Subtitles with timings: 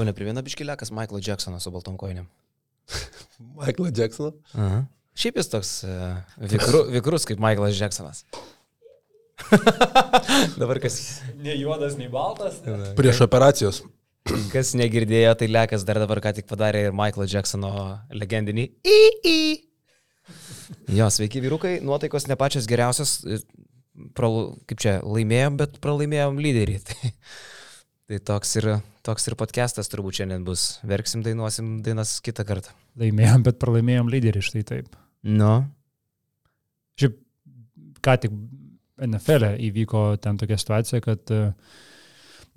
[0.00, 2.24] Tau neprimena biškilėkas Michael Jacksonas su baltom kojinėm.
[3.60, 4.30] Michael Jacksoną.
[4.56, 4.78] Aha.
[5.20, 8.24] Šiaip jis toks uh, vikru, vikrus kaip Michaelas Jacksonas.
[10.60, 10.96] Dabar kas,
[11.44, 12.62] Ne juodas, nei baltas.
[12.96, 13.82] Prieš operacijos.
[14.54, 17.74] kas negirdėjo, tai Lekas dar dabar ką tik padarė ir Michaelo Jacksono
[18.16, 19.38] legendinį į.
[20.96, 23.42] Jo, sveiki vyrukai, nuotaikos ne pačios geriausios, e,
[24.16, 26.80] pralu, kaip čia, laimėjom, bet pralaimėjom lyderį.
[28.10, 28.64] Tai, toks, ir,
[29.06, 30.80] toks ir podcastas turbūt šiandien bus.
[30.82, 32.72] Verksim, dainuosim dainas kitą kartą.
[32.98, 34.96] Laimėjom, bet pralaimėjom lyderį, štai taip.
[35.22, 35.52] Nu,
[36.98, 37.14] Šiaip,
[38.02, 38.34] ką tik
[39.06, 41.52] NFL e įvyko ten tokia situacija, kad e,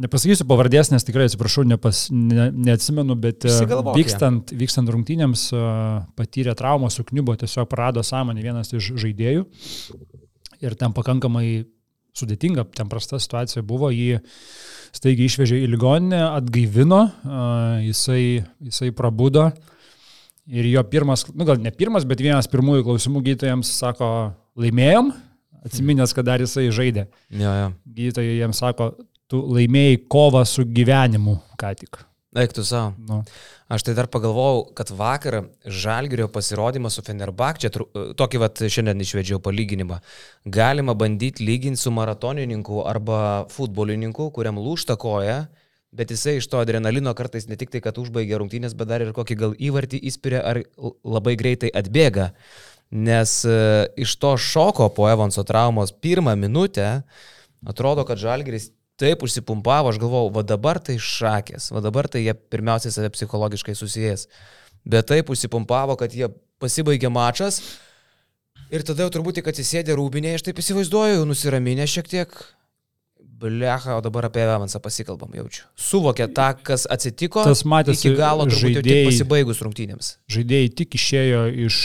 [0.01, 3.99] nepasakysiu pavardės, nes tikrai atsiprašau, nepas, ne, neatsimenu, bet e, Išsigalvok ją.
[4.01, 5.61] vykstant, vykstant rungtynėms e,
[6.17, 9.45] patyrė traumą, sukniubo, tiesiog prarado sąmonę vienas iš žaidėjų.
[10.65, 11.67] Ir ten pakankamai
[12.17, 14.19] sudėtinga, ten prasta situacija buvo, jį
[14.93, 17.03] staigiai išvežė į ligoninę, atgaivino,
[17.83, 19.49] jisai, jisai prabudo.
[20.53, 24.09] Ir jo pirmas, nu gal ne pirmas, bet vienas pirmųjų klausimų gydytojams sako,
[24.59, 25.13] laimėjom,
[25.63, 27.07] atsiminęs, kad dar jisai žaidė.
[27.31, 27.69] jo, jo.
[27.95, 28.91] Gydytojai jiems sako,
[29.31, 32.03] tu laimėjai kovą su gyvenimu ką tik.
[32.35, 32.93] Eik tu savo.
[32.97, 33.21] Nu,
[33.73, 37.71] Aš tai dar pagalvojau, kad vakar Žalgirio pasirodymas su Fenerbakčia,
[38.19, 39.97] tokį vat šiandien išvedžiau palyginimą,
[40.45, 45.45] galima bandyti lyginti su maratonininku arba futbolininku, kuriam lūšta koja,
[45.93, 49.13] bet jisai iš to adrenalino kartais ne tik tai, kad užbaigia rungtynės, bet dar ir
[49.15, 50.61] kokį gal įvartį įspiria ar
[51.01, 52.31] labai greitai atbėga.
[52.93, 53.57] Nes e,
[53.97, 56.89] iš to šoko po Evanso traumos pirmą minutę
[57.65, 58.69] atrodo, kad Žalgiris
[59.03, 63.75] taip užsipumpavo, aš galvojau, va dabar tai šakės, va dabar tai jie pirmiausiai save psichologiškai
[63.77, 64.27] susijęs.
[64.87, 66.31] Bet taip užsipumpavo, kad jie
[66.63, 67.61] pasibaigė mačas
[68.73, 72.33] ir tada jau turbūt tik atsisėdė rūbinė, aš taip įsivaizduoju, nusiraminę šiek tiek.
[73.43, 75.65] Blecha, o dabar apie Evansą pasikalbam, jaučiu.
[75.75, 77.43] Suvokė tą, kas atsitiko.
[77.43, 80.11] Tas matėsi, iki galo turbūt jau tik žaidėjai- pasibaigus rungtynėms.
[80.31, 81.79] žaidėjai tik išėjo iš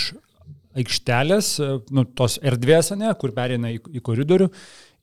[0.79, 1.49] aikštelės,
[1.91, 4.47] nu, tos erdvės, ne, kur perina į, į koridorių.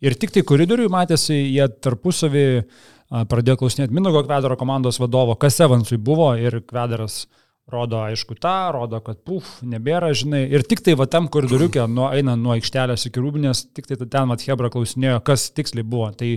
[0.05, 2.45] Ir tik tai koridoriui matėsi, jie tarpusavį
[3.29, 7.23] pradėjo klausinėti Minogo Kvedaro komandos vadovo, kas Evansui buvo ir Kvedaras
[7.71, 10.43] rodo aišku tą, rodo, kad puf, nebėra, žinai.
[10.53, 14.29] Ir tik tai va tam koridoriukė, nuo, einant nuo aikštelės iki rūbinės, tik tai ten
[14.29, 16.11] mat Hebra klausinėjo, kas tiksliai buvo.
[16.17, 16.35] Tai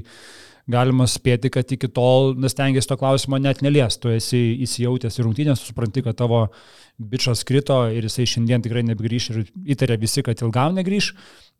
[0.69, 3.97] galima spėti, kad iki tol nestengėsi to klausimo net nelies.
[4.01, 6.47] Tu esi įsijautęs į rungtynės, supranti, kad tavo
[6.99, 11.13] bičias krito ir jisai šiandien tikrai nebegrįš ir įtarė visi, kad ilgam negrįž,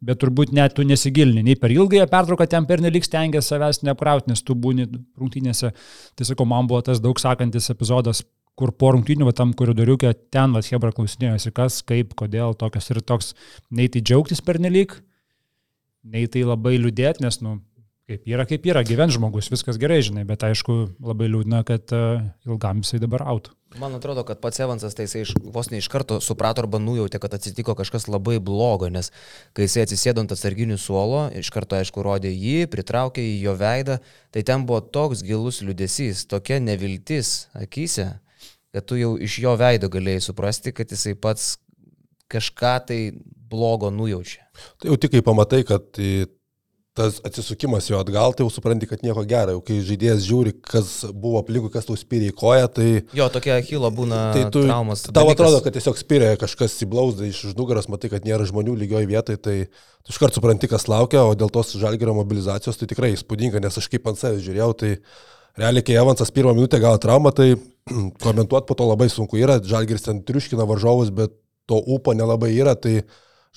[0.05, 4.33] bet turbūt net tu nesigilini, nei per ilgąją pertrauką ten per nelik stengiasi savęs neapkrauti,
[4.33, 4.89] nes tu būni
[5.19, 5.73] rungtynėse.
[6.19, 8.25] Tai sakau, man buvo tas daug sakantis epizodas,
[8.59, 13.01] kur po rungtynių, va, tam koridoriukė, ten, va, Hebra klausinėjosi, kas, kaip, kodėl, tokios ir
[13.07, 13.33] toks,
[13.71, 14.97] nei tai džiaugtis per nelik,
[16.03, 17.61] nei tai labai liūdėti, nes, nu,
[18.09, 22.23] kaip yra, kaip yra, gyvens žmogus, viskas gerai, žinai, bet aišku, labai liūdna, kad uh,
[22.49, 23.53] ilgam jisai dabar autų.
[23.77, 27.21] Man atrodo, kad pats Evansas tai jisai iš, vos ne iš karto suprato arba nujautė,
[27.21, 29.11] kad atsitiko kažkas labai blogo, nes
[29.53, 33.99] kai jisai atsisėdo ant atsarginių suolo, iš karto aišku rodė jį, pritraukė į jo veidą,
[34.33, 38.15] tai ten buvo toks gilus liudesys, tokia neviltis akise,
[38.73, 41.59] kad tu jau iš jo veido galėjai suprasti, kad jisai pats
[42.33, 43.01] kažką tai
[43.53, 44.49] blogo nujaučia.
[44.81, 46.01] Tai jau tik kai pamatai, kad
[46.99, 49.55] tas atsisukimas jo atgal, tai jau supranti, kad nieko gero.
[49.57, 53.57] Jau kai žaidėjas žiūri, kas buvo aplinkui, kas tau spyrė į koją, tai, Jo, tokia
[53.63, 55.05] achilo būna tai tu, traumas.
[55.07, 55.37] tau dalykas.
[55.39, 59.07] atrodo, kad tiesiog spyrė kažkas į blauzdą iš už nugaros, matai, kad nėra žmonių lygioj
[59.09, 59.57] vietoje, tai
[60.03, 63.89] tu iškart supranti, kas laukia, o dėl tos žalgerio mobilizacijos tai tikrai įspūdinga, nes aš
[63.95, 64.93] kaip ant savęs žiūrėjau, tai
[65.59, 67.53] realiai, kai Evansas pirmą minutę gavo traumą, tai
[68.27, 71.33] komentuoti po to labai sunku yra, žalgeris ten triuškina varžovus, bet
[71.69, 73.03] to ūpo nelabai yra, tai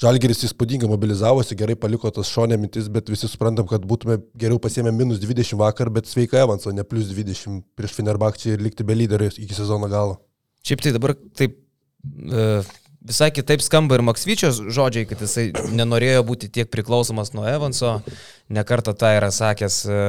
[0.02, 4.90] Žalgeris įspūdingai mobilizavosi, gerai paliko tas šonė mintis, bet visi suprantam, kad būtume geriau pasiemę
[4.96, 9.30] minus 20 vakar, bet sveika Evanso, ne plus 20 prieš Fenerbakčią ir likti be lyderio
[9.30, 10.18] iki sezono galo.
[10.66, 12.48] Šiaip tai dabar taip e,
[13.14, 18.00] visai kitaip skamba ir Maksvyčios žodžiai, kad jisai nenorėjo būti tiek priklausomas nuo Evanso,
[18.50, 20.04] nekartą tą yra sakęs e,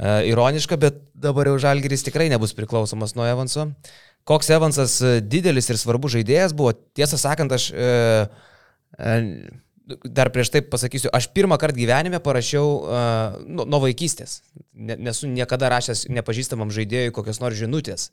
[0.00, 3.68] e, ironiška, bet dabar jau Žalgiris tikrai nebus priklausomas nuo Evanso.
[4.24, 7.90] Koks Evansas didelis ir svarbus žaidėjas buvo, tiesą sakant, aš e,
[10.04, 14.40] dar prieš tai pasakysiu, aš pirmą kartą gyvenime parašiau uh, nuo, nuo vaikystės.
[14.74, 18.10] Ne, nesu niekada rašęs nepažįstamam žaidėjui kokios nors žinutės.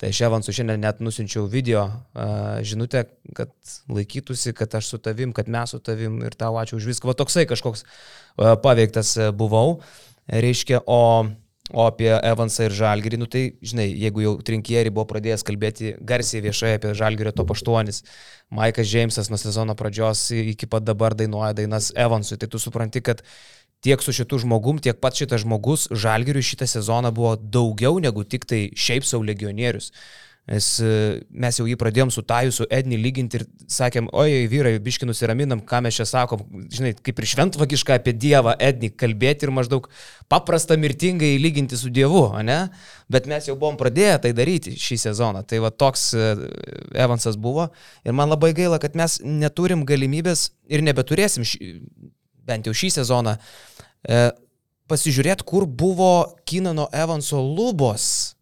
[0.00, 3.06] Tai aš Evansų šiandien net nusinčiau video uh, žinutę,
[3.36, 3.52] kad
[3.90, 7.10] laikytųsi, kad aš su tavim, kad mes su tavim ir tau ačiū už viską.
[7.10, 9.80] Va toksai kažkoks uh, paveiktas buvau.
[10.26, 11.30] Reiškia, o,
[11.72, 16.44] o apie Evansą ir Žalgirį, nu tai, žinai, jeigu jau trinkieri buvo pradėjęs kalbėti garsiai
[16.44, 18.02] viešai apie Žalgirio top 8,
[18.54, 23.24] Maikas Džeimsas nuo sezono pradžios iki pat dabar dainuoja dainas Evansui, tai tu supranti, kad
[23.82, 28.46] tiek su šitu žmogum, tiek pats šitas žmogus Žalgiriui šitą sezoną buvo daugiau negu tik
[28.46, 29.90] tai šiaip savo legionierius.
[30.46, 30.90] Nes e,
[31.34, 35.58] mes jau jį pradėjom su Taju, su Edni lyginti ir sakėm, oi, vyrai, biški nusiraminam,
[35.66, 39.88] ką mes čia sakom, žinai, kaip ir šventvagiška apie Dievą Edni kalbėti ir maždaug
[40.30, 42.60] paprasta mirtingai lyginti su Dievu, ne?
[43.10, 45.42] Bet mes jau buvom pradėję tai daryti šį sezoną.
[45.50, 46.30] Tai va toks e,
[46.94, 47.66] Evansas buvo
[48.06, 51.74] ir man labai gaila, kad mes neturim galimybės ir nebeturėsim, šį,
[52.46, 53.34] bent jau šį sezoną,
[54.06, 54.22] e,
[54.86, 58.35] pasižiūrėti, kur buvo Kinano Evanso lubos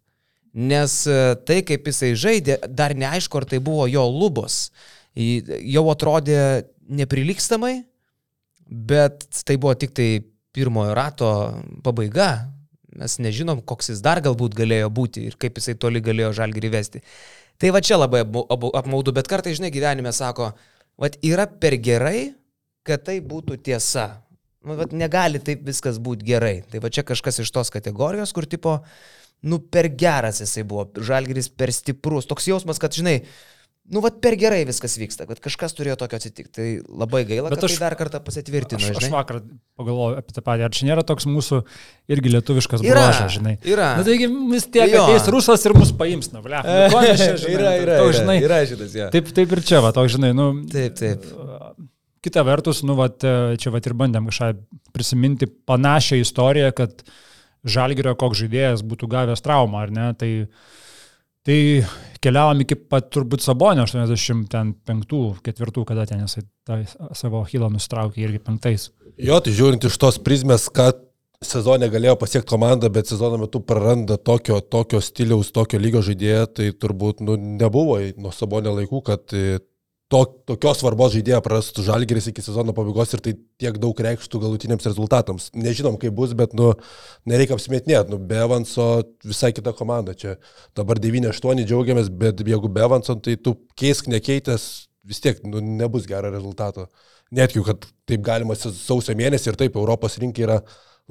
[0.55, 4.69] nes e, tai, kaip jisai žaidė, dar neaišku, ar tai buvo jo lubos.
[5.15, 6.39] Jau atrodė
[6.91, 7.75] neprilikstamai,
[8.65, 10.09] bet tai buvo tik tai
[10.55, 11.31] pirmojo rato
[11.83, 12.47] pabaiga.
[12.95, 17.03] Mes nežinom, koks jis dar galbūt galėjo būti ir kaip jisai toli galėjo žalgirį vesti.
[17.59, 20.53] Tai va čia labai apmaudu, bet kartai, žinai, gyvenime sako,
[20.99, 22.31] va yra per gerai,
[22.87, 24.21] kad tai būtų tiesa.
[24.65, 26.61] Nu, va, negali taip viskas būti gerai.
[26.71, 30.87] Tai va čia kažkas iš tos kategorijos, kur tipo, uh, nu, per geras jisai buvo,
[31.05, 33.19] žalgeris per stiprus, toks jausmas, kad, žinai,
[33.93, 36.51] nu, vad per gerai viskas vyksta, kad kažkas turėjo tokio atsitikti.
[36.57, 36.67] Tai
[37.03, 38.79] labai gaila, Bet kad aš, tai dar kartą pasitvirtino.
[38.81, 39.03] Aš, žinai.
[39.03, 39.41] aš vakar
[39.77, 41.59] pagalvojau apie tą patį, ar čia nėra toks mūsų
[42.15, 43.57] irgi lietuviškas bruožas, žinai.
[43.69, 43.91] Yra.
[43.99, 45.03] Na taigi vis tiek jo.
[45.05, 46.63] ateis rusas ir mus paims, na, ble.
[46.65, 49.11] Nu, žinai, yra, yra, toks, žinai, yra šitas, ja.
[49.13, 50.49] Taip, taip ir čia, va, toks, žinai, nu.
[50.71, 51.29] Taip, taip.
[52.25, 54.49] Kita vertus, nu, va, čia va ir bandėm kažką
[54.95, 57.19] prisiminti panašią istoriją, kad uh,
[57.65, 60.09] Žalgirio koks žaidėjas būtų gavęs traumą, ar ne?
[60.19, 60.31] Tai,
[61.45, 61.57] tai
[62.21, 66.45] keliavom iki pat turbūt Sabonio 85-4, kada ten jisai
[67.17, 68.91] savo Hilą nustraukė irgi penktais.
[69.21, 71.01] Jo, tai žiūrint iš tos prizmės, kad
[71.45, 76.69] sezonė galėjo pasiekti komandą, bet sezono metu praranda tokio, tokio stiliaus, tokio lygio žaidėją, tai
[76.73, 79.35] turbūt nu, nebuvo nuo Sabonio laikų, kad
[80.11, 84.85] to, tokios svarbos žaidėją prarastų žalgeris iki sezono pabaigos ir tai tiek daug reikštų galutiniams
[84.85, 85.49] rezultatams.
[85.57, 86.73] Nežinom, kaip bus, bet nu,
[87.29, 88.13] nereikia apsimetinėti.
[88.13, 88.87] Nu, be Evanso
[89.25, 90.13] visai kita komanda.
[90.17, 90.35] Čia
[90.77, 94.67] dabar 9-8 džiaugiamės, bet jeigu be Evanso, tai tu keisk nekeitęs,
[95.09, 96.89] vis tiek nu, nebus gero rezultato.
[97.33, 100.59] Netkiu, kad taip galima sausio mėnesį ir taip Europos rinkai yra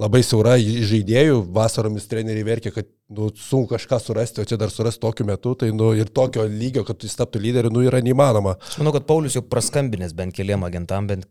[0.01, 5.03] labai siaura žaidėjų, vasaromis treneriai verkia, kad nu, sunku kažką surasti, o čia dar surasti
[5.05, 8.57] tokiu metu, tai nu, ir tokio lygio, kad jis taptų lyderiu, nu, yra neįmanoma.
[8.71, 11.29] Aš manau, kad Paulius jau praskambinės bent keliam agentam, bent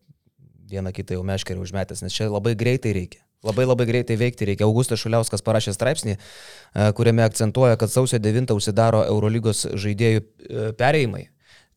[0.72, 3.24] vieną kitą jau meškerį užmetęs, nes čia labai greitai reikia.
[3.44, 4.64] Labai labai greitai veikti reikia.
[4.64, 11.26] Augustas Šuliauskas parašė straipsnį, e, kuriame akcentuoja, kad sausio 9 užsidaro Eurolygos žaidėjų e, perėjimai.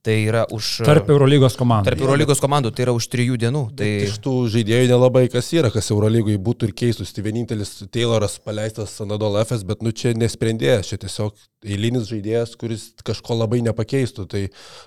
[0.07, 0.67] Tai yra už...
[0.87, 1.89] Tarp Eurolygos komandų.
[1.89, 3.63] Tarp Eurolygos komandų, tai yra už trijų dienų.
[3.75, 3.89] Tai...
[4.07, 7.11] Iš tų žaidėjų nelabai kas yra, kas Eurolygoje būtų ir keistus.
[7.17, 11.35] Tai vienintelis Tayloras paleistas Anadol FS, bet nu čia nesprendėjas, čia tiesiog
[11.67, 14.29] eilinis žaidėjas, kuris kažko labai nepakeistų.
[14.31, 14.45] Tai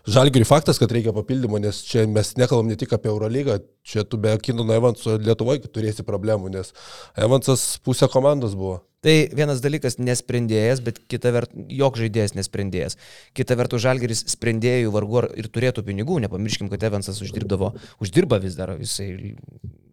[0.07, 4.21] žalgiriui faktas, kad reikia papildymo, nes čia mes nekalbam ne tik apie Eurolygą, čia tu
[4.24, 6.71] be Kinono Evanso Lietuvoje turėsi problemų, nes
[7.19, 8.86] Evansas pusė komandos buvo.
[9.00, 12.98] Tai vienas dalykas nesprendėjas, bet kita vertus, jok žaidėjas nesprendėjas.
[13.38, 17.72] Kita vertus, Žalgeris sprendėjų vargu ar ir turėtų pinigų, nepamirškim, kad Evansas uždirbdavo,
[18.04, 19.38] uždirba vis dar, jisai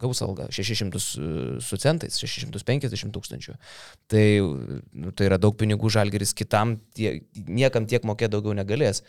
[0.03, 1.03] gaus algą 600
[1.63, 3.55] su centais, 650 tūkstančių.
[4.11, 9.05] Tai, nu, tai yra daug pinigų Žalgeris kitam, tie, niekam tiek mokėti daugiau negalės.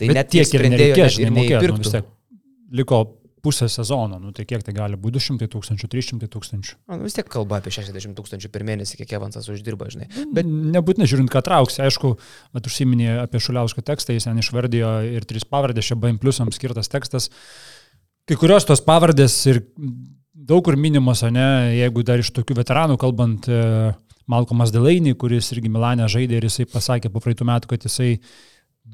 [0.00, 2.00] Tai bet net tiek sprendėjų net ir neįpirktų.
[2.00, 2.40] Nu,
[2.80, 3.04] liko
[3.44, 6.78] pusę sezono, nu, tai kiek tai gali būti 200 tūkstančių, 300 tūkstančių.
[6.90, 10.08] Na, vis tiek kalba apie 60 tūkstančių per mėnesį, kiek Evansas uždirba, žinai.
[10.34, 12.14] Bet nebūtinai žiūrint, ką trauks, aišku,
[12.56, 16.90] bet užsiminė apie Šuliausko tekstą, jis ten išvardijo ir tris pavardės, čia BM pliusams skirtas
[16.92, 17.28] tekstas.
[18.24, 19.60] Kai kurios tos pavardės ir
[20.34, 23.92] daug kur minimos, ne, jeigu dar iš tokių veteranų kalbant, e,
[24.30, 28.14] Malcolmas Delainį, kuris irgi Milanė žaidė ir jisai pasakė po praeitų metų, kad jisai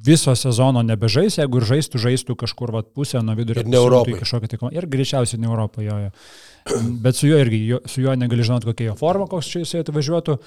[0.06, 3.64] viso sezono nebežais, jeigu ir žaistų, žaistų kažkur vat, pusę nuo vidurio.
[3.64, 4.46] Ir ne Europoje.
[4.54, 5.88] Tai ir greičiausiai ne Europoje.
[5.90, 6.78] Jo, jo.
[7.04, 9.82] Bet su juo irgi, jo, su juo negali žinoti, kokia jo forma, koks čia jisai
[9.84, 10.38] atvažiuotų.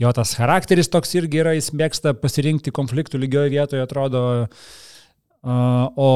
[0.00, 4.22] Jo tas charakteris toks irgi yra, jis mėgsta pasirinkti konfliktų lygioje vietoje, atrodo.
[5.40, 6.08] O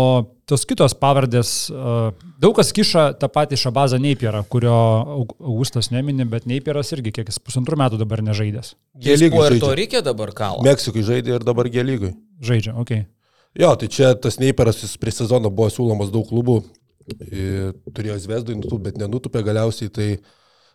[0.45, 1.71] tos kitos pavardės,
[2.43, 4.75] daug kas kiša tą patį Šabazą Neipierą, kurio
[5.25, 8.75] Augustas nemini, bet Neipieras irgi kiek jis pusantrų metų dabar nežaidęs.
[9.01, 9.41] Gėlygui.
[9.49, 10.61] Ir to reikia dabar kalą.
[10.67, 12.13] Meksikui žaidė ir dabar gėlygui.
[12.45, 12.95] Žaidžia, ok.
[13.55, 16.59] Jo, tai čia tas Neiperas, jis prie sezono buvo siūlomas daug klubų,
[17.95, 20.09] turėjo Zvezdui nutupti, bet nenutupė galiausiai, tai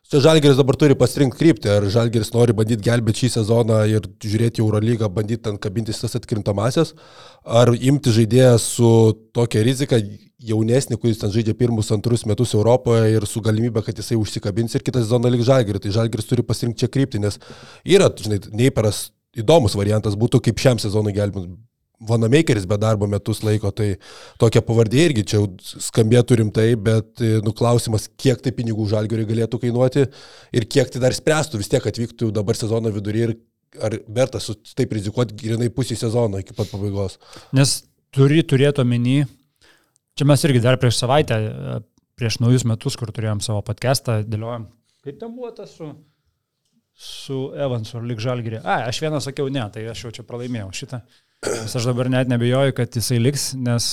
[0.10, 4.64] čia Žalgeris dabar turi pasirinkti kryptį, ar Žalgeris nori bandyti gelbėti šį sezoną ir žiūrėti
[4.64, 6.96] Eurolygą, bandyti ten kabintis tas atkrintamasias,
[7.44, 8.94] ar imti žaidėją su
[9.36, 10.00] tokia rizika,
[10.40, 14.86] jaunesnį, kuris ten žaidžia pirmus, antrus metus Europoje ir su galimybė, kad jisai užsikabins ir
[14.88, 15.84] kitą sezoną liks Žalgerį.
[15.84, 17.42] Tai Žalgeris turi pasirinkti čia kryptį, nes
[17.84, 21.58] yra, žinai, Neiperas įdomus variantas būtų, kaip šiam sezonui gelbint
[22.00, 23.98] Vanamakeris be darbo metus laiko, tai
[24.40, 25.42] tokia pavardė irgi čia
[25.90, 30.06] skambėtų rimtai, bet e, nuklausimas, kiek tai pinigų žalgiui galėtų kainuoti
[30.56, 33.36] ir kiek tai dar spręstų, vis tiek atvyktų dabar sezono vidury ir
[33.84, 37.20] ar verta su taip rizikuoti grinai pusį sezono iki pat pabaigos.
[37.52, 37.82] Nes
[38.16, 39.26] turi turėti omeny,
[40.16, 41.80] čia mes irgi dar prieš savaitę, e,
[42.16, 44.72] prieš naujus metus, kur turėjom savo podcastą, dėliojom,
[45.04, 45.92] kaip ten buvo tas su
[47.00, 48.60] su Evansu ar lik žalgirė.
[48.60, 51.00] A, aš vieną sakiau ne, tai aš jau čia pralaimėjau šitą.
[51.48, 53.88] Nes aš dabar net nebejoju, kad jisai liks, nes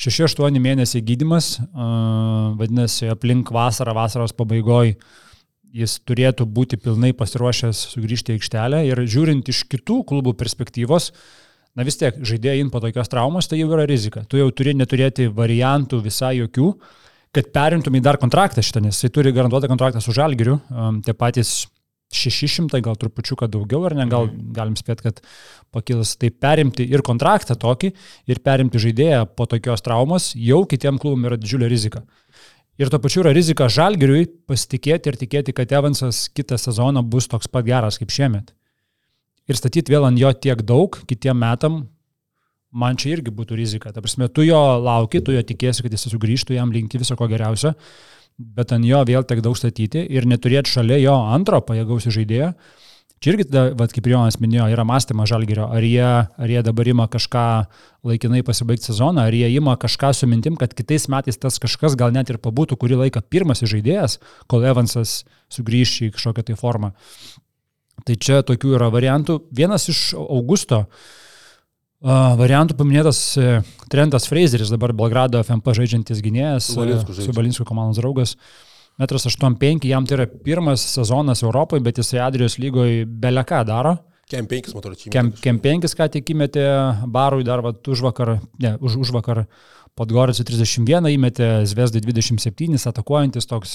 [0.00, 4.98] 6-8 mėnesiai gydimas, uh, vadinasi, aplink vasarą, vasaros pabaigoje
[5.76, 11.10] jis turėtų būti pilnai pasiruošęs sugrįžti į aikštelę ir žiūrint iš kitų klubų perspektyvos,
[11.78, 14.24] na vis tiek žaidėjai in po tokios traumos, tai jau yra rizika.
[14.26, 16.72] Tu jau turi neturėti variantų visai jokių,
[17.36, 21.14] kad perimtum į dar kontraktą šitą, nes jisai turi garantuotą kontraktą su žalgiriu, um, tie
[21.14, 21.68] patys
[22.10, 24.50] 600, gal trupučiuką daugiau, ar ne, gal mhm.
[24.56, 25.20] galim spėti, kad
[25.74, 26.16] pakilas.
[26.20, 27.92] Tai perimti ir kontraktą tokį,
[28.30, 32.02] ir perimti žaidėją po tokios traumos jau kitiem klubam yra didžiulė rizika.
[32.80, 37.50] Ir tuo pačiu yra rizika žalgiriui pasitikėti ir tikėti, kad Evansas kitą sezoną bus toks
[37.52, 38.54] pat geras kaip šiemet.
[39.50, 41.82] Ir statyti vėl ant jo tiek daug kitiem metam,
[42.70, 43.92] man čia irgi būtų rizika.
[43.92, 47.28] Ta prasme, tu jo lauki, tu jo tikėsi, kad jis sugrįžtų, jam linki viso ko
[47.30, 47.74] geriausio
[48.40, 52.54] bet ant jo vėl tek daug statyti ir neturėti šalia jo antro pajėgaus žaidėjo.
[53.20, 53.44] Čia irgi,
[53.76, 57.42] vat, kaip Jonas minėjo, yra mąstymas žalgerio, ar jie, ar jie dabar ima kažką
[58.08, 62.14] laikinai pasibaigti sezoną, ar jie ima kažką su mintim, kad kitais metais tas kažkas gal
[62.16, 64.16] net ir pabūtų kurį laiką pirmas žaidėjas,
[64.48, 66.94] kol Evansas sugrįš į kažkokią tai formą.
[68.08, 69.42] Tai čia tokių yra variantų.
[69.52, 71.10] Vienas iš Augusto uh,
[72.00, 73.48] Variantų paminėtas e,
[73.92, 78.36] Trentas Fraseris, dabar Belgrado FMP žaidžiantis gynėjas, e, su Balinsko komandos draugas.
[79.00, 83.98] Metras 8-5, jam tai yra pirmas sezonas Europoje, bet jisai Adrijos lygoje beleką daro.
[84.30, 85.12] Kem 5, matau, čia.
[85.12, 86.64] Kem, kem 5, ką tik įmetė
[87.10, 89.42] barui dar va, už vakar, ne, už, už vakar
[89.98, 93.74] Podgoricui 31, įmetė Zvezdai 27, atakuojantis toks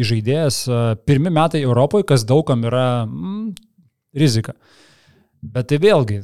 [0.00, 0.64] įžaidėjas.
[1.06, 3.52] Pirmi metai Europoje, kas daugam yra mm,
[4.18, 4.56] rizika.
[5.42, 6.22] Bet tai vėlgi,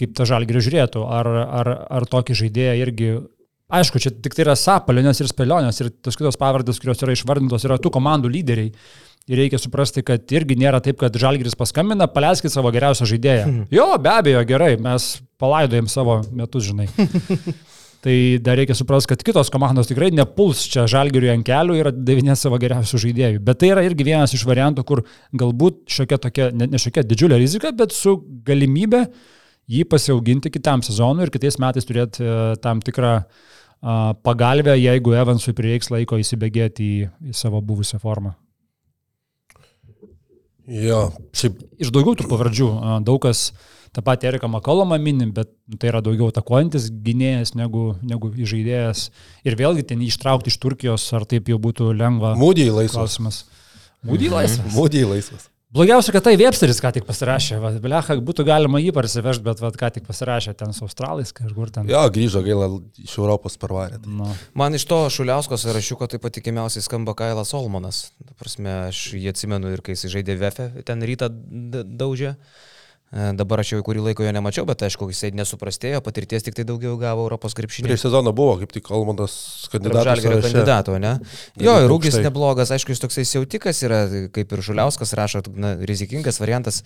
[0.00, 1.30] kaip ta žalgirė žiūrėtų, ar,
[1.60, 3.14] ar, ar tokį žaidėją irgi
[3.72, 7.64] Aišku, čia tik tai yra sapalionės ir spėlionės ir tos kitos pavardės, kurios yra išvardintos,
[7.64, 8.68] yra tų komandų lyderiai.
[9.30, 13.46] Ir reikia suprasti, kad irgi nėra taip, kad Žalgiris paskambina, paleiskit savo geriausią žaidėją.
[13.46, 13.66] Mhm.
[13.72, 15.06] Jo, be abejo, gerai, mes
[15.40, 16.88] palaidojam savo metus, žinai.
[18.04, 22.36] tai dar reikia suprasti, kad kitos komandos tikrai nepuls čia Žalgiriui ant kelių ir atdavinė
[22.36, 23.44] savo geriausių žaidėjų.
[23.46, 25.06] Bet tai yra irgi vienas iš variantų, kur
[25.38, 29.06] galbūt šiokia tokia, ne, ne šiokia didžiulė rizika, bet su galimybė
[29.70, 33.20] jį pasiauginti kitam sezonui ir kitais metais turėti e, tam tikrą
[34.22, 38.36] pagalbę, jeigu Evansui prireiks laiko įsibėgėti į, į savo buvusią formą.
[40.70, 41.58] Jo, šiaip.
[41.82, 42.68] Iš daugiau tų pavardžių,
[43.02, 43.48] daug kas
[43.92, 45.50] tą patį Eriką Makolomą mini, bet
[45.80, 49.08] tai yra daugiau atakuojantis gynėjas negu, negu žaidėjas.
[49.42, 52.36] Ir vėlgi ten ištraukti iš Turkijos, ar taip jau būtų lengva.
[52.38, 52.94] Mūdį laisvas.
[53.00, 53.42] Klausimas.
[54.06, 54.70] Mūdį laisvas.
[54.76, 55.51] Mūdį laisvas.
[55.72, 57.56] Blogiausia, kad tai Websteris ką tik pasirašė.
[57.80, 61.88] Blecha, būtų galima jį parsivežti, bet vat, ką tik pasirašė ten su Australais kažkur ten.
[61.88, 62.68] Jo, grįžo gaila
[63.00, 64.02] iš Europos parvarė.
[64.02, 64.12] Tai.
[64.18, 64.28] No.
[64.58, 68.02] Man iš to Šuliausko sąrašiuko taip pat tikimiausiai skamba Kailas Olmanas.
[68.36, 72.34] Prasme, aš jį atsimenu ir kai jis žaidė VF, ten rytą daužė.
[72.36, 72.71] E,
[73.12, 76.94] dabar aš jau kurį laiką jo nemačiau, bet aišku, jisai nesuprastėjo, patirties tik tai daugiau
[77.00, 77.90] gavo Europos krepšinį.
[77.90, 79.34] Prieš sezoną buvo kaip tik Kalmantas
[79.72, 80.22] kandidatas.
[80.22, 81.14] Žalgerio kandidato, ne?
[81.60, 86.40] Jo, ir Rūgis neblogas, aišku, jis toksai siautikas yra, kaip ir Šuliauskas rašo, na, rizikingas
[86.40, 86.80] variantas,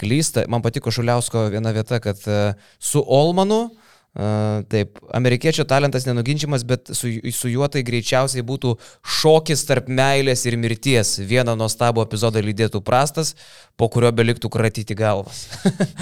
[0.00, 0.44] klysta.
[0.52, 2.42] Man patiko Šuliausko viena vieta, kad e,
[2.76, 8.72] su Olmanu uh, Taip, amerikiečio talentas nenuginčiamas, bet su, su juo tai greičiausiai būtų
[9.20, 11.14] šokis tarp meilės ir mirties.
[11.30, 13.36] Vieną nuostabų epizodą lydėtų prastas,
[13.78, 15.46] po kurio beliktų kratyti galvas.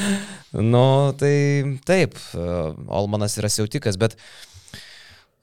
[0.72, 1.34] nu, tai
[1.84, 2.16] taip,
[2.88, 4.47] Olmanas yra siautikas, bet uh,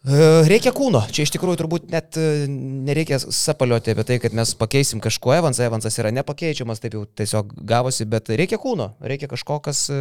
[0.06, 1.02] reikia kūno.
[1.10, 5.66] Čia iš tikrųjų turbūt net e, nereikia sapalioti apie tai, kad mes pakeisim kažko Evansą.
[5.66, 8.92] Evansas yra nepakeičiamas, taip jau tiesiog gavosi, bet reikia kūno.
[9.02, 9.98] Reikia kažko, kas e,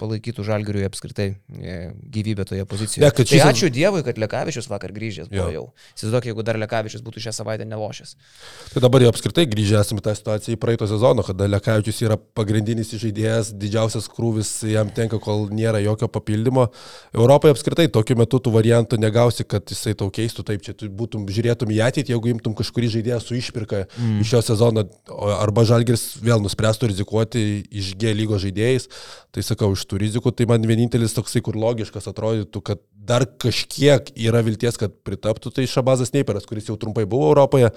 [0.00, 3.04] palaikytų žalgiriui apskritai gyvybę toje pozicijoje.
[3.04, 3.44] Ne, tai šis...
[3.48, 5.64] ačiū Dievui, kad Lekavičius vakar grįžęs buvo jau.
[5.96, 8.14] Įsivaizduok, jeigu dar Lekavičius būtų šią savaitę nelošęs.
[8.74, 12.94] Tai dabar jau apskritai grįžę esame tą situaciją į praeito sezono, kada Lekavičius yra pagrindinis
[12.94, 16.68] žaidėjas, didžiausias krūvis jam tenka, kol nėra jokio papildymo.
[17.16, 20.88] Europoje apskritai tokiu metu tų variantų negausi tikriausiai, kad jisai tau keistų, taip, čia tu
[20.88, 24.20] būtum, žiūrėtum į ateitį, jeigu imtum kažkurį žaidėją su išpirka mm.
[24.22, 24.84] iš šio sezono,
[25.40, 28.88] arba Žalgiris vėl nuspręstų rizikuoti iš G lygos žaidėjais,
[29.32, 34.10] tai sakau, iš tų rizikų, tai man vienintelis toksai, kur logiškas atrodytų, kad dar kažkiek
[34.20, 37.70] yra vilties, kad pritaptų, tai Šabazas Neiperas, kuris jau trumpai buvo Europoje,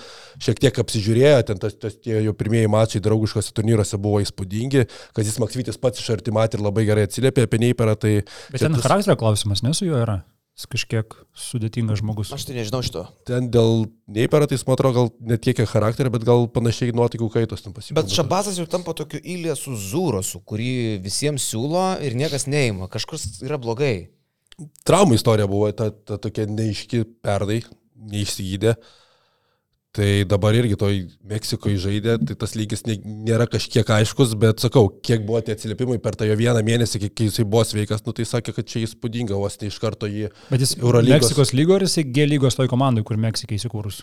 [0.43, 5.25] šiek tiek apsižiūrėjo, ten tas, tas tie jo pirmieji mačai draugiškose turnyruose buvo įspūdingi, kad
[5.25, 8.13] jis Maksvytis pats iš arti matė ir labai gerai atsiliepė apie Neiperą, tai...
[8.51, 10.21] Bet ten tas- charakterio klausimas, nesu jo yra.
[10.53, 12.29] Jis kažkiek sudėtingas žmogus.
[12.35, 13.07] Aš tai nežinau šito.
[13.25, 17.29] Ten dėl Neipero, tai jis, man atrodo, gal net kiek charakterio, bet gal panašiai nuotaikų
[17.33, 17.97] kaitos ten pasipildė.
[17.97, 22.85] Bet Šabazas jau tampa tokiu Ilija su Zūrosu, kurį visiems siūlo ir niekas neima.
[22.93, 24.11] Kažkas yra blogai.
[24.85, 27.63] Traumų istorija buvo ta, ta tokia neiški perdai,
[28.13, 28.75] neišsigydė.
[29.93, 30.95] Tai dabar irgi toj
[31.29, 32.97] Meksikoje žaidė, tai tas lygis nė-
[33.27, 37.27] nėra kažkiek aiškus, bet sakau, kiek buvo tie atsiliepimai per tą jo vieną mėnesį, kai
[37.27, 40.31] jisai buvo sveikas, nu tai sakė, kad čia įspūdinga, vos ne iš karto jį.
[40.49, 44.01] Bet jis Eurolygos- Meksikos lygo ir jisai G lygos toj komandai, kur Meksika įsikūrus.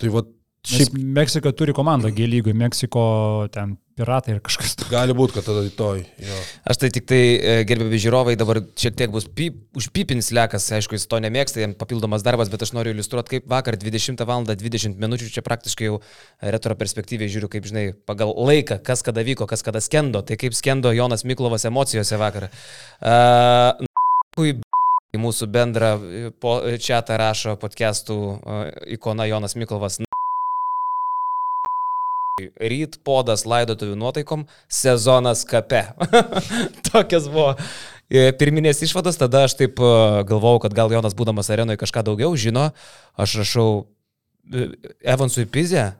[0.00, 0.22] Tai va,
[0.66, 3.02] Šiaip Meksika turi komandą G lygoj, Meksiko
[3.54, 4.76] ten piratai ir kažkas.
[4.90, 6.02] gali būti, kad tada toj.
[6.22, 6.38] Jo.
[6.70, 10.98] Aš tai tik tai, e, gerbėmi žiūrovai, dabar šiek tiek bus pip, užpipins lekas, aišku,
[10.98, 14.46] jis to nemėgsta, jam papildomas darbas, bet aš noriu iliustruoti, kaip vakar 20 val.
[14.48, 15.98] 20 minučių, čia praktiškai jau
[16.40, 20.54] retro perspektyviai žiūriu, kaip žinai, pagal laiką, kas kada vyko, kas kada skendo, tai kaip
[20.54, 22.50] skendo Jonas Miklovas emocijose vakar.
[23.02, 23.86] Uh,
[25.14, 29.98] į mūsų bendrą e, po, čia tą rašo podcastų uh, ikona Jonas Miklovas.
[32.38, 35.84] Ryt podas laidotuvių nuotaikom, sezonas kape.
[36.90, 37.54] Tokias buvo
[38.08, 39.92] e, pirminės išvados, tada aš taip e,
[40.28, 42.70] galvojau, kad gal Jonas būdamas arenoje kažką daugiau žino.
[43.18, 43.70] Aš rašau
[44.52, 44.70] e,
[45.16, 45.90] Evansui Pizė,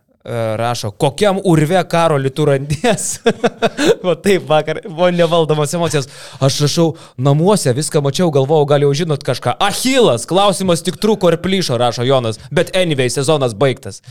[0.58, 3.20] rašo, kokiam urve karoliu tu randies.
[4.04, 6.08] Va taip, vakar buvo nevaldomos emocijos.
[6.40, 9.56] Aš rašau, namuose viską mačiau, galvojau, gal jau žinot kažką.
[9.64, 14.02] Achilas, klausimas tik trūko ir plyšo, rašo Jonas, bet anyway, sezonas baigtas.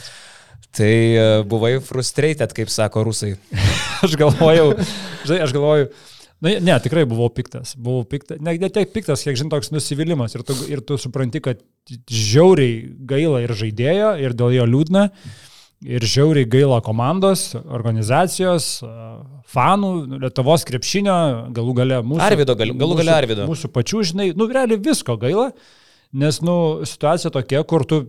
[0.78, 3.34] Tai e, buvai frustrated, kaip sako rusai.
[4.06, 4.76] aš galvojau,
[5.26, 5.90] žinai, aš galvojau,
[6.38, 7.72] Na, ne, tikrai buvau piktas.
[7.82, 8.38] Buvau piktas.
[8.46, 10.36] Ne, ne tiek piktas, kiek žinai, toks nusivylimas.
[10.38, 11.64] Ir tu, ir tu supranti, kad
[12.14, 15.08] žiauriai gaila ir žaidėjo, ir dėl jo liūdna.
[15.86, 19.18] Ir žiauriai gaila komandos, organizacijos, a,
[19.54, 19.92] fanų,
[20.22, 21.18] Lietuvos krepšinio,
[21.58, 22.22] galų gale mūsų.
[22.28, 23.50] Arvydo, gal- galų gale mūsų- Arvydo.
[23.50, 25.52] Mūsų pačių, žinai, nu, realiai visko gaila,
[26.14, 28.04] nes, nu, situacija tokia, kur tu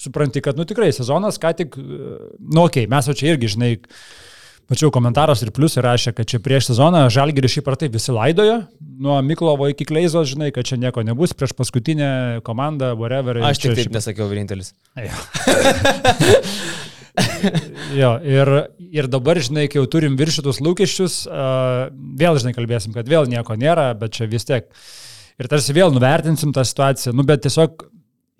[0.00, 3.74] supranti, kad, nu, tikrai sezonas ką tik, nu, okei, okay, mes jau čia irgi, žinai,
[4.66, 8.56] Mačiau komentaras ir plius rašė, kad čia prieš sezoną žalgirį šiaip ar taip visi laidojo,
[8.98, 12.08] nuo Miklovo iki Kleizos, žinai, kad čia nieko nebus, prieš paskutinę
[12.46, 13.38] komandą, whatever.
[13.46, 14.72] Aš tik taip nesakiau vienintelis.
[14.98, 15.14] Jo.
[18.02, 18.52] jo, ir,
[18.90, 21.86] ir dabar, žinai, kai jau turim viršytus lūkesčius, uh,
[22.18, 24.66] vėl, žinai, kalbėsim, kad vėl nieko nėra, bet čia vis tiek.
[25.38, 27.86] Ir tarsi vėl nuvertinsim tą situaciją, nu, bet tiesiog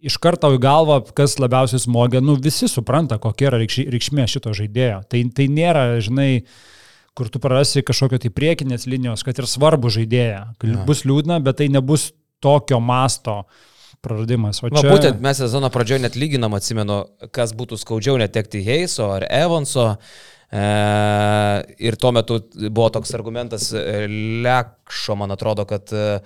[0.04, 4.52] iš karto į galvą, kas labiausiai smogia, nu, visi supranta, kokia yra reikš, reikšmė šito
[4.56, 5.02] žaidėjo.
[5.10, 6.30] Tai, tai nėra, žinai,
[7.16, 10.42] kur tu prarasi kažkokio tai priekinės linijos, kad ir svarbu žaidėją.
[10.52, 10.84] Ja.
[10.88, 12.10] Bus liūdna, bet tai nebus
[12.44, 13.42] tokio masto
[14.04, 14.60] praradimas.
[14.62, 14.92] O Va, čia...
[14.92, 17.02] būtent mes sezono pradžioje net lyginam, atsimenu,
[17.34, 19.94] kas būtų skaudžiau netekti Heiso ar Evanso.
[20.46, 20.66] E,
[21.82, 24.04] ir tuo metu buvo toks argumentas e,
[24.44, 26.20] Lekšo, man atrodo, kad e,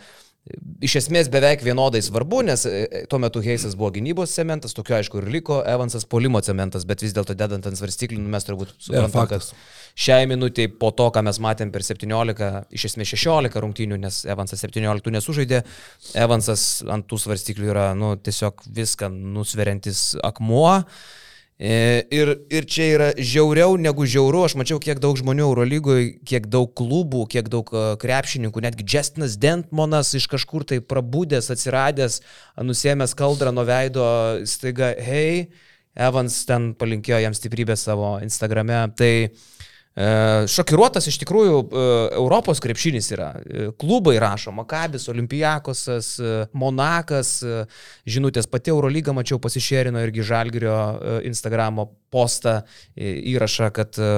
[0.80, 5.20] iš esmės beveik vienodai svarbu, nes e, tuo metu Heisas buvo gynybos cementas, tokio aišku
[5.20, 9.12] ir liko, Evansas polimo cementas, bet vis dėlto dedant ant svarstyklių, nu, mes turbūt suprantam,
[9.14, 9.50] faktas.
[9.52, 14.22] kad šiai minutiai po to, ką mes matėm per 17, iš esmės 16 rungtynių, nes
[14.32, 15.62] Evansas 17 nesužaidė,
[16.24, 20.80] Evansas ant tų svarstyklių yra nu, tiesiog viską nusveriantis akmuo.
[20.80, 21.19] E,
[21.60, 24.46] Ir, ir čia yra žiauriau negu žiauru.
[24.46, 29.36] Aš mačiau, kiek daug žmonių Eurolygoje, kiek daug klubų, kiek daug e, krepšininkų, netgi Justinas
[29.36, 32.22] Dentmonas iš kažkur tai prabūdęs, atsiradęs,
[32.64, 34.06] nusėmęs kaldrą nuo veido,
[34.48, 35.50] staiga, hei,
[36.00, 38.80] Evans ten palinkėjo jam stiprybės savo Instagrame.
[38.96, 39.30] Tai e,
[40.50, 41.82] šokiruotas iš tikrųjų e,
[42.16, 43.30] Europos krepšinis yra.
[43.42, 47.64] E, Klubai rašo, Makabis, Olimpijakosas, e, Monakas, e,
[48.08, 52.60] žinutės pati Eurolyga, mačiau, pasišerino irgi Žalgirio e, Instagramo postą,
[52.94, 54.10] e, įrašą, kad e,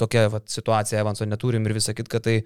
[0.00, 2.22] tokia vat, situacija Evanso neturim ir visą kitką.
[2.24, 2.36] Tai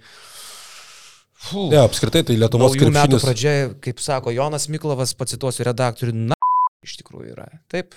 [1.42, 1.72] Fuh.
[1.72, 3.24] Ne, apskritai tai Lietuvos Naujų metų krepšinis.
[3.26, 6.38] pradžia, kaip sako Jonas Miklovas, pacituosiu redaktorių, na,
[6.86, 7.48] iš tikrųjų yra.
[7.72, 7.96] Taip.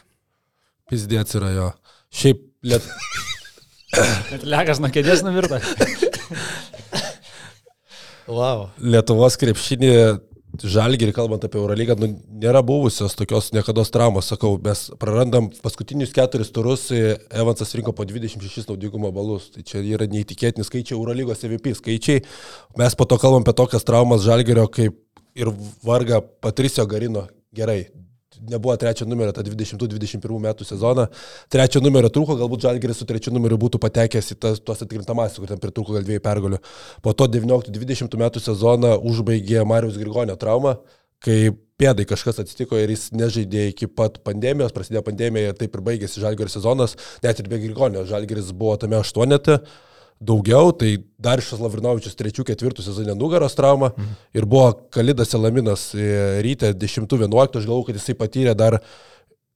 [0.90, 1.72] Pizdėts yra jo.
[2.10, 2.90] Šiaip liet...
[4.32, 5.62] Net legas nuo kėdės nuvirta.
[8.26, 8.72] Wow.
[8.82, 9.92] Lietuvos krepšinį
[10.64, 12.08] žalgirį, kalbant apie Eurolygą, nu,
[12.42, 18.70] nėra buvusios tokios niekada traumos, sakau, mes prarandam paskutinius keturis turus, Evansas rinko po 26
[18.70, 22.24] naudingumo balus, tai čia yra neįtikėtini skaičiai Eurolygos MVP skaičiai,
[22.80, 24.96] mes po to kalbam apie tokias traumas žalgirio kaip
[25.36, 25.52] ir
[25.84, 27.84] varga Patricio Garino gerai,
[28.50, 31.08] nebuvo trečio numerio tą 20-21 metų sezoną.
[31.52, 35.52] Trečio numerio trūko, galbūt Žalgeris su trečiu numeriu būtų patekęs į tas, tuos atkrintamąsius, kur
[35.52, 36.62] ten pritrūko gal dviejų pergalių.
[37.06, 40.78] Po to 19-20 metų sezoną užbaigė Marijos Grigonio traumą,
[41.24, 45.84] kai pėdai kažkas atsitiko ir jis nežaidė iki pat pandemijos, prasidėjo pandemija ir taip ir
[45.90, 48.06] baigėsi Žalgeris sezonas, net ir be Grigonio.
[48.08, 49.60] Žalgeris buvo tame aštuonete
[50.20, 54.14] daugiau, tai Darišas Lavrinovičius trečių, ketvirtų sezonė nugaros trauma mhm.
[54.38, 56.08] ir buvo Kalidas Elaminas e,
[56.46, 58.80] ryte 10-11, aš galvoju, kad jisai patyrė dar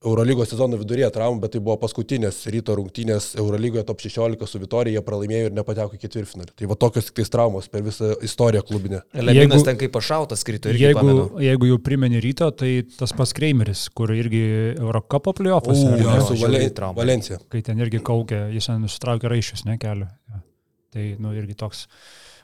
[0.00, 4.96] Eurolygos sezono viduryje traumą, bet tai buvo paskutinės ryto rungtynės Eurolygoje top 16 su Vitorija,
[4.96, 6.54] jie pralaimėjo ir nepateko į ketvirtfinalį.
[6.56, 9.02] Tai va tokios tik tais traumos per visą istoriją klubinė.
[9.12, 10.86] Eleminas ten kaip pašautas krito irgi.
[10.86, 11.28] Jeigu, pamenu.
[11.44, 14.40] jeigu jau primeni ryto, tai tas pas Kreimeris, kur irgi
[14.78, 15.84] Eurocapo playoffas.
[15.84, 16.70] Su Valen.
[16.96, 17.42] Valencija.
[17.52, 20.08] kai ten irgi kaukė, jis ten nusitraukė raiščius, ne keliu.
[20.32, 20.46] Ja.
[20.94, 21.84] Tai, nu, irgi toks.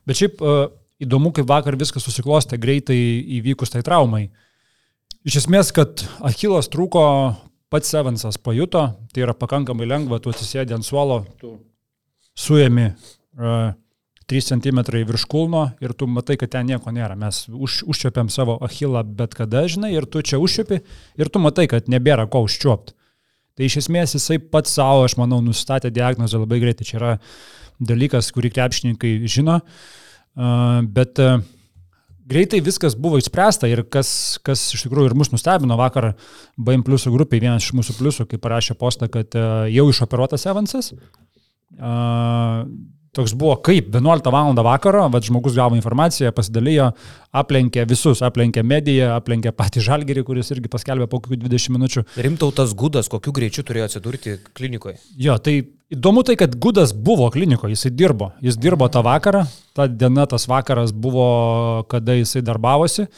[0.06, 0.66] Bet šiaip uh,
[1.02, 2.98] įdomu, kaip vakar viskas susiklostė greitai
[3.40, 4.28] įvykus tai traumai.
[5.26, 7.02] Iš esmės, kad Achilas trūko,
[7.72, 11.56] pats Evansas pajuto, tai yra pakankamai lengva, tu atsisėdė ant suolo, tu
[12.38, 13.74] suėmi uh,
[14.26, 17.14] 3 cm virš kulno ir tu matai, kad ten nieko nėra.
[17.18, 20.80] Mes už, užčiuopiam savo Achilą bet kada, žinai, ir tu čia užčiuopi
[21.18, 22.96] ir tu matai, kad nebėra ko užčiuopti.
[23.56, 26.84] Tai iš esmės jisai pats savo, aš manau, nustatė diagnozę labai greitai.
[26.84, 27.12] Čia yra
[27.80, 29.60] dalykas, kurį krepšininkai žino,
[30.96, 31.20] bet
[32.26, 34.10] greitai viskas buvo išspręsta ir kas,
[34.46, 36.14] kas iš tikrųjų ir mus nustebino vakar
[36.56, 39.36] BM pliusų grupiai, vienas iš mūsų pliusų, kai parašė postą, kad
[39.72, 40.92] jau išoperuotas Evansas.
[43.16, 44.52] Toks buvo kaip 11 val.
[44.66, 46.90] vakaro, vad žmogus gavo informaciją, pasidalijo,
[47.32, 52.04] aplenkė visus, aplenkė mediją, aplenkė patį Žalgerį, kuris irgi paskelbė po kokių 20 minučių.
[52.26, 54.98] Rimtautas Gudas, kokiu greičiu turėjo atsidurti klinikoje.
[55.16, 58.34] Jo, tai įdomu tai, kad Gudas buvo klinikoje, jisai dirbo.
[58.44, 61.26] Jis dirbo tą vakarą, ta diena, tas vakaras buvo,
[61.88, 63.08] kada jisai darbavosi.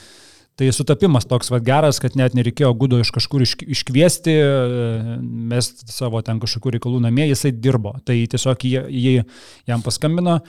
[0.58, 4.32] Tai sutapimas toks va geras, kad net nereikėjo Gudo iš kažkur išk- iškviesti,
[5.22, 7.94] mes savo ten kažkokių reikalų namie, jisai dirbo.
[8.02, 9.22] Tai tiesiog jie, jie
[9.70, 10.40] jam paskambino,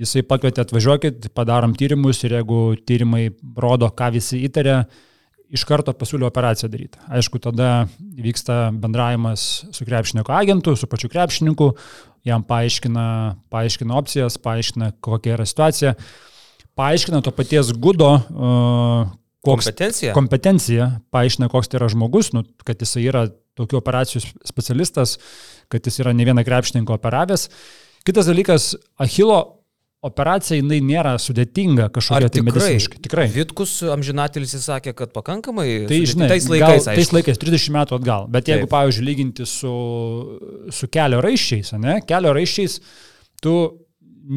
[0.00, 3.26] jisai pakvietė atvažiuokit, padarom tyrimus ir jeigu tyrimai
[3.60, 4.78] rodo, ką visi įtarė,
[5.52, 7.04] iš karto pasiūlė operaciją daryti.
[7.12, 11.72] Aišku, tada vyksta bendravimas su krepšininko agentu, su pačiu krepšininku,
[12.24, 13.06] jam paaiškina,
[13.52, 15.96] paaiškina opcijas, paaiškina, kokia yra situacija,
[16.80, 18.14] paaiškina to paties Gudo,
[19.44, 20.14] koks Kompetencija?
[20.16, 23.26] kompetencija, paaiškina, koks tai yra žmogus, nu, kad jisai yra
[23.58, 25.16] tokių operacijų specialistas,
[25.72, 27.48] kad jis yra ne vieną krepšininką operavęs.
[28.06, 29.40] Kitas dalykas, Achilo
[30.04, 33.00] operacija jinai nėra sudėtinga kažkokia tai mediciniškai.
[33.04, 33.26] Tikrai.
[33.34, 35.66] Vitkus amžinatelis jis sakė, kad pakankamai.
[35.90, 36.86] Tai žinai, tais gal, laikais.
[36.88, 37.18] tais aišku.
[37.18, 38.24] laikais 30 metų atgal.
[38.32, 38.72] Bet jeigu, Taip.
[38.72, 39.74] pavyzdžiui, lyginti su,
[40.72, 41.98] su kelio raiščiais, ne?
[42.08, 42.78] kelio raiščiais,
[43.44, 43.54] tu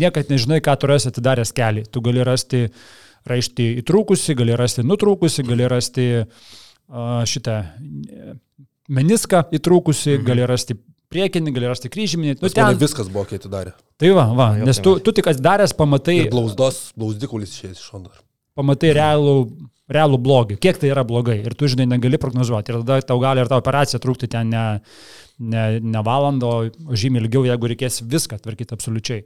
[0.03, 1.87] niekad nežinai, ką tu rasi atidaręs kelią.
[1.87, 2.65] Tu gali rasti
[3.29, 6.07] raištį įtrūkusi, gali rasti nutrūkusi, gali rasti
[7.29, 8.33] šitą e,
[8.93, 10.25] meniską įtrūkusi, mhm.
[10.27, 10.77] gali rasti
[11.13, 12.37] priekinį, gali rasti kryžminį.
[12.41, 13.75] Nu, ten, viskas buvo, kai atidarė.
[14.01, 17.91] tai va, va, Jo, nes tai tu, tu tik atidaręs pamatai, blauzdos, blauzdikulis išėjęs iš
[17.91, 18.09] šono.
[18.09, 18.23] dar.
[18.57, 19.35] pamatai realų,
[19.93, 22.73] realų blogį, kiek tai yra blogai ir tu žinai, negali prognozuoti.
[22.73, 24.65] Ir tada tau gali ir ta operacija trukti ten ne,
[25.39, 29.25] ne, ne valandą, o žymiai ilgiau, jeigu reikės viską tvarkyti absoliučiai.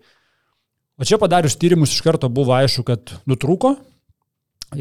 [0.98, 3.76] O čia padarius tyrimus iš karto buvo aišku, kad nutrūko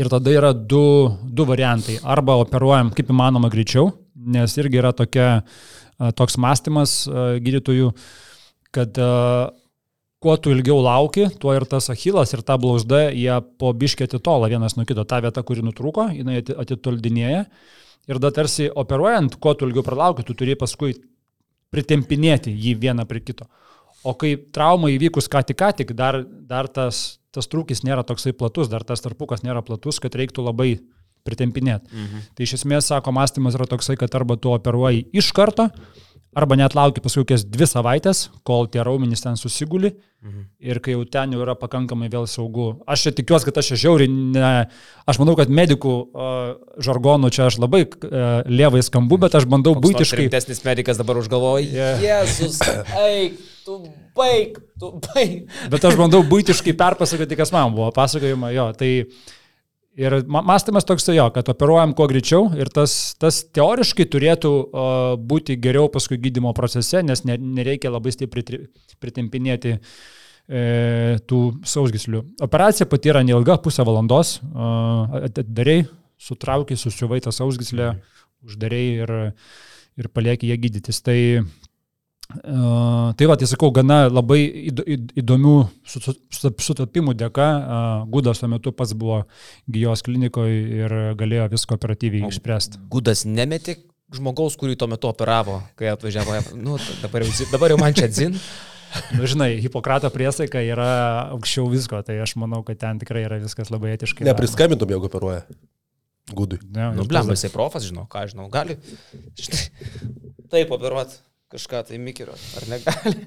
[0.00, 1.98] ir tada yra du, du variantai.
[2.00, 5.42] Arba operuojam kaip įmanoma greičiau, nes irgi yra tokia,
[6.16, 7.02] toks mąstymas
[7.44, 7.90] gydytojų,
[8.72, 8.96] kad
[10.24, 14.48] kuo tu ilgiau lauki, tuo ir tas achilas ir ta blauzda, jie po biškį atitola
[14.48, 15.04] vienas nuo kito.
[15.04, 17.44] Ta vieta, kuri nutrūko, jinai ati- atitoldinėja.
[18.08, 20.96] Ir da tarsi operuojant, kuo tu ilgiau pralauki, tu turi paskui
[21.74, 23.50] pritempinėti jį vieną prie kito.
[24.06, 28.34] O kai trauma įvykus ką tik, ką tik, dar, dar tas, tas trūkis nėra toksai
[28.38, 30.76] platus, dar tas tarpukas nėra platus, kad reiktų labai
[31.26, 31.90] pritempinėti.
[31.90, 32.26] Mhm.
[32.38, 35.68] Tai iš esmės, sako, mąstymas yra toksai, kad arba tu operuoji iš karto,
[36.36, 40.42] arba net lauki paskui kokias dvi savaitės, kol tie raumenys ten susiguli mhm.
[40.60, 42.68] ir kai jau ten jau yra pakankamai vėl saugu.
[42.84, 44.50] Aš čia tikiuosi, kad aš čia žiauriai, ne,
[45.08, 46.50] aš manau, kad medikų uh,
[46.84, 50.26] žargonų čia aš labai uh, lievai skambu, bet aš bandau Koks būtiškai...
[50.26, 51.70] Rimtesnis medikas dabar užgalvoja.
[51.72, 52.04] Yeah.
[52.04, 52.60] Jėzus,
[53.00, 53.80] eik, tu
[54.16, 55.48] baig, tu baig.
[55.72, 58.68] Bet aš bandau būtiškai perpasakoti, kas man buvo pasakojama, jo.
[58.76, 58.92] Tai
[59.96, 65.16] ir ma- mąstymas toks jo, kad operuojam kuo greičiau ir tas, tas teoriškai turėtų uh,
[65.16, 68.66] būti geriau paskui gydimo procese, nes ne, nereikia labai stipriai
[69.02, 70.60] pritempinėti e,
[71.28, 72.22] tų sausgislių.
[72.44, 75.86] Operacija pati yra neilga, pusę valandos, uh, atidariai,
[76.20, 77.94] sutraukiai, susiuvai tą sausgislę,
[78.46, 79.14] uždariai ir,
[80.00, 81.02] ir palieki ją gydytis.
[81.04, 81.18] Tai
[83.16, 85.54] tai va, tai sakau, gana labai įd- įd- įdomių
[85.86, 87.46] su- su- su- sutapimų dėka.
[88.10, 89.24] Gudas tuo metu pats buvo
[89.70, 92.78] gyjos klinikoje ir galėjo viską operatyviai išspręsti.
[92.90, 93.76] Gudas nemetė
[94.12, 96.54] žmogaus, kurį tuo metu operavo, kai atvažiavo.
[96.56, 98.38] Nu, dabar jau, dabar jau man čia dzin.
[99.16, 103.68] Nu, žinai, Hipokrato priesaika yra aukščiau visko, tai aš manau, kad ten tikrai yra viskas
[103.70, 104.24] labai etiškai.
[104.24, 105.42] Nepriskambintum, jeigu operuoja.
[106.32, 106.58] Gudui.
[106.74, 108.78] Ne, Nu, ir blem, jisai profas, žinau, ką žinau, gali.
[109.38, 109.68] Štai,
[110.50, 111.12] taip operuot
[111.52, 113.26] kažką tai mikiro, ar negali?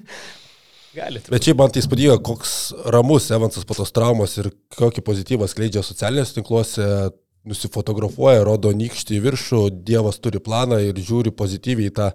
[0.90, 1.20] Gali.
[1.30, 2.52] Bet šiaip man tai įspūdinga, koks
[2.90, 6.86] ramus Evansas po tos traumos ir kokį pozityvą skleidžia socialiniuose tinkluose,
[7.46, 12.08] nusifotografuoja, rodo nykštį į viršų, Dievas turi planą ir žiūri pozityviai į tą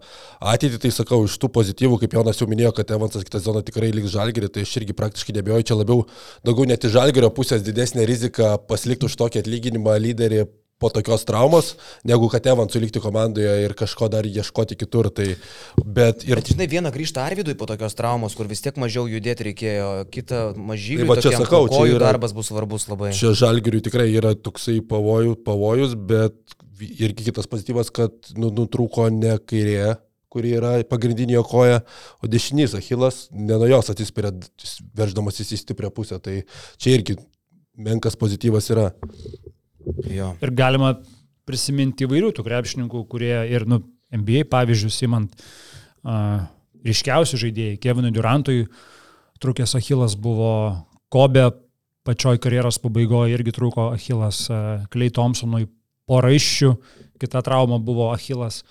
[0.54, 0.82] ateitį.
[0.84, 4.14] Tai sakau, iš tų pozityvų, kaip Jonas jau minėjo, kad Evansas kitą zoną tikrai liks
[4.14, 6.04] žalgerį, tai aš irgi praktiškai nebejoju, čia labiau
[6.46, 10.44] daugiau net iš žalgerio pusės didesnė rizika pasilikti už tokį atlyginimą lyderį
[10.80, 15.08] po tokios traumos, negu kad Evansui likti komandoje ir kažko dar ieškoti kitur.
[15.16, 15.28] Tai,
[15.86, 19.48] bet ir Bet žinai, vieną grįžta Arvidui po tokios traumos, kur vis tiek mažiau judėti
[19.52, 21.06] reikėjo, kitą mažylių.
[21.06, 23.14] Tai va čia sakau, čia yra- darbas bus svarbus labai.
[23.16, 26.36] Čia žalgiriui tikrai yra toksai pavojų, pavojus, bet
[26.82, 29.96] irgi kitas pozityvas, kad nu, nutrūko ne kairė,
[30.28, 31.80] kuri yra pagrindinė jo koja,
[32.20, 34.34] o dešinys Achilas, ne nuo jos atsispiria,
[35.00, 36.20] verždamas į stiprią pusę.
[36.20, 36.42] Tai
[36.76, 37.16] čia irgi
[37.80, 38.90] menkas pozityvas yra.
[40.10, 40.34] Jo.
[40.42, 40.96] Ir galima
[41.46, 43.84] prisiminti įvairių tų krepšininkų, kurie ir, nu,
[44.16, 46.46] NBA pavyzdžius įmant uh,
[46.86, 47.80] ryškiausių žaidėjai.
[47.82, 48.66] Kevinui Durantui
[49.44, 50.52] trūkęs Achilas buvo
[51.14, 51.50] Kobe
[52.06, 54.46] pačioj karjeros pabaigoje irgi trūko Achilas,
[54.94, 55.68] Klei Thompsonui
[56.06, 56.72] po raiščių,
[57.22, 58.62] kita trauma buvo Achilas.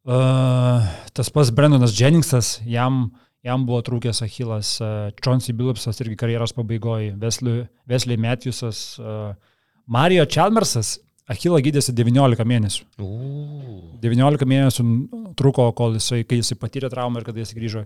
[0.00, 0.80] Uh,
[1.14, 3.10] tas pats Brendonas Jenningsas, jam,
[3.46, 9.36] jam buvo trūkęs Achilas, uh, Chauncey Billupsas irgi karjeros pabaigoje, Wesley, Wesley Matthewsas, uh,
[9.90, 10.98] Mario Chalmersas
[11.30, 12.84] Achilą gydėsi 19 mėnesių.
[13.04, 13.76] Uuu.
[14.02, 14.84] 19 mėnesių
[15.38, 17.84] truko, kol jisai, kai jisai patyrė traumą ir kada jis grįžo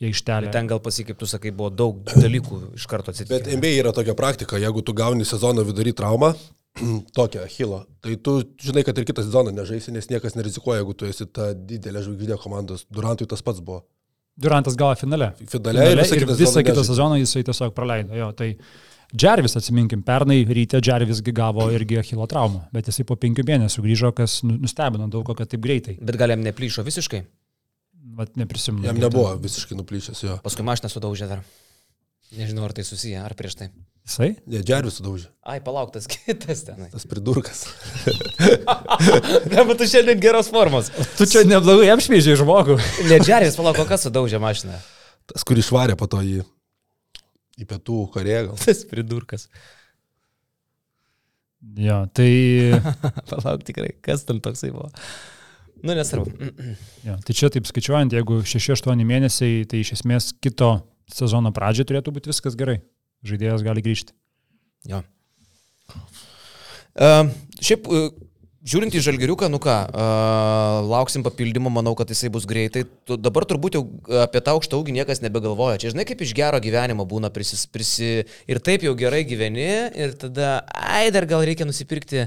[0.00, 0.52] į aikštelę.
[0.54, 3.58] Ten gal pasikkaip tu sakai, buvo daug dalykų iš karto Bet atsitikę.
[3.58, 6.32] NBA yra tokia praktika, jeigu tu gauni sezono vidury traumą,
[7.18, 11.10] tokią Achilo, tai tu žinai, kad ir kitą sezoną nežaisi, nes niekas nerizikuoja, jeigu tu
[11.10, 12.88] esi ta didelė žvaigždė komandos.
[12.88, 13.82] Durantui tas pats buvo.
[14.40, 15.34] Durantas gavo finale.
[15.48, 18.16] Finale ir visą ir kitą visą kitą sezoną jisai tiesiog praleido.
[18.16, 18.54] Jo, tai
[19.14, 24.10] Džervis, atsiminkim, pernai ryte Džervis gavo irgi Achilo traumą, bet jisai po penkių mėnesių grįžo,
[24.16, 25.98] kas nu- nustebino daug, kad taip greitai.
[26.02, 27.22] Bet gal jam neplyšo visiškai.
[28.16, 28.86] Vat neprisimenu.
[28.86, 30.38] Jam nebuvo visiškai nuplyšęs jo.
[30.42, 31.44] Paskui mašiną sudaužė dar.
[32.36, 33.68] Nežinau, ar tai susiję, ar prieš tai.
[34.06, 34.32] Jisai?
[34.50, 35.28] Ne, Džervis sudaužė.
[35.46, 36.90] Ai, palauk, tas kitas tenai.
[36.90, 37.66] Tas pridurkas.
[39.50, 40.90] Ne, bet tu šiandien geros formos.
[41.18, 42.76] Tu čia neblogai apšmeižiai žmogų.
[43.10, 44.78] Ne, Džeris, palauk, o kas sudaužė mašiną?
[45.30, 46.40] Tas, kurį išvarė po to į,
[47.56, 48.48] į pietų Koreją.
[48.50, 48.60] gal.
[48.64, 49.48] Tas pridurkas.
[51.76, 52.30] jo, tai,
[53.30, 54.90] Palauk, tikrai, kas ten toksai buvo?
[55.82, 56.30] Nu, nesvarbu.
[57.04, 60.70] jo, tai čia taip skaičiuojant, jeigu 6-8 mėnesiai, tai iš esmės kito
[61.12, 62.80] sezono pradžioje turėtų būti viskas gerai.
[63.26, 64.14] Žaidėjas gali grįžti.
[64.88, 65.02] Jo.
[66.96, 67.28] Uh,
[67.60, 68.08] šiaip, uh,
[68.66, 72.84] žiūrint į žalgeriuką, nu ką, uh, lauksim papildymo, manau, kad jisai bus greitai.
[73.06, 73.84] Tu, dabar turbūt jau
[74.24, 75.78] apie tą aukštą ūgį niekas nebegalvoja.
[75.82, 80.14] Čia žinai, kaip iš gero gyvenimo būna prisis, prisi, ir taip jau gerai gyveni, ir
[80.18, 82.26] tada, ai, dar gal reikia nusipirkti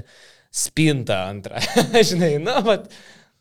[0.50, 1.60] spintą antrą.
[2.10, 2.88] žinai, na, vat,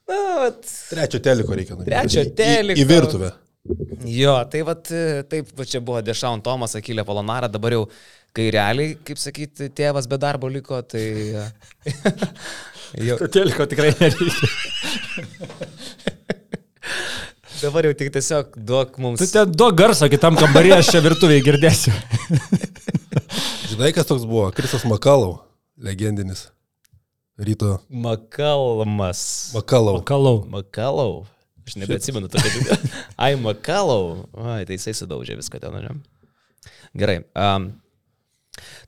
[0.09, 0.63] na, vat.
[0.91, 1.93] Trečio teliko reikia nupirkti.
[1.95, 2.79] Trečio teliko.
[2.79, 3.35] Į, į virtuvę.
[4.09, 4.88] Jo, tai vat,
[5.29, 7.83] taip, va čia buvo Dešaun Tomas, Akilė Polonara, dabar jau,
[8.35, 11.03] kai realiai, kaip sakyti, tėvas be darbo liko, tai...
[12.97, 14.49] jau, Teliko tikrai nereikia.
[17.62, 19.19] dabar jau tik tiesiog duok mums...
[19.21, 21.93] Tu ten duok garsą kitam kambarį, aš čia virtuviai girdėsiu.
[23.69, 24.47] Žinai, kas toks buvo?
[24.56, 25.41] Kristas Makalau,
[25.78, 26.47] legendinis.
[27.39, 29.52] Ryto Makalmas.
[29.56, 30.02] Makalau.
[30.04, 30.43] Kalau.
[30.52, 31.12] Makalau.
[31.63, 32.75] Aš nebeatsimenu tokio.
[33.23, 34.25] Ai, Makalau.
[34.36, 35.93] Ai, tai jisai sudaužė viską ten, ne?
[36.99, 37.21] Gerai.
[37.38, 37.69] Um,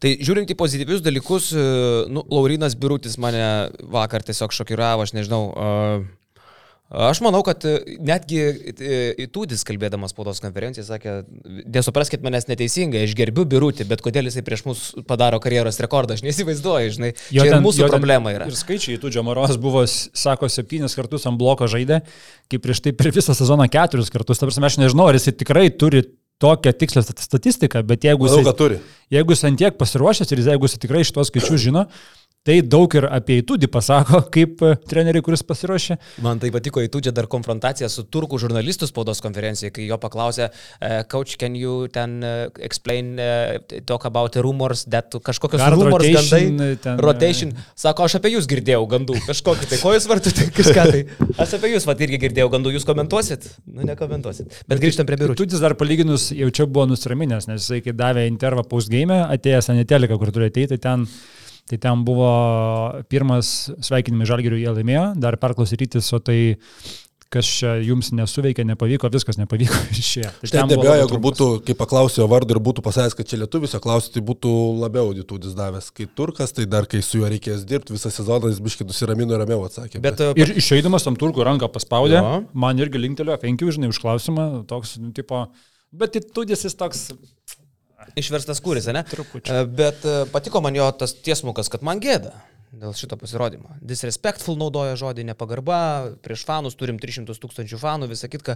[0.04, 1.68] tai žiūrint į pozityvius dalykus, e,
[2.12, 3.44] nu, Laurinas Birutis mane
[3.82, 5.44] vakar tiesiog šokiravo, aš nežinau.
[5.52, 6.10] Uh,
[6.92, 11.14] Aš manau, kad e, netgi e, Įtūdis kalbėdamas spaudos konferenciją sakė,
[11.72, 16.26] nesupraskite manęs neteisingai, aš gerbiu Birutį, bet kodėl jisai prieš mus padaro karjeros rekordą, aš
[16.28, 18.50] neįsivaizduoju, žinai, Jo ten- mūsų jo problema yra.
[18.52, 22.02] Ir skaičiai, tu Džamaros buvo, s- sako, septynis kartus ant bloko žaidė,
[22.52, 24.44] kaip prieš tai per visą sezoną keturis kartus.
[24.44, 26.04] Ta prasme, aš nežinau, ar jis tikrai turi
[26.42, 28.80] tokią tikslę statistiką, bet jeigu Manau, jis, kad turi.
[29.14, 31.86] jeigu jis ant tiek pasiruošęs ir jis- jeigu jis tikrai šitos skaičius žino,
[32.42, 36.00] Tai daug ir apie įtūdį pasako, kaip e, treneriai, kuris pasiruošė.
[36.26, 41.04] Man tai patiko įtūdžia dar konfrontacija su turkų žurnalistų spaudos konferencijai, kai jo paklausė, uh,
[41.12, 43.12] coach, can you ten uh, explain,
[43.86, 47.52] talk about rumors, that kažkokios Guard rumors, rotation, gandai, ten, e, rotation.
[47.78, 51.04] Sako, aš apie jūs girdėjau gandų, kažkokį tai, ko jūs vartote, kažką tai.
[51.46, 53.46] Aš apie jūs, va, irgi girdėjau gandų, jūs komentuosit?
[53.68, 54.64] Nu, nekomentuosit.
[54.66, 55.38] Bet grįžtam prie biurų.
[55.38, 60.18] Įtūdis dar palyginus jau čia buvo nusiraminęs, nes jisai, kai davė intervą postgame, atėjęs Anitelika,
[60.18, 61.06] kur turi ateiti, ten
[61.70, 62.32] Tai ten buvo
[63.12, 66.40] pirmas sveikinimai Žalgirių jie laimėjo, dar perklausė rytis, o tai
[67.32, 70.32] kas čia jums nesuveikė, nepavyko, viskas nepavyko išėjo.
[70.42, 73.82] Tai Štai nebejoju, jeigu būtų, kai paklausiau vardą ir būtų pasakęs, kad čia lietuvis, o
[73.84, 75.90] klausiu, tai būtų labiau auditūdis davęs.
[75.96, 79.44] Kai turkas, tai dar kai su juo reikės dirbti, visą sezoną jis biškai nusiramino ir
[79.46, 80.04] ramiau atsakė.
[80.04, 80.44] Bet, bet...
[80.44, 82.38] Ir išeidamas tam turkų ranką paspaudė, jo.
[82.66, 85.46] man irgi linktelio, penkių, žinai, už klausimą, toks, nu, tipo,
[85.96, 87.08] bet įtūdis jis toks,
[88.20, 89.04] Išverstas kūris, ne?
[89.08, 89.62] Trupučiu.
[89.68, 92.34] Bet e, patiko man jo tas tiesmukas, kad man gėda
[92.72, 93.76] dėl šito pasirodymo.
[93.84, 95.78] Disrespectful naudoja žodį, nepagarba,
[96.24, 98.56] prieš fanus turim 300 tūkstančių fanų, visą kitką.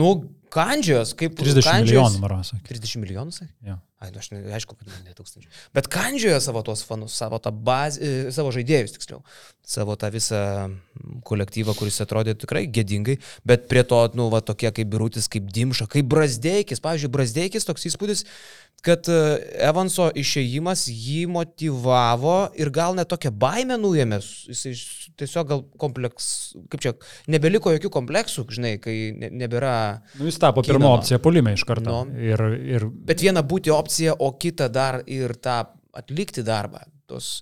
[0.00, 0.14] Nu,
[0.52, 2.54] kandžios, kaip 30 kandžios, milijonų, Maras.
[2.70, 3.52] 30 milijonų, sakai?
[3.68, 3.76] Ja.
[4.00, 5.50] Ai, nu, aš ne, aišku, kad ne tūkstančių.
[5.76, 9.20] Bet kandžioja savo tuos fanus, savo tą bazę, savo žaidėjus, tiksliau,
[9.60, 10.40] savo tą visą
[11.28, 15.90] kolektyvą, kuris atrodė tikrai gėdingai, bet prie to, nu, va, tokie kaip Birutis, kaip Dimša,
[15.92, 18.24] kaip Brasdeikis, pavyzdžiui, Brasdeikis toks įspūdis,
[18.84, 19.20] kad e,
[19.68, 24.84] Evanso išėjimas jį motivavo ir gal net tokią baimę nuėmė, jis
[25.20, 26.30] tiesiog gal kompleks,
[26.72, 26.94] kaip čia,
[27.30, 29.74] nebeliko jokių kompleksų, žinai, kai nebėra...
[30.16, 32.02] Nu, jis tapo pirmą opciją polime iš karto.
[32.08, 32.44] Nu, ir,
[32.76, 32.88] ir...
[32.88, 35.64] Bet viena būti opcija, o kita dar ir tą
[35.96, 37.40] atlikti darbą, tos,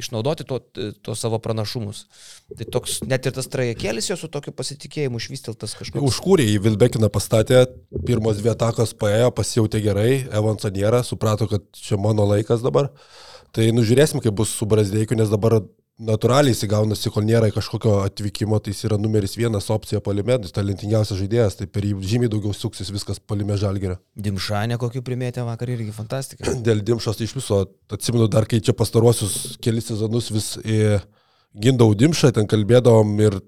[0.00, 0.58] išnaudoti to,
[1.04, 2.06] to savo pranašumus.
[2.56, 6.04] Tai toks, net ir tas trajekėlis jo su tokiu pasitikėjimu išvystiltas kažkoks.
[6.08, 7.66] Užkūrė į Vilbekiną pastatė,
[8.06, 12.90] pirmos dvi atakos paėjo, pasijautė gerai, Evanso nėra, suprato, kad čia mano laikas dabar.
[13.52, 15.60] Tai nužiūrėsim, kaip bus su Brazdeikiu, nes dabar
[16.06, 21.58] natūraliai įsigaunasi, kol nėra kažkokio atvykimo, tai jis yra numeris vienas opcija palime, talentingiausias žaidėjas,
[21.60, 23.98] tai per jį žymiai daugiau suksis viskas palime žalgerio.
[24.16, 26.56] Dimšanė kokį primėtė vakar irgi fantastika.
[26.66, 27.62] Dėl Dimšos tai iš viso,
[27.92, 30.52] atsimenu dar, kai čia pastaruosius kelis sezonus vis
[31.52, 33.40] gindau Dimšą, ten kalbėdavom ir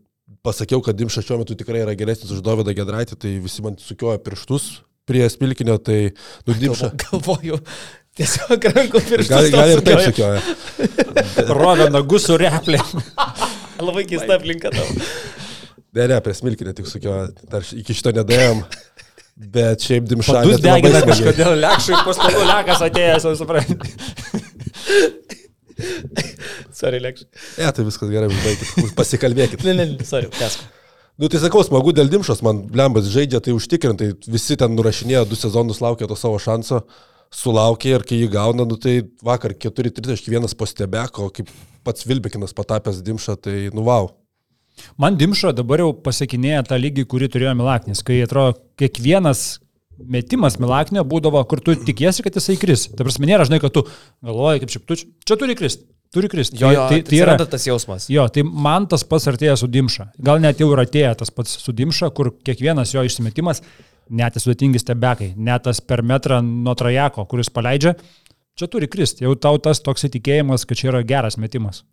[0.44, 4.20] pasakiau, kad Dimšas šiuo metu tikrai yra geresnis už Dovydą Gedraitį, tai visi man sukioja
[4.22, 6.14] pirštus prie Spilkinio, tai
[6.48, 6.94] nudimša.
[7.04, 7.58] Galvoju,
[8.14, 9.31] Tiesiog rankų pirštus.
[9.31, 10.42] Gal, gal ir taip sakioja.
[11.50, 12.79] Rovė nagus su replė.
[13.83, 14.87] Labai keista aplinka tau.
[15.94, 17.33] Ne, ne, prie smilkinę tik sakioja.
[17.50, 18.62] Dar iki šito nedėjom.
[19.55, 20.44] Bet šiaip dimša.
[20.46, 23.90] Jūs degina kažkodėl lekšui, paskolų lekas atėjęs, jau suprantate.
[26.79, 27.27] sorry, lekšui.
[27.59, 28.94] Ne, tai viskas gerai, užbaigit.
[29.00, 29.64] Pasikalbėkit.
[29.66, 30.62] ne, ne, sorry, tesk.
[31.18, 35.38] Nu, tai sakau, smagu dėl Dimšos, man Blembas žaidžia, tai užtikrintai, visi ten nurašinėjo, du
[35.38, 36.81] sezonus laukia to savo šanso
[37.34, 41.50] sulaukė ir kai jį gauna, nu, tai vakar 4-31 po stebeko, kaip
[41.84, 44.12] pats Vilbekinas patapęs Dimšą, tai nu wow.
[44.98, 49.44] Man Dimšo dabar jau pasiekinėja tą lygį, kurį turėjo Milaknis, kai atrodo kiekvienas
[49.98, 52.88] metimas Milaknio būdavo, kur tu tikiesi, kad jisai kris.
[52.90, 53.84] Ta prasme, nėra, žinai, kad tu
[54.24, 55.86] galvoji, kaip šiaip tu čia turi kristi.
[56.14, 56.60] Turi kristi.
[56.60, 58.06] Jo, jo, tai, tai yra tas jausmas.
[58.12, 60.12] Jo, tai man tas pats artėja su Dimša.
[60.22, 63.64] Gal net jau ir atėjo tas pats su Dimša, kur kiekvienas jo išsimetimas
[64.10, 67.94] net sudėtingi stebekai, net tas per metrą nuo trajeko, kuris paleidžia,
[68.58, 69.24] čia turi kristi.
[69.26, 71.84] Jau tau tas toks įtikėjimas, kad čia yra geras metimas.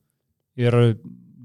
[0.59, 0.75] Ir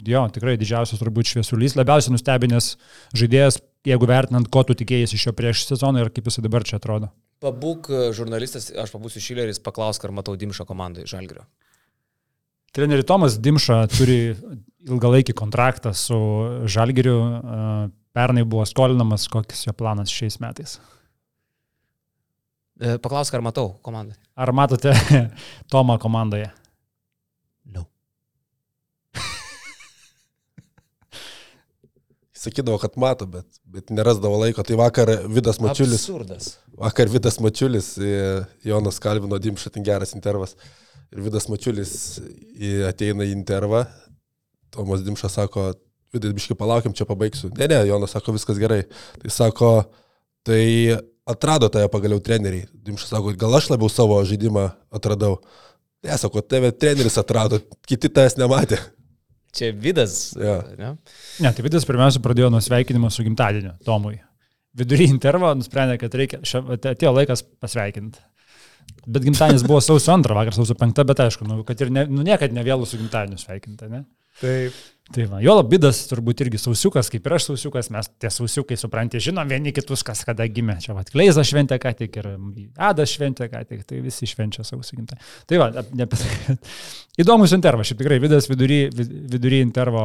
[0.06, 2.72] jo, tikrai didžiausias turbūt šviesulys, labiausiai nustebinęs
[3.16, 6.80] žaidėjas, jeigu vertinant, ko tu tikėjai iš jo prieš sezoną ir kaip jis dabar čia
[6.80, 7.12] atrodo.
[7.42, 11.44] Pabūk e, žurnalistas, aš pabūsiu Šileris, paklausk, ar matau Dimšą komandai Žalgrio.
[12.76, 14.18] Treneri Tomas Dimša turi
[14.86, 16.16] ilgalaikį kontraktą su
[16.68, 17.16] Žalgiriu.
[17.16, 20.78] Uh, Pernai buvo skolinamas, koks jo planas šiais metais.
[22.80, 24.16] E, paklausk, ar matau komandą.
[24.36, 24.92] Ar matote
[25.72, 26.48] Tomą komandoje?
[27.76, 27.84] No.
[32.40, 34.64] Sakydavo, kad mato, bet, bet nerasdavo laiko.
[34.64, 36.00] Tai vakar Vidas Mačiulis.
[36.00, 36.44] Absurdas.
[36.80, 37.98] Vakar Vidas Mačiulis,
[38.64, 40.56] Jonas Kalvino Dimšą, ten geras intervas.
[41.12, 41.92] Ir Vidas Mačiulis
[42.88, 43.84] ateina į intervą.
[44.72, 45.72] Tomas Dimšas sako,
[46.16, 47.52] vidai biškai palaukiam, čia pabaigsiu.
[47.58, 48.82] Ne, ne, Jonas sako, viskas gerai.
[49.22, 49.70] Tai sako,
[50.46, 50.64] tai
[51.28, 52.66] atrado tave pagaliau treneriai.
[52.86, 55.40] Dimšas sako, gal aš labiau savo žaidimą atradau.
[56.06, 58.80] Ne, sako, tave treneris atrado, kiti tavęs nematė.
[59.56, 60.36] Čia Vidas.
[60.36, 60.60] Ja.
[60.76, 60.94] Ne?
[61.40, 64.18] ne, tai Vidas pirmiausia pradėjo nuo sveikinimo su gimtadieniu Tomui.
[64.76, 68.20] Vidury intervo nusprendė, kad reikia, šia, atėjo laikas pasveikinti.
[69.06, 72.24] Bet gimtadienis buvo sausio antrą, vakar sausio penktą, bet aišku, nu, kad ir ne, nu,
[72.26, 74.02] niekad nevėlų su gimtadieniu sveikinti, ne?
[74.42, 74.84] Taip.
[75.14, 79.20] Tai va, jo labidas turbūt irgi sausiukas, kaip ir aš sausiukas, mes tie sausiukai, suprantate,
[79.22, 80.80] žinom vieni kitus, kas kada gimė.
[80.82, 82.28] Čia va, Kleiza šventė ką tik ir
[82.88, 85.20] Adas šventė ką tik, tai visi švenčia sausį gimtą.
[85.46, 86.08] Tai va, ne.
[87.22, 90.02] Įdomus intervas, šiaip tikrai vidas vidury, vidury intervo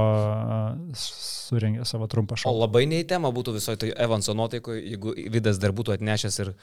[1.52, 2.54] surengė savo trumpą šou.
[2.54, 6.54] O labai nei tema būtų visoje tai Evanso nuotaikoje, jeigu vidas dar būtų atnešęs ir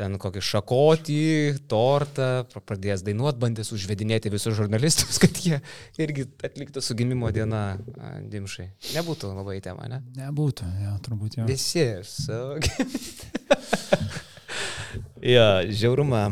[0.00, 1.24] ten kokį šakotį,
[1.68, 5.60] tortą, pradėjęs dainuot, bandęs užvedinėti visus žurnalistus, kad jie
[6.00, 7.76] irgi atliktų su gimimo diena
[8.32, 8.70] dimšai.
[8.96, 10.00] Nebūtų labai tema, ne?
[10.16, 11.48] Nebūtų, jo, turbūt jau.
[11.50, 12.40] Visi su
[15.20, 16.30] Jo, žiaurumą.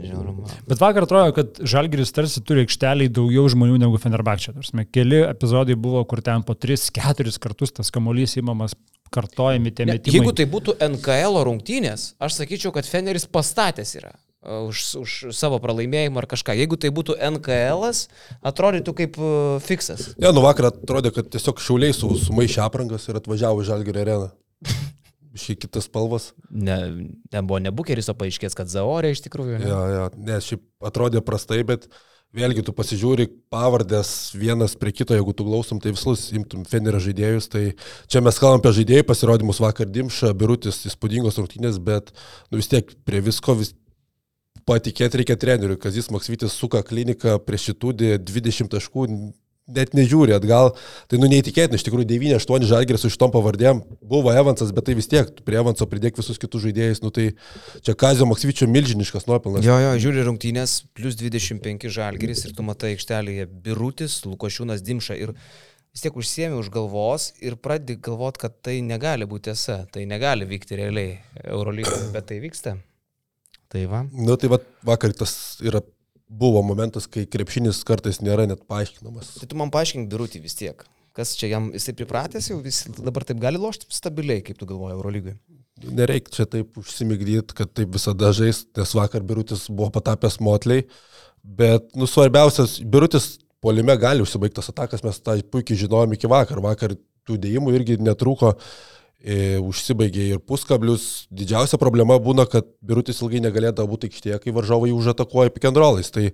[0.00, 0.48] Žiaurumą.
[0.68, 4.54] Bet vakar atrodo, kad Žalgiris tarsi turi aikšteliai daugiau žmonių negu Fenerbakčia.
[4.94, 8.76] Keli epizodai buvo, kur ten po 3-4 kartus tas kamuolys įmamas
[9.14, 10.18] kartojami tie ne, metimai.
[10.18, 15.60] Jeigu tai būtų NKL rungtynės, aš sakyčiau, kad Feneris pastatęs yra uh, už, už savo
[15.62, 16.56] pralaimėjimą ar kažką.
[16.58, 17.86] Jeigu tai būtų NKL,
[18.50, 20.12] atrodytų kaip uh, fiksas.
[20.18, 24.32] Ne, nu vakar atrodė, kad tiesiog šiauliai su, sumaišė aprangas ir atvažiavo į Žalgirio areną.
[25.34, 26.30] Šį kitas spalvas.
[26.50, 26.78] Ne,
[27.32, 29.60] ten buvo ne bukeris, o paaiškės, kad Zaorė iš tikrųjų.
[29.60, 29.70] Ne?
[29.70, 31.88] Ja, ja, ne, šiaip atrodė prastai, bet
[32.34, 37.46] Vėlgi tu pasižiūri pavardės vienas prie kito, jeigu tu glausom, tai visus imtum Fenerio žaidėjus.
[37.52, 37.62] Tai
[38.10, 42.10] čia mes kalbam apie žaidėjų pasirodymus vakar Dimša, Birutis, įspūdingos rungtynės, bet
[42.50, 43.70] nu, vis tiek prie visko vis
[44.66, 45.78] patikėti reikia treneriui.
[45.78, 47.94] Kazis Maksvitis suka kliniką prieš šitų
[48.26, 49.06] 20 taškų,
[49.66, 50.72] net nežiūri atgal.
[51.08, 55.08] Tai nu neįtikėtina, iš tikrųjų 9-8 žalgeris su šitom pavardėm buvo Evansas, bet tai vis
[55.10, 57.30] tiek prie Evanso pridėk visus kitus žaidėjus, nu tai
[57.84, 59.64] čia Kazio Maksvyčio milžiniškas nuopelnas.
[59.66, 65.34] Jo, jo, žiūri rungtynės, plus 25 žalgeris ir tu matai aikštelėje Birutis, Lukošiūnas Dimša ir
[65.94, 70.48] vis tiek užsiemi už galvos ir pradedi galvoti, kad tai negali būti tiesa, tai negali
[70.50, 72.76] vykti realiai Eurolygoje, bet tai vyksta.
[73.72, 74.04] Tai va.
[74.12, 75.80] Nu tai va, vakar tas yra
[76.28, 79.36] buvo momentas, kai krepšinis kartais nėra net paaiškinamas.
[79.40, 80.84] Tai tu man paaiškink birutį vis tiek.
[81.14, 84.96] Kas čia jam, jisai pripratęs jau vis, dabar taip gali lošti stabiliai, kaip tu galvoji,
[84.96, 85.34] Eurolygai?
[85.94, 90.88] Nereikia čia taip užsimigdyti, kad taip visada žais, nes vakar birutis buvo patapęs motliai,
[91.44, 96.96] bet, nu, svarbiausias, birutis polime gali užsibaigtas atakas, mes tą puikiai žinojom iki vakar, vakar
[97.24, 98.54] tų dėjimų irgi netrūko.
[98.54, 98.93] E,
[99.24, 101.26] užsibaigė ir puskablius.
[101.32, 106.10] Didžiausia problema būna, kad Birutis ilgai negalėdavo būti aikštėje, kai varžovai užatakuoja pikendrolais.
[106.12, 106.28] Tai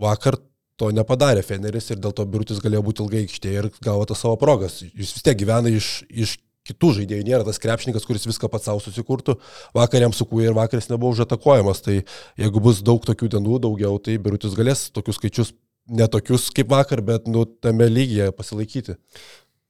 [0.00, 0.38] vakar
[0.80, 4.38] to nepadarė Feneris ir dėl to Birutis galėjo būti ilgai aikštėje ir gavo tas savo
[4.40, 4.80] progas.
[4.82, 8.80] Jis vis tiek gyvena iš, iš kitų žaidėjų, nėra tas krepšininkas, kuris viską pats savo
[8.82, 9.36] susikurtų.
[9.76, 11.82] Vakar jam sukūrė ir vakaras nebuvo užatakuojamas.
[11.84, 11.98] Tai
[12.40, 15.52] jeigu bus daug tokių dienų daugiau, tai Birutis galės tokius skaičius,
[15.90, 18.96] netokius kaip vakar, bet nu, tame lygyje pasilaikyti.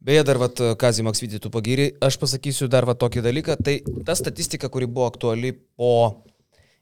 [0.02, 3.76] Beje, dar vat, Kazį Maksvitį tu pagyri, aš pasakysiu dar vat, tokį dalyką, tai
[4.06, 5.92] ta statistika, kuri buvo aktuali po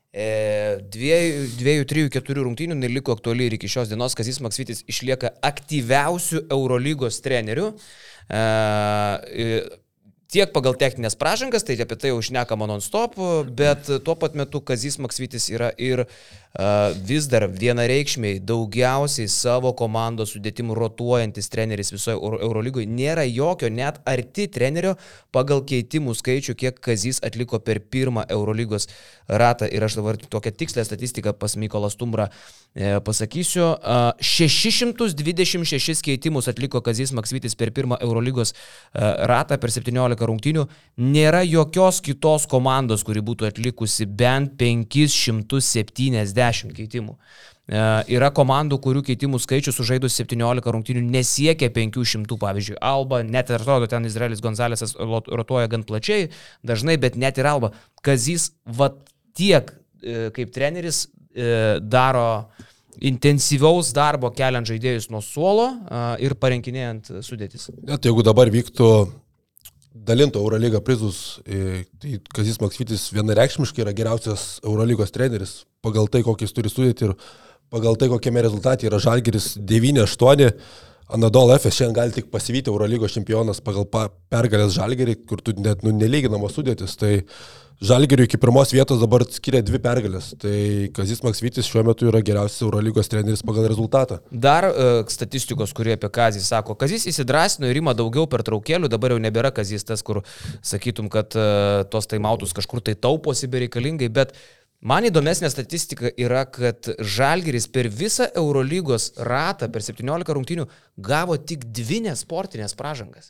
[0.08, 5.34] e, dviejų, dviejų, trijų, keturių rungtynių, neliko aktuali ir iki šios dienos, Kazis Maksvitis išlieka
[5.50, 7.68] aktyviausių Eurolygos trenerių.
[8.32, 8.40] E,
[10.30, 13.20] tiek pagal techninės pražangas, tai apie tai jau šnekama non-stop,
[13.56, 16.06] bet tuo pat metu Kazis Maksvitis yra ir
[17.06, 22.88] vis dar vienareikšmiai daugiausiai savo komandos sudėtimų rotuojantis treneris visoje Eurolygoje.
[22.90, 24.96] Nėra jokio net arti trenerio
[25.30, 28.88] pagal keitimų skaičių, kiek Kazis atliko per pirmą Eurolygos
[29.28, 29.68] ratą.
[29.70, 32.26] Ir aš dabar tokią tikslę statistiką pas Mykolas Tumbrą
[32.74, 33.76] e, pasakysiu.
[33.78, 40.66] Uh, 626 keitimus atliko Kazis Maksvitis per pirmą Eurolygos uh, ratą per 17 15 rungtynių,
[41.00, 46.39] nėra jokios kitos komandos, kuri būtų atlikusi bent 570
[46.76, 47.16] keitimų.
[47.70, 47.82] E,
[48.16, 53.88] yra komandų, kurių keitimų skaičius sužaidus 17 rungtynių nesiekia 500, pavyzdžiui, Alba, net ir atrodo,
[53.90, 56.30] ten Izraelis Gonzalesas rotuoja gan plačiai,
[56.66, 57.72] dažnai, bet net ir Alba.
[58.06, 58.90] Kazys va
[59.38, 59.70] tiek
[60.02, 62.26] e, kaip treneris e, daro
[63.00, 65.70] intensyvaus darbo keliant žaidėjus nuo suolo
[66.20, 67.70] ir parenkinėjant sudėtis.
[67.86, 68.88] Net jeigu dabar vyktų
[69.94, 76.46] dalintų Eurolygą prizus, e, tai Kazis Maksvitis vienareikšmiškai yra geriausias Eurolygos treneris pagal tai, kokį
[76.46, 77.16] jis turi sudėti ir
[77.72, 80.52] pagal tai, kokiame rezultate yra Žalgeris 9-8.
[81.10, 83.88] Anadol Efes šiandien gali tik pasivyti Eurolygos čempionas pagal
[84.30, 86.94] pergalės Žalgerį, kur tu net nu, nelyginamos sudėtis.
[87.00, 87.40] Tai uh,
[87.80, 90.34] Žalgiriui iki pirmos vietos dabar skiria dvi pergalės.
[90.40, 90.56] Tai
[90.92, 94.18] Kazis Maksvitis šiuo metu yra geriausias Eurolygos treneris pagal rezultatą.
[94.28, 96.76] Dar uh, statistikos, kurie apie Kazį sako.
[96.76, 100.20] Kazis įsidrasino ir ima daugiau per traukėlių, dabar jau nebėra Kazis tas, kur
[100.60, 104.36] sakytum, kad uh, tos taimautus kažkur tai tauposi bereikalingai, bet
[104.80, 110.64] Man įdomesnė statistika yra, kad Žalgeris per visą Eurolygos ratą, per 17 rungtynių,
[110.96, 113.28] gavo tik dvi nesportinės pražangas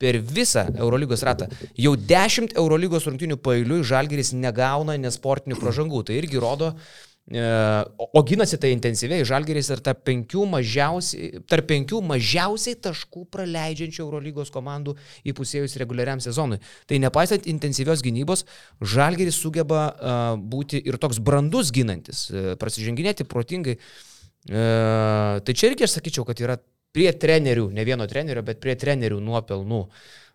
[0.00, 1.50] per visą Eurolygos ratą.
[1.76, 6.06] Jau 10 Eurolygos rungtynių pailiui Žalgeris negauna nesportinių pražangų.
[6.08, 6.74] Tai irgi rodo,
[7.30, 14.02] E, o ginasi tai intensyviai, Žalgeris ir tarp penkių mažiausiai, tarp penkių mažiausiai taškų praleidžiančių
[14.02, 14.96] Eurolygos komandų
[15.30, 16.58] įpusėjus reguliariam sezonui.
[16.90, 18.42] Tai nepaisant intensyvios gynybos,
[18.82, 23.78] Žalgeris sugeba uh, būti ir toks brandus ginantis, uh, prasiženginėti protingai.
[24.40, 26.54] Tai čia irgi aš sakyčiau, kad yra
[26.94, 29.84] prie trenerių, ne vieno trenerio, bet prie trenerių nuopelnų.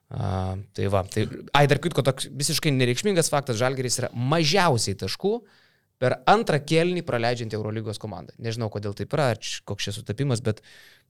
[0.05, 1.25] Uh, tai va, tai,
[1.57, 5.39] ai dar kitko, toks visiškai nereikšmingas faktas, Žalgeris yra mažiausiai taškų
[6.01, 8.35] per antrą kelnį praleidžianti Eurolygos komanda.
[8.37, 9.31] Nežinau, kodėl taip yra,
[9.65, 10.61] koks čia sutapimas, bet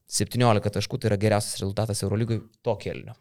[0.08, 3.16] 17 taškų tai yra geriausias rezultatas Eurolygui to kelnio.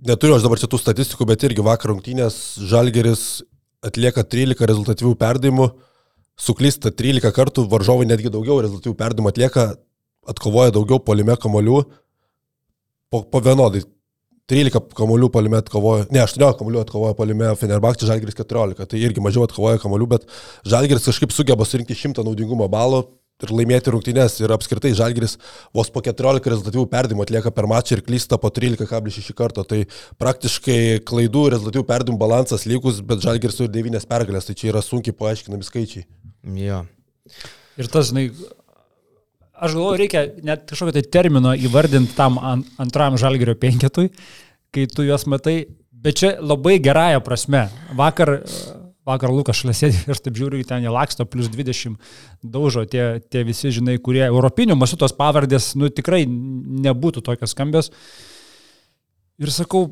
[0.00, 2.40] Neturiu aš dabar čia tų statistikų, bet irgi vakar rungtynės
[2.70, 3.42] Žalgeris
[3.84, 5.66] atlieka 13 rezultatyvių perdavimų,
[6.40, 9.66] suklysta 13 kartų, varžovai netgi daugiau rezultatyvių perdavimų atlieka,
[10.28, 11.80] atkovoja daugiau polime kamolių,
[13.10, 13.84] po, po vienodai.
[14.50, 19.44] 13 kamolių palime atkovojo, ne, 18 kamolių atkovojo palime Fenerbakčia, Žalgiris 14, tai irgi mažiau
[19.46, 20.26] atkovojo kamolių, bet
[20.66, 23.04] Žalgiris kažkaip sugeba surinkti 100 naudingumo balų
[23.44, 25.36] ir laimėti rungtynės ir apskritai Žalgiris
[25.76, 29.84] vos po 14 rezultatyvų perdimų atlieka per mačą ir klysta po 13,6 karto, tai
[30.20, 35.16] praktiškai klaidų rezultatyvų perdimų balansas lygus, bet Žalgiris turi 9 pergalės, tai čia yra sunkiai
[35.16, 36.06] paaiškinami skaičiai.
[36.66, 36.82] Jo.
[37.80, 38.28] Ir tas, žinai,
[39.60, 44.08] aš galvoju, reikia net kažkokio tai termino įvardinti tam antram žalgerio penketui,
[44.74, 47.66] kai tu juos matai, bet čia labai gerąją prasme.
[47.98, 48.38] Vakar,
[49.08, 51.98] vakar Lukas šlėsėdė ir taip žiūriu, ten jie laksto, plus 20
[52.42, 57.92] daužo tie, tie visi, žinai, kurie europinių masų tos pavardės, nu tikrai nebūtų tokios skambios.
[59.40, 59.86] Ir sakau,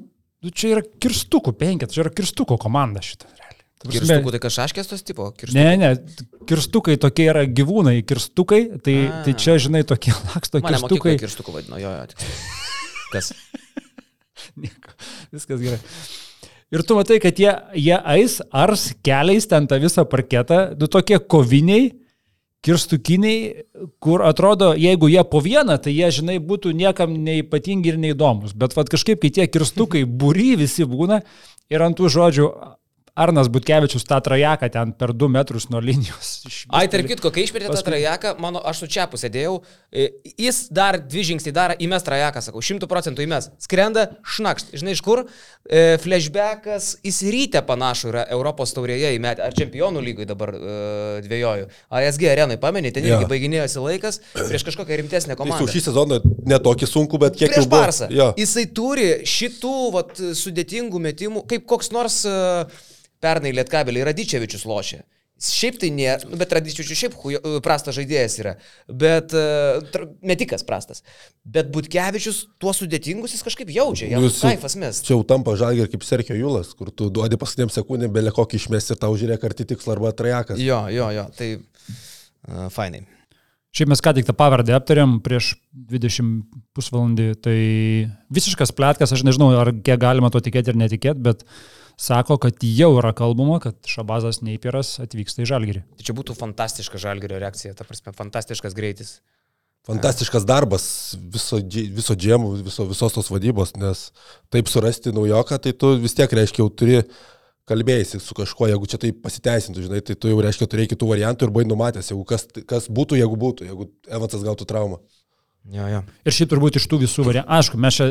[0.44, 3.30] nu, čia yra kirstukų penket, čia yra kirstukų komanda šitą.
[3.78, 5.28] Kirstukų tai kažkaškės tos tipo?
[5.38, 5.62] Kirstukai.
[5.62, 9.20] Ne, ne, kirstukai tokie yra gyvūnai, kirstukai, tai, A.
[9.26, 11.14] tai čia, žinai, tokie laksto Mane kirstukai.
[11.22, 12.24] Kirstukų vadino, jo, jo, tik.
[13.14, 13.30] Kas?
[14.58, 14.96] Nieko,
[15.34, 15.78] viskas gerai.
[16.74, 21.16] Ir tu matai, kad jie, jie eis ars keliais ten tą visą parketą, du tokie
[21.22, 21.92] koviniai,
[22.66, 23.62] kirstukiniai,
[24.02, 28.56] kur atrodo, jeigu jie po vieną, tai jie, žinai, būtų niekam neipatingi ir neįdomus.
[28.58, 31.22] Bet vad kažkaip, kai tie kirstukai būry visi būna
[31.70, 32.50] ir ant tų žodžių
[33.18, 36.30] Arnas Butkevičius tą trajeką ten per 2 metrus nuo linijos.
[36.78, 39.56] Ai, tarp kitko, kai išpirė tą trajeką, mano, aš su čia pusėdėjau,
[39.90, 40.08] e,
[40.38, 43.50] jis dar dvi žingsnį daro, įmes trajeką, sakau, 100 procentų įmes.
[43.64, 44.74] Skrenda, šnakšt.
[44.78, 45.24] Žinai, iš kur?
[45.66, 50.60] E, flashbackas įsirytę panašu yra Europos taurėje įmetę, ar čempionų lygai dabar e,
[51.26, 51.68] dviejoju.
[51.98, 53.30] ASG arenai, pamenė, ten irgi ja.
[53.30, 55.66] baiginėjosi laikas prieš kažkokią rimtesnę komandą.
[55.66, 58.08] Tai šį sezoną netokį sunku, bet kiek prieš Barsą.
[58.14, 58.30] Ja.
[58.38, 62.86] Jisai turi šitų vat, sudėtingų metimų, kaip koks nors uh,
[63.22, 65.02] Pernai Lietkabelį Radičevičius lošė.
[65.38, 68.52] Šiaip tai ne, nu, bet Radičevičius šiaip hujo, prastas žaidėjas yra,
[68.90, 69.78] bet uh,
[70.26, 71.04] metikas prastas.
[71.46, 74.98] Bet Butkevičius tuo sudėtingus jis kažkaip jaučia, jam Jūs, kaifas mes.
[75.06, 78.96] Čia jau tampa žalgiai kaip Serkio Julas, kur tu duodi paskutiniam sekundėm belė kokį išmesti
[78.96, 80.58] ir tau žiūrėk arti tikslą arba trajekas.
[80.58, 83.06] Jo, jo, jo, tai uh, fainai.
[83.78, 87.58] Šiaip mes ką tik tą pavardę aptarėm prieš 20 pusvalandį, tai
[88.34, 92.62] visiškas plėtkas, aš nežinau, ar kiek galima to tikėti ir netikėti, bet uh, sako, kad
[92.62, 95.82] jau yra kalbama, kad Šabazas Neipiras atvyksta į Žalgirį.
[95.99, 99.18] Tai čia būtų fantastiška Žalgirio reakcija, ta prasme, fantastiškas greitis.
[99.88, 100.84] Fantastiškas darbas
[101.32, 104.09] viso, viso džemų, viso, visos tos vadybos, nes
[104.53, 106.99] taip surasti naujoką, tai tu vis tiek reiškia jau turi
[107.68, 111.46] kalbėjęs su kažkuo, jeigu čia tai pasiteisintų, žinai, tai tu jau reiškia turėjai kitų variantų
[111.46, 115.01] ir buvai numatęs, jeigu kas, kas būtų, jeigu būtų, jeigu Evansas gautų traumą.
[115.68, 115.98] Jo, jo.
[116.24, 118.06] Ir šiaip turbūt iš tų visų variantų, aišku, mes čia,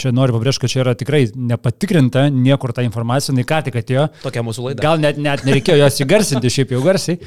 [0.00, 4.06] čia noriu pabrėžti, kad čia yra tikrai nepatikrinta, niekur ta informacija, nei ką tik atėjo.
[4.22, 4.84] Tokia mūsų laida.
[4.86, 7.18] Gal net, net nereikėjo jos įgarsinti, šiaip jau garsiai,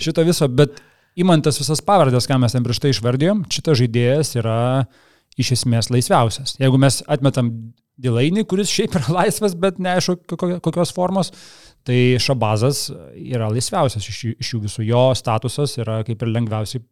[0.00, 0.80] šito viso, bet
[1.20, 4.58] įmantas visas pavardės, ką mes ten prieš tai išvardėjom, šitas žaidėjas yra
[5.38, 6.56] iš esmės laisviausias.
[6.62, 7.52] Jeigu mes atmetam
[7.98, 11.32] Dilainį, kuris šiaip yra laisvas, bet neaišku kokios formos,
[11.86, 12.84] tai Šabazas
[13.18, 14.84] yra laisviausias iš, iš jų visų.
[14.86, 16.84] Jo statusas yra kaip ir lengviausiai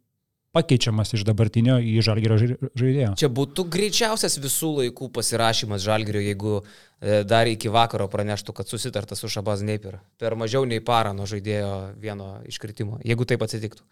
[0.57, 3.13] pakeičiamas iš dabartinio į žalgerio žaidėjo.
[3.19, 9.17] Čia būtų greičiausias visų laikų pasirašymas žalgerio, jeigu e, dar iki vakaro praneštų, kad susitarta
[9.19, 9.99] su Šabaz Neiper.
[10.21, 13.85] Per mažiau nei parą nuo žaidėjo vieno iškritimo, jeigu taip atsitiktų.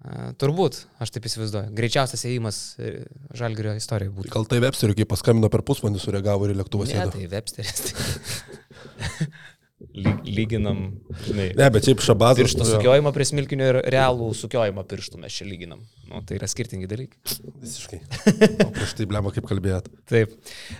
[0.00, 1.74] E, turbūt, aš taip įsivaizduoju.
[1.76, 2.92] Greičiausias įėjimas e,
[3.36, 4.34] žalgerio istorijoje būtų.
[4.36, 6.92] Gal tai Websteriu, kai paskambino per pusvalandį, sureagavo ir lėktuvas.
[6.96, 7.94] Ne, tai Websteris.
[10.24, 10.82] lyginam,
[11.24, 11.50] žinai.
[11.56, 12.40] Ne, bet šiaip šabatas.
[12.42, 15.80] Pirštų sukiojimą prie smilkinio ir realų sukiojimą pirštų mes čia lyginam.
[16.10, 17.18] Nu, tai yra skirtingi dalykai.
[17.62, 18.00] Visiškai.
[18.76, 19.86] Prieš tai blemo kaip kalbėjot.
[20.10, 20.32] Taip.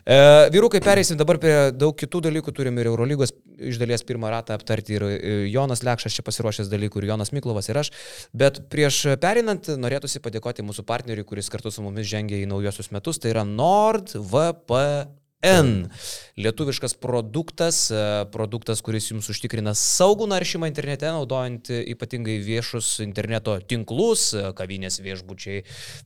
[0.02, 0.18] E,
[0.52, 2.54] vyrukai, pereisim dabar prie daug kitų dalykų.
[2.56, 3.32] Turim ir Eurolygos
[3.70, 5.12] iš dalies pirmą ratą aptarti ir e,
[5.52, 7.92] Jonas Lekšas čia pasiruošęs dalykų ir Jonas Miklovas ir aš.
[8.36, 13.22] Bet prieš perinant norėtųsi padėkoti mūsų partneriui, kuris kartu su mumis žengia į naujosius metus.
[13.22, 15.19] Tai yra NordVPN.
[15.42, 15.88] N.
[16.36, 18.00] Lietuviškas produktas, e,
[18.32, 25.62] produktas, kuris jums užtikrina saugų naršymą internete, naudojant ypatingai viešus interneto tinklus, e, kavinės viešbučiai,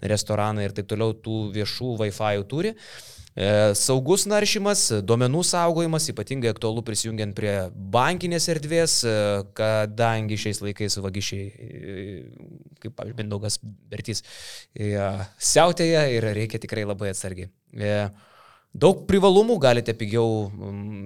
[0.07, 2.77] restoranai ir taip toliau tų viešų Wi-Fi turi.
[3.35, 8.95] E, saugus naršymas, duomenų saugojimas, ypatingai aktualu prisijungiant prie bankinės erdvės,
[9.59, 11.49] kadangi šiais laikais vagišiai,
[12.79, 14.23] kaip pavyzdžiui, Mindaugas Bertys,
[14.79, 17.51] siautėja ir reikia tikrai labai atsargiai.
[18.75, 20.49] Daug privalumų galite pigiau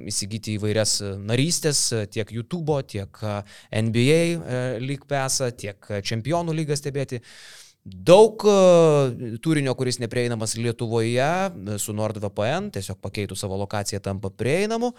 [0.08, 3.22] įsigyti įvairias narystės, tiek YouTube, tiek
[3.68, 7.20] NBA lyg pesą, tiek Čempionų lygą stebėti.
[7.88, 14.92] Daug e, turinio, kuris neprieinamas Lietuvoje e, su NordVPN, tiesiog pakeitų savo lokaciją tampa prieinamu.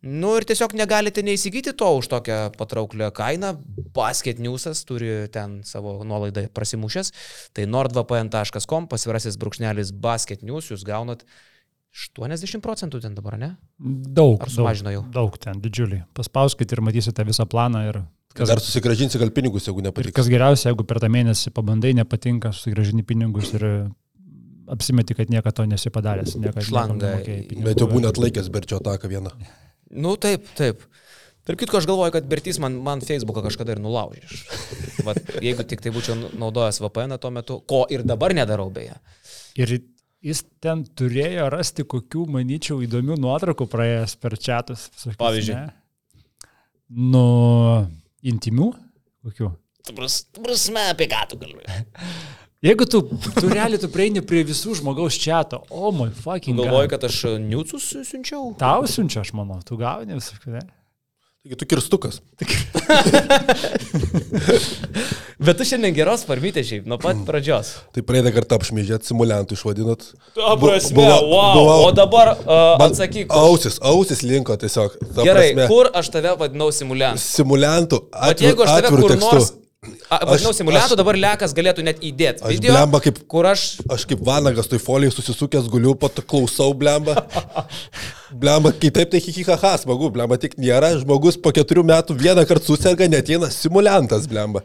[0.00, 3.52] Nu ir tiesiog negalite neįsigyti to už tokią patrauklią kainą.
[3.96, 7.12] Basket Newsas turi ten savo nuolaidą prasimušęs.
[7.56, 11.26] Tai nordvpn.com pasvirasis brūkšnelis Basket News, jūs gaunat
[11.90, 13.54] 80 procentų ten dabar, ne?
[13.78, 14.40] Daug.
[14.44, 15.02] Ar sumažino jau?
[15.14, 16.04] Daug ten, didžiuliai.
[16.14, 20.14] Paspauskite ir matysite visą planą ir Kas, Dar susigražinsi gal pinigus, jeigu nepatiks.
[20.14, 23.64] Kas geriausia, jeigu per tą mėnesį pabandai, nepatinka, susigražini pinigus ir
[24.70, 26.36] apsimeti, kad niekada to nesipadaręs.
[26.68, 27.16] Šlanga.
[27.66, 29.34] Bet jau būna atlaikęs berčio ataką vieną.
[29.98, 30.86] Nu taip, taip.
[31.42, 34.28] Per kitko, aš galvoju, kad Bertys man, man Facebooką kažkada ir nulaužė.
[35.02, 38.94] Vat, jeigu tik tai būčiau naudojęs VPN tuo metu, ko ir dabar nedarau beje.
[39.58, 39.80] Ir
[40.24, 44.88] jis ten turėjo rasti kokių, manyčiau, įdomių nuotraukų praėjęs per čatus.
[45.20, 45.56] Pavyzdžiui.
[45.56, 45.72] Ne?
[46.90, 47.24] Nu,
[48.26, 48.72] Intimių?
[49.24, 49.54] Kokių?
[49.90, 51.84] Prasme, apie ką tu kalbėjai?
[52.66, 56.58] Jeigu tu, tu realiai tu prieini prie visų žmogaus čato, o oh my fucking.
[56.60, 58.50] Galvoju, kad aš niucus siunčiau?
[58.60, 60.36] Tau siunčiu, aš manau, tu gauni visą.
[61.40, 62.20] Taigi tu kirstukas.
[65.40, 67.80] Bet tu šiandien geros farmytė šiaip, nuo pat pradžios.
[67.96, 70.04] Tai praeitą kartą apšmyžėt, simuliantų išvadinot.
[70.36, 71.54] Tuo prasme, buvo, wow.
[71.56, 73.32] buvo, o dabar uh, atsakyk.
[73.32, 75.00] Ausis, ausis linko tiesiog.
[75.16, 77.24] Gerai, prasme, kur aš tave vadinau simuliantu?
[77.24, 78.02] Simuliantu.
[78.18, 79.24] Bet jeigu aš tave kur tekstu.
[79.24, 79.48] nors
[80.10, 82.42] Vadinau, simuliantų dabar lekas galėtų net įdėti.
[82.44, 83.62] Aš video, blemba kaip, kur aš...
[83.88, 87.14] Aš kaip vanagas toj folijai susisukęs guliu, pat klausau blemba.
[88.42, 90.92] blemba, kitaip tai hihihaha, smagu, blemba tik nėra.
[91.00, 94.60] Žmogus po keturių metų vieną kartą susirga, net eina simuliantas, blemba.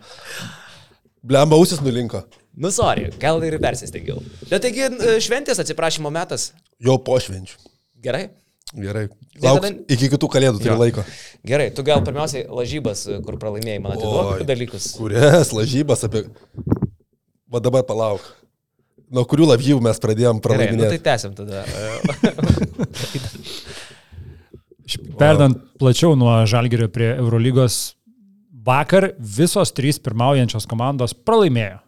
[1.23, 2.25] Blemba, ausis nulinko.
[2.51, 4.19] Nu, sorry, gal ir persistengiau.
[4.49, 4.91] Bet taigi
[5.23, 6.51] šventės atsiprašymo metas.
[6.83, 7.61] Jo po švenčių.
[8.03, 8.27] Gerai.
[8.73, 9.09] Gerai.
[9.43, 9.75] Lauk, tada...
[9.93, 11.03] Iki kitų kalėdų turi laiko.
[11.45, 14.83] Gerai, tu gal pirmiausiai lažybas, kur pralaimėjai, man atiduok dalykus.
[14.97, 16.21] Kurias lažybas apie...
[17.51, 18.21] Va dabar palauk.
[19.13, 20.81] Nuo kurių lažybų mes pradėjom pralaiminėti?
[20.81, 21.57] Gerai, nu, tai tęsiam tada.
[25.21, 27.73] Perdant plačiau nuo Žalgerio prie Eurolygos,
[28.65, 31.79] vakar visos trys pirmaujančios komandos pralaimėjo.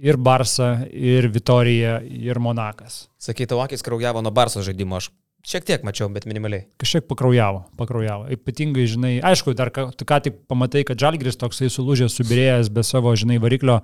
[0.00, 3.08] Ir Barsa, ir Vitorija, ir Monakas.
[3.20, 5.10] Sakai, tavo akis kraujavo nuo Barso žaidimo, aš
[5.40, 6.66] Šiek tiek mačiau, bet minimaliai.
[6.80, 8.26] Kažkiek pakraujavo, pakraujavo.
[8.36, 13.14] Ypatingai, žinai, aišku, dar ką, ką tik pamatai, kad Žalgris toksai sulūžęs, subirėjęs be savo,
[13.16, 13.78] žinai, variklio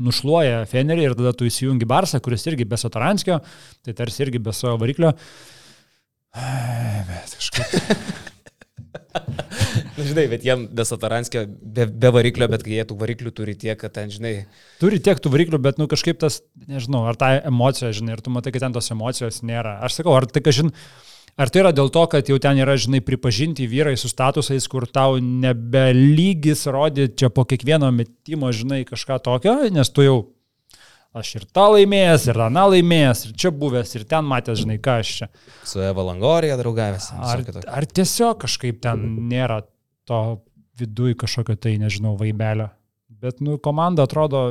[0.00, 3.40] nušluoja Fenerį ir tada tu įsijungi Barsą, kuris irgi be Satoranskio,
[3.84, 5.12] tai tarsi irgi be savo variklio.
[6.34, 8.30] Bet kažkaip.
[9.94, 13.54] Na, žinai, bet jiem be Sataranskio, be, be variklio, bet kai jie tų variklių turi
[13.58, 14.32] tiek, kad ten, žinai.
[14.80, 18.34] Turi tiek tų variklių, bet, nu, kažkaip tas, nežinau, ar ta emocija, žinai, ir tu
[18.34, 19.78] matai, kad ten tos emocijos nėra.
[19.86, 20.74] Aš sakau, ar tai, kažin,
[21.38, 24.88] ar tai yra dėl to, kad jau ten yra, žinai, pripažinti vyrai su statusais, kur
[24.90, 30.22] tau nebelygis rodyti čia po kiekvieno metimo, žinai, kažką tokio, nes tu jau
[31.14, 34.96] Aš ir tą laimėjęs, ir aną laimėjęs, ir čia buvęs, ir ten matęs, žinai, ką
[34.98, 35.28] aš čia.
[35.62, 37.06] Su Eva Langorija draugavęs.
[37.14, 39.60] Ar, ar tiesiog kažkaip ten nėra
[40.08, 40.20] to
[40.78, 42.70] viduje kažkokio tai, nežinau, vaibelio.
[43.08, 44.46] Bet, nu, komanda atrodo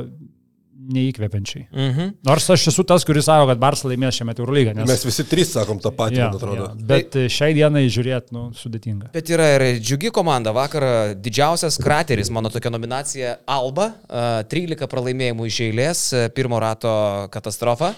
[0.74, 1.66] neįkvepiančiai.
[1.70, 2.08] Mhm.
[2.26, 4.74] Nors aš esu tas, kuris sako, kad Barsas laimės šiame Eurolygą.
[4.76, 4.88] Nes...
[4.90, 6.66] Mes visi trys sakom tą patį, ja, man atrodo.
[6.66, 6.86] Ja.
[6.90, 7.26] Bet tai...
[7.32, 9.12] šiai dienai žiūrėti, nu, sudėtinga.
[9.14, 10.52] Bet yra ir džiugi komanda.
[10.56, 13.92] Vakar didžiausias krateris, mano tokia nominacija Alba,
[14.50, 16.04] 13 pralaimėjimų iš eilės,
[16.36, 16.94] pirmo rato
[17.34, 17.94] katastrofa,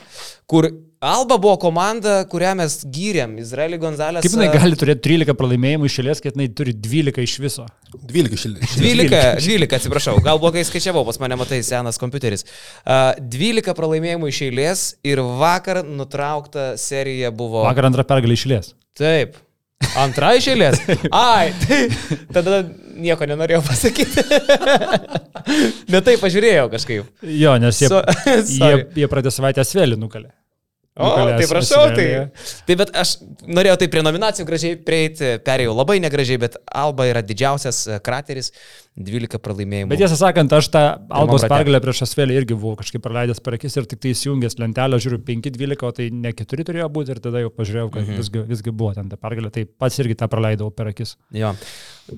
[0.51, 0.69] kur
[1.01, 3.35] Alba buvo komanda, kurią mes gyrėm.
[3.43, 4.25] Izraelį Gonzalės.
[4.25, 7.67] Kaip jinai gali turėti 13 pralaimėjimų išėlės, kad jinai turi 12 iš viso?
[7.93, 8.77] 12 išėlės.
[8.81, 12.47] 12, 12, atsiprašau, gal blogai skaičiavau, pas mane matai senas kompiuteris.
[12.81, 17.67] Uh, 12 pralaimėjimų išėlės ir vakar nutraukta serija buvo.
[17.69, 18.73] Vakar antrą pergalę išėlės.
[18.97, 19.37] Taip.
[20.01, 20.81] Antra išėlės?
[21.13, 21.83] Ai, tai
[22.39, 22.63] tada
[22.97, 24.25] nieko nenorėjau pasakyti.
[25.93, 27.13] Bet tai pažiūrėjau kažkaip.
[27.37, 28.01] Jo, nes jie, so,
[28.57, 30.33] jie, jie pradėjo savaitę svėlį nukalę.
[30.97, 32.07] O, tai prašau, tai.
[32.65, 37.21] Tai bet aš norėjau tai prie nominacijų gražiai prieiti, perėjau labai negražiai, bet Alba yra
[37.21, 38.49] didžiausias e, krateris.
[38.97, 39.91] 12 pralaimėjimų.
[39.91, 40.83] Bet tiesą sakant, aš tą
[41.13, 44.97] Albos pergalę prieš Asvelį irgi buvau kažkaip praleidęs per akis ir tik tai įsijungęs lentelę,
[45.05, 48.23] žiūriu 5-12, o tai ne 4 turėjo būti ir tada jau pažiūrėjau, kad mhm.
[48.23, 51.17] visgi, visgi buvo ten ta pergalė, tai pats irgi tą praleidau per akis.
[51.37, 51.53] Jo.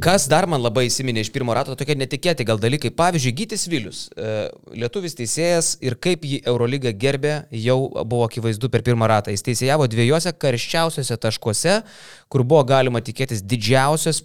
[0.04, 2.92] Kas dar man labai įsiminė iš pirmo rato, tokie netikėti gal dalykai.
[2.94, 4.46] Pavyzdžiui, Gytis Vilius, e,
[4.78, 9.32] lietuvis teisėjas ir kaip jį Eurolyga gerbė, jau buvo akivaizdu per pirmą ratą.
[9.34, 11.80] Jis teisėjavo dviejose karščiausiose taškuose,
[12.28, 14.22] kur buvo galima tikėtis didžiausios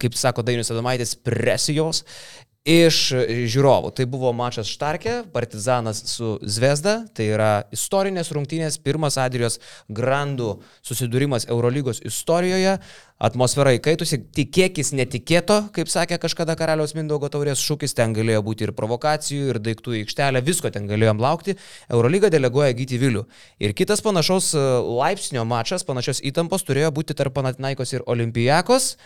[0.00, 2.04] kaip sako Dainius Adomaitis, presijos
[2.62, 2.98] iš
[3.50, 3.90] žiūrovų.
[3.96, 9.58] Tai buvo mačas Štarkė, Partizanas su Zvezda, tai yra istorinės rungtynės, pirmas Adrijos
[9.90, 10.54] grandų
[10.86, 12.76] susidūrimas Eurolygos istorijoje,
[13.22, 18.74] atmosfera įkaitusi, tikėkis netikėto, kaip sakė kažkada karaliaus Mindaugo taurės šūkis, ten galėjo būti ir
[18.76, 21.56] provokacijų, ir daiktų į aikštelę, visko ten galėjom laukti,
[21.92, 23.24] Eurolyga deleguoja Gyti Vilių.
[23.62, 24.64] Ir kitas panašaus e,
[25.02, 28.96] laipsnio mačas, panašios įtampos turėjo būti tarp Panatinaikos ir Olimpijakos.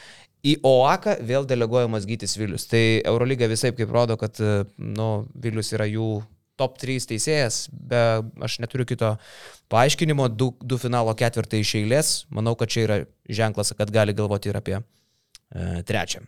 [0.47, 2.69] Į OAKą vėl deleguojamas Gytis Vilius.
[2.71, 4.39] Tai Eurolyga visai kaip rodo, kad
[4.79, 5.09] nu,
[5.43, 6.21] Vilius yra jų
[6.61, 9.15] top 3 teisėjas, bet aš neturiu kito
[9.73, 14.53] paaiškinimo, du, du finalo ketvirtai iš eilės, manau, kad čia yra ženklas, kad gali galvoti
[14.53, 14.83] ir apie e,
[15.89, 16.23] trečią.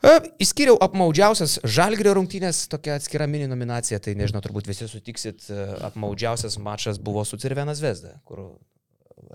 [0.00, 5.68] E, Įskyriau apmaudžiausias Žalgrio rungtynės, tokia atskira mini nominacija, tai nežinau, turbūt visi sutiksit, e,
[5.90, 8.54] apmaudžiausias mačas buvo su Cirvenas Vesda, kur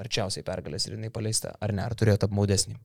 [0.02, 2.80] arčiausiai pergalės ir jinai paleista, ar ne, ar turėjote apmaudesnį?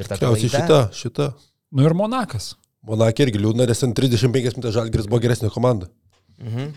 [0.00, 0.48] Ir ta klaida.
[0.48, 1.30] Šita, šita.
[1.76, 2.54] Nu ir Monakas.
[2.88, 5.86] Monakė irgi liūdna, nes ten 35 minutės Žalgiris buvo geresnė komanda.
[6.42, 6.72] Mhm.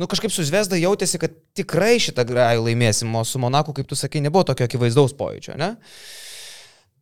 [0.00, 3.98] nu kažkaip su Zvezda jautėsi, kad tikrai šitą grajų laimėsim, o su Monaku, kaip tu
[3.98, 5.74] sakai, nebuvo tokio akivaizdaus pojūčio, ne?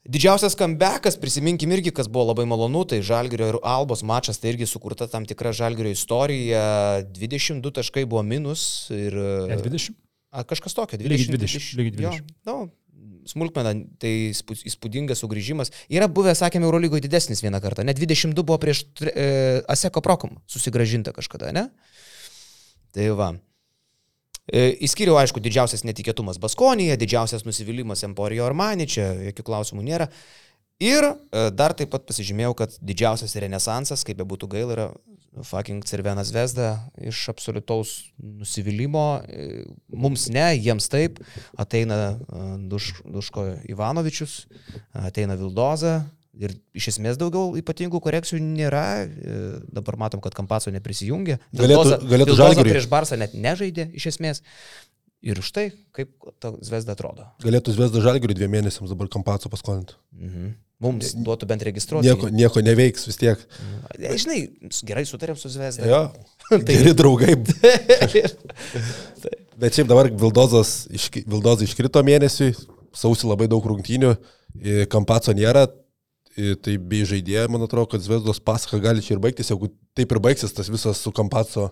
[0.06, 4.68] Didžiausias comeback'as, prisiminkim irgi, kas buvo labai malonu, tai Žalgirio ir Albos mačas, tai irgi
[4.70, 6.62] sukurta tam tikra Žalgirio istorija,
[7.16, 9.16] 22 taškai buvo minus ir...
[9.50, 9.98] Ne 20?
[10.30, 11.10] A, kažkas tokio, 20.
[11.10, 11.58] Lygiai 20.
[11.58, 11.78] 20.
[11.80, 12.06] Lygiai 20.
[12.06, 12.56] Jo, no,
[13.30, 13.72] smulkmena,
[14.02, 15.72] tai įspūdingas sugrįžimas.
[15.92, 17.84] Yra buvę, sakėme, Eurolygoje didesnis vieną kartą.
[17.86, 19.26] Net 22 buvo prieš e,
[19.72, 21.68] Aseko Prokom susigražinta kažkada, ne?
[22.96, 23.32] Tai va.
[24.46, 30.10] E, Įskyriau, aišku, didžiausias netikėtumas Baskonėje, didžiausias nusivylimas Emporijo Armani, čia jokių klausimų nėra.
[30.82, 34.88] Ir e, dar taip pat pasižymėjau, kad didžiausias renesansas, kaip be būtų gaila, yra
[35.44, 39.26] fucking Cervenas Vesda iš absoliutaus nusivylimos,
[39.92, 41.20] mums ne, jiems taip,
[41.58, 42.16] ateina
[42.70, 44.44] Duš, Duško Ivanovičius,
[45.06, 46.04] ateina Vildoza.
[46.36, 48.82] Ir iš esmės daugiau ypatingų korekcijų nėra.
[49.08, 49.36] E,
[49.72, 51.38] dabar matom, kad Kampaso neprisijungė.
[51.56, 52.74] Galėtų, galėtų Žalgirį.
[52.74, 54.42] prieš Barsą net nežaidė iš esmės.
[55.24, 56.12] Ir štai, kaip
[56.42, 57.24] ta Zvezda atrodo.
[57.42, 59.96] Galėtų Zvezda Žalgirį dviem mėnesiams dabar Kampaso paskolinti.
[60.12, 60.54] Mhm.
[60.84, 62.04] Mums duotų bent registruoti.
[62.04, 63.40] Nieko, nieko neveiks vis tiek.
[63.96, 64.18] Ja, mhm.
[64.20, 64.40] žinai,
[64.84, 65.88] gerai sutarėm su Zvezda.
[65.88, 66.02] Jo,
[66.66, 67.38] tai geri draugai.
[69.60, 72.52] Bet šiaip dabar Vildozas, iški, Vildozas iškrito mėnesiui,
[72.96, 74.12] sausi labai daug rungtynių,
[74.92, 75.64] Kampaco nėra,
[76.36, 80.20] tai bei žaidėjai, man atrodo, kad Zvezdos pasaka gali čia ir baigtis, jeigu taip ir
[80.20, 81.70] baigsis tas visas su Kampaco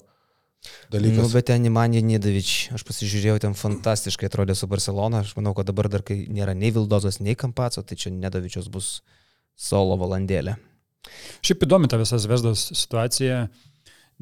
[0.92, 1.18] dalykas.
[1.18, 5.22] Nu, bet ten Imanė Nidavič, aš pasižiūrėjau, ten fantastiškai atrodė su Barcelona.
[5.24, 8.96] Aš manau, kad dabar dar, kai nėra nei Vildozas, nei Kampaco, tai čia Nidavičios bus
[9.54, 10.56] solo valandėlė.
[11.44, 13.44] Šiaip įdomi ta visa Zvezdos situacija,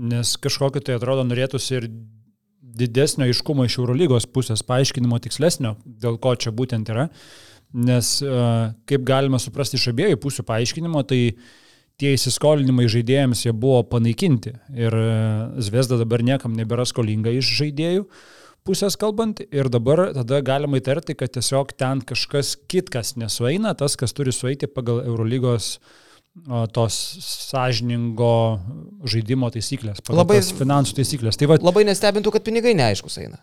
[0.03, 1.89] nes kažkokio tai atrodo norėtųsi ir
[2.83, 7.09] didesnio aiškumo iš Eurolygos pusės, paaiškinimo tikslesnio, dėl ko čia būtent yra.
[7.73, 8.19] Nes
[8.89, 11.45] kaip galima suprasti iš abiejų pusių paaiškinimo, tai uh,
[12.03, 15.09] tie įsiskolinimai žaidėjams jie buvo panaikinti ir e,
[15.63, 18.07] Zvezda dabar niekam nebėra skolinga iš žaidėjų
[18.67, 24.15] pusės kalbant ir dabar tada galima įtarti, kad tiesiog ten kažkas kitkas nesueina, tas, kas
[24.15, 25.77] turi sueiti pagal Eurolygos
[26.73, 26.99] tos
[27.51, 28.35] sąžiningo
[29.05, 31.37] žaidimo taisyklės, pagal labai, finansų taisyklės.
[31.37, 33.43] Tai va, labai nestebintų, kad pinigai neaiškus eina.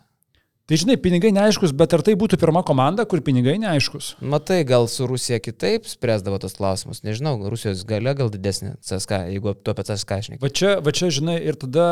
[0.70, 4.12] Tai žinai, pinigai neaiškus, bet ar tai būtų pirma komanda, kur pinigai neaiškus?
[4.22, 7.00] Matai, gal su Rusija kitaip spręsdavo tos klausimus.
[7.02, 10.38] Nežinau, Rusijos galia gal didesnė CSK, jeigu tu apie CSK žinai.
[10.38, 11.88] Va čia, va čia, žinai, ir tada,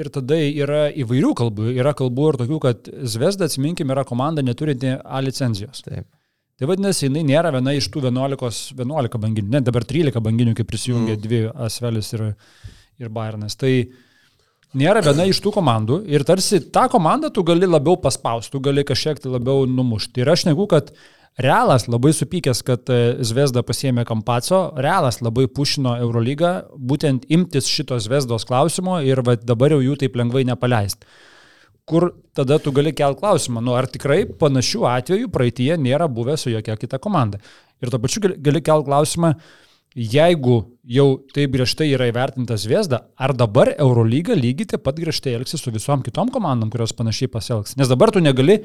[0.00, 1.68] ir tada yra įvairių kalbų.
[1.76, 5.84] Yra kalbų ir tokių, kad Zvezda, atsiminkim, yra komanda neturinti A licenzijos.
[5.84, 6.08] Taip.
[6.56, 10.64] Tai vadinasi, jinai nėra viena iš tų 11, 11 banginių, ne dabar 13 banginių, kai
[10.72, 11.24] prisijungė mm.
[11.28, 12.30] dvi Asvelis ir,
[12.96, 13.60] ir Bayernas.
[13.60, 13.74] Tai
[14.76, 18.84] nėra viena iš tų komandų ir tarsi tą komandą tu gali labiau paspausti, tu gali
[18.84, 20.22] kažkiek tai labiau numušti.
[20.22, 20.92] Ir aš negu, kad
[21.38, 27.94] Realas labai supykęs, kad e, Zvezda pasiemė Kampaco, Realas labai pušino Eurolygą, būtent imtis šito
[28.02, 31.06] Zvezdos klausimo ir va, dabar jau jų taip lengvai nepaleisti.
[31.88, 36.50] Kur tada tu gali kelti klausimą, nu ar tikrai panašių atvejų praeitie nėra buvę su
[36.50, 37.38] jokia kita komanda.
[37.78, 39.32] Ir to pačiu gali, gali kelti klausimą,
[39.98, 45.62] jeigu jau taip griežtai yra įvertintas Viesda, ar dabar Eurolyga lygiai taip pat griežtai elgsis
[45.64, 47.74] su visom kitom komandom, kurios panašiai pasielgs?
[47.76, 48.60] Nes dabar tu negali,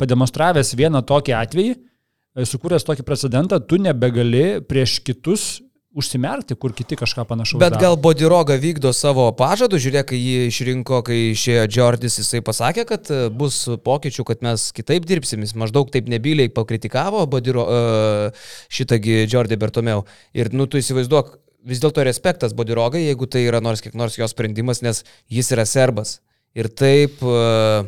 [0.00, 5.63] pademonstravęs vieną tokį atvejį, e, sukūręs tokį precedentą, tu nebegali prieš kitus
[5.94, 7.60] užsimerkti, kur kiti kažką panašaus.
[7.62, 12.84] Bet gal Bodiroga vykdo savo pažadų, žiūrėk, kai jį išrinko, kai išėjo Džordis, jisai pasakė,
[12.88, 18.46] kad e, bus pokyčių, kad mes kitaip dirbsim, jis maždaug taip nebyliai pakritikavo Bodiro, uh,
[18.74, 20.04] šitągi Džordį Bertomeu.
[20.36, 21.36] Ir, nu, tu įsivaizduok,
[21.70, 25.68] vis dėlto respektas Bodirogai, jeigu tai yra nors kiek nors jo sprendimas, nes jis yra
[25.68, 26.18] serbas.
[26.58, 27.22] Ir taip...
[27.22, 27.86] Uh,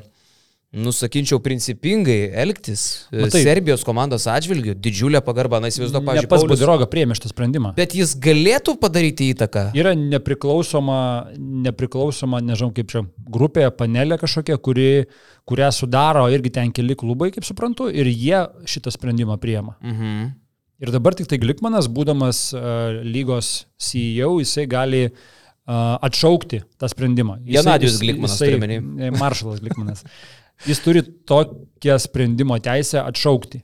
[0.72, 6.42] nusakinčiau principingai elgtis Matai, Matai, Serbijos komandos atžvilgių, didžiulę pagarbą, na įsivaizduok, Ne pavyzdžiui, pats
[6.42, 7.70] Paulius- Bodiroga priėmė šitą sprendimą.
[7.78, 9.70] Bet jis galėtų padaryti įtaką.
[9.78, 10.98] Yra nepriklausoma,
[11.38, 15.06] nepriklausoma, nežinau kaip čia, grupė, panelė kažkokia, kuri,
[15.48, 19.76] kurią sudaro irgi ten keli klubai, kaip suprantu, ir jie šitą sprendimą priema.
[19.82, 20.34] Mhm.
[20.84, 27.38] Ir dabar tik tai Glikmanas, būdamas uh, lygos CEO, jisai gali uh, atšaukti tą sprendimą.
[27.46, 30.04] Jisai- Genadijus jis- Glikmanas, jisai- e, Maršalas Glikmanas.
[30.64, 33.60] Jis turi tokią sprendimo teisę atšaukti.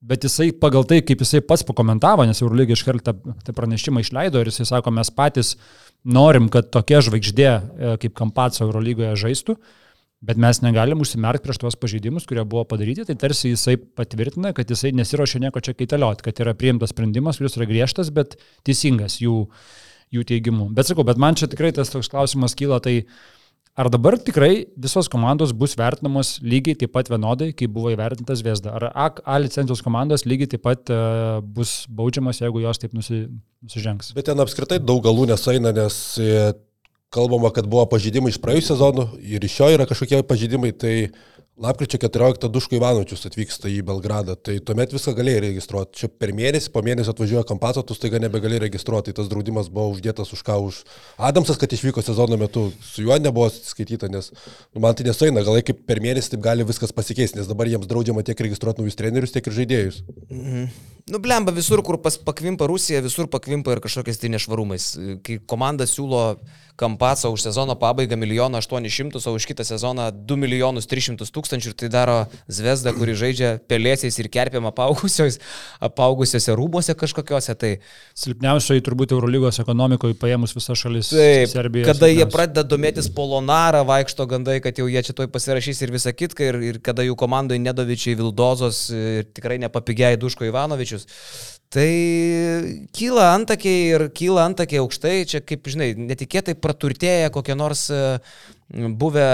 [0.00, 4.00] Bet jisai pagal tai, kaip jisai pats pakomentavo, nes Eurolyga iš karto tą, tą pranešimą
[4.00, 5.58] išleido ir jisai sako, mes patys
[6.08, 7.60] norim, kad tokia žvaigždė e,
[8.00, 9.58] kaip Kampaco Eurolygoje žaistų,
[10.24, 14.72] bet mes negalim užsimerkti prieš tuos pažeidimus, kurie buvo padaryti, tai tarsi jisai patvirtina, kad
[14.72, 19.42] jisai nesiuošia nieko čia kaitalioti, kad yra priimtas sprendimas, kuris yra griežtas, bet teisingas jų,
[20.16, 20.70] jų teigimu.
[20.76, 23.02] Bet sakau, bet man čia tikrai tas toks klausimas kyla, tai
[23.78, 28.72] Ar dabar tikrai visos komandos bus vertinamos lygiai taip pat vienodai, kaip buvo įvertintas Vesda?
[28.74, 33.28] Ar A, A licencijos komandos lygiai taip pat uh, bus baudžiamas, jeigu jos taip nusi,
[33.62, 34.10] nusižengs?
[34.16, 36.50] Bet ten apskritai daug galų nesaina, nes e,
[37.14, 40.94] kalbama, kad buvo pažydimai iš praėjusių sezonų ir iš šio yra kažkokie pažydimai, tai
[41.60, 45.98] lapkričio 14 Duško Ivanovičius atvyksta į Belgradą, tai tuomet viską galėjai registruoti.
[46.00, 49.90] Čia per mėnesį, po mėnesio atvažiuoja kampato, tu staiga nebegalėjai registruoti, tai tas draudimas buvo
[49.92, 50.78] uždėtas už ką už
[51.30, 55.60] Adamsas, kad išvyko sezono metu, su juo nebuvo skaityta, nes nu, man tai nesuina, gal
[55.66, 59.36] kaip per mėnesį taip gali viskas pasikeisti, nes dabar jiems draudžiama tiek registruoti naujus trenerius,
[59.36, 60.00] tiek ir žaidėjus.
[61.10, 64.92] Nu, blemba, visur, kur pas, pakvimpa Rusija, visur pakvimpa ir kažkokiais tai nešvarumais.
[65.26, 66.36] Kai komanda siūlo
[66.80, 71.72] Kampacą už sezono pabaigą 1 800 000, o už kitą sezoną 2 milijonus 300 tūkstančių
[71.72, 72.16] ir tai daro
[72.50, 77.56] Zvezda, kuri žaidžia pelėsiais ir kerpėm apaugusiuose rūmose kažkokiuose.
[77.58, 77.72] Tai
[78.18, 81.10] Silpniausioji turbūt Eurolygos ekonomikoje paėmus visas šalis.
[81.10, 81.88] Taip, Serbija.
[81.90, 82.34] kada jie silpniausia.
[82.36, 86.60] pradeda domėtis Polonarą, vaikšto gandai, kad jau jie čia toj pasirašys ir visą kitką, ir,
[86.70, 91.08] ir kada jų komandoje Nedovičiai, Vildozos ir tikrai nepapigiai Duško Ivanovičius.
[91.70, 91.90] Tai
[92.98, 98.00] kyla antakiai ir kyla antakiai aukštai, čia kaip žinai, netikėtai praturtėja kokie nors e,
[98.70, 99.26] buvę,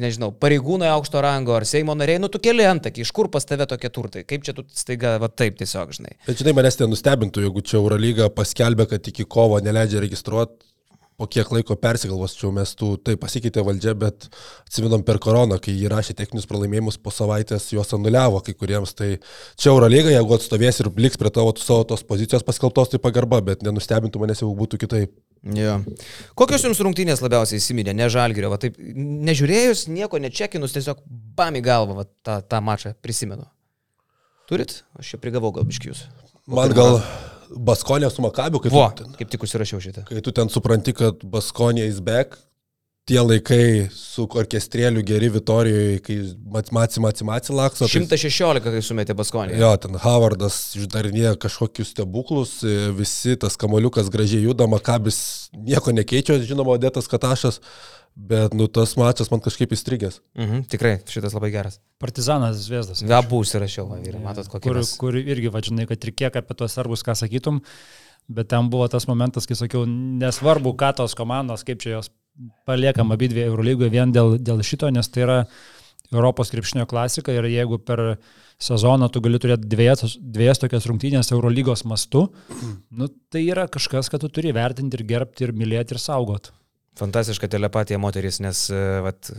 [0.00, 3.66] nežinau, pareigūnai aukšto rango ar Seimo nariai, nu tu keli antakiai, iš kur pas tave
[3.68, 6.16] tokie turtai, kaip čia tu staiga, va taip tiesiog, žinai.
[6.26, 10.72] Bet žinai, manęs ten nustebintų, jeigu čia Eurolyga paskelbė, kad iki kovo neleidžia registruoti,
[11.20, 14.26] po kiek laiko persigalvos, čia mes tų, tai pasikeitė valdžia, bet
[14.64, 19.10] atsiminam per koroną, kai jį rašė techninius pralaimėjimus, po savaitės juos anuliavo kai kuriems, tai
[19.60, 23.62] čia Eurolyga, jeigu atstovės ir liks prie tavo savo tos pozicijos paskelbtos, tai pagarba, bet
[23.62, 25.14] nenustebintų manęs, jeigu būtų kitaip.
[25.42, 25.80] Jo.
[26.38, 31.00] Kokios jums rungtynės labiausiai įsiminė, ne žalgerio, va taip, nežiūrėjus, nieko nečekinus, tiesiog
[31.38, 33.48] bam į galvą va, tą, tą mačą prisimenu.
[34.46, 34.82] Turit?
[35.00, 36.04] Aš čia prigavau gal biškius.
[36.46, 37.00] Man gal
[37.52, 38.86] Baskonė su Makabiu, kai, Vo,
[39.18, 40.06] kaip tik užsirašiau šitą.
[40.08, 42.38] kai tu ten supranti, kad Baskonė is back,
[43.08, 46.16] tie laikai su orkestrėliu geri Vitorijoje, kai
[46.72, 47.86] Maci Maci Maci lakso.
[47.88, 49.58] tai- 116, kai sumetė Baskonį.
[49.58, 56.38] Jo, ten Howardas išdarinėja kažkokius stebuklus, e, visi tas kamoliukas gražiai juda, Makabis nieko nekeičia,
[56.46, 57.60] žinoma, Odetas Katašas,
[58.14, 60.20] bet nu tas mačas man kažkaip įstrigęs.
[60.38, 61.80] Mhm, tikrai, šitas labai geras.
[61.98, 63.02] Partizanas Zviesdas.
[63.02, 64.96] Gabų užsirašiau, vyrai, matot, kokie kur, mes.
[64.96, 67.62] kur irgi, vadžinai, kad ir kiek apie tuos serbus ką sakytum,
[68.28, 72.10] bet ten buvo tas momentas, kai sakiau, nesvarbu, ką tos komandos, kaip čia jos
[72.68, 75.38] paliekam abi dvi Eurolygoje vien dėl, dėl šito, nes tai yra
[76.12, 78.02] Europos krepšinio klasika ir jeigu per
[78.62, 82.26] sezoną tu gali turėti dviejas, dviejas tokias rungtynės Eurolygos mastu,
[82.90, 86.52] nu, tai yra kažkas, kad tu turi vertinti ir gerbti ir mylėti ir saugot.
[87.00, 89.30] Fantastiška telepatija moteris, nes, e, vat,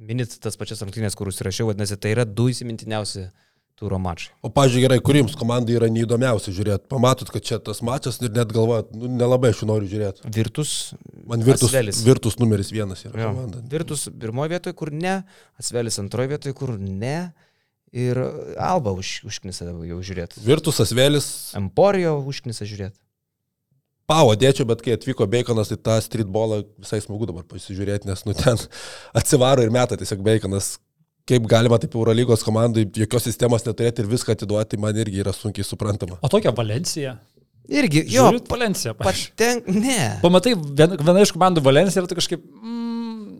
[0.00, 3.26] minit tas pačias rungtynės, kur užsirašiau, vadinasi, tai yra du įsimintiniausi
[3.78, 4.30] turo mačai.
[4.44, 6.86] O, pažiūrėjau, gerai, kuriems komandai yra neįdomiausia žiūrėti.
[6.92, 10.22] Pamatot, kad čia tas mačas ir net galvojat, nu, nelabai aš jų noriu žiūrėti.
[10.34, 10.74] Virtus.
[11.26, 12.02] Man Virtus, Asvelis.
[12.06, 13.32] virtus numeris vienas yra Jo.
[13.32, 13.62] komanda.
[13.72, 15.16] Virtus pirmoje vietoje, kur ne,
[15.58, 17.32] Asvelis antroje vietoje, kur ne.
[17.94, 18.18] Ir
[18.58, 20.40] Alba už, užknisa jau žiūrėti.
[20.42, 22.98] Virtusas Vėlis, Emporijo užknisa žiūrėti.
[24.10, 28.34] pavo dėčiau, bet kai atvyko Baconas, tai tą streetballą visai smagu dabar pasižiūrėti, nes nu
[28.34, 28.58] ten
[29.18, 30.74] atsivaro ir meta tiesiog Baconas.
[31.28, 35.64] Kaip galima taip Eurolygos komandai jokios sistemos neturėti ir viską atiduoti, man irgi yra sunkiai
[35.64, 36.18] suprantama.
[36.20, 37.16] O tokia Valencija.
[37.64, 38.92] Irgi, jo, Žiūrit pavyzdžiui.
[39.00, 40.00] patenk, ne.
[40.20, 42.84] Pamatai, viena, viena iš komandų Valencija tu kažkaip, mm,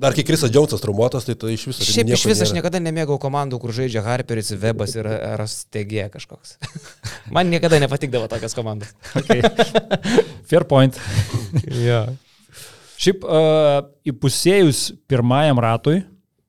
[0.04, 1.84] Dar kai Krisas Džonsas traumuotas, tai tai iš viso.
[1.86, 6.56] Šiaip iš vis aš niekada nemėgau komandų, kur žaidžia Harperis, Webas ir RSTG kažkoks.
[7.34, 8.94] Man niekada nepatikdavo tokias komandas.
[9.24, 9.40] Okay.
[10.50, 10.96] Fair point.
[11.70, 12.02] ja.
[13.00, 16.02] Šiaip uh, įpusėjus pirmajam ratui,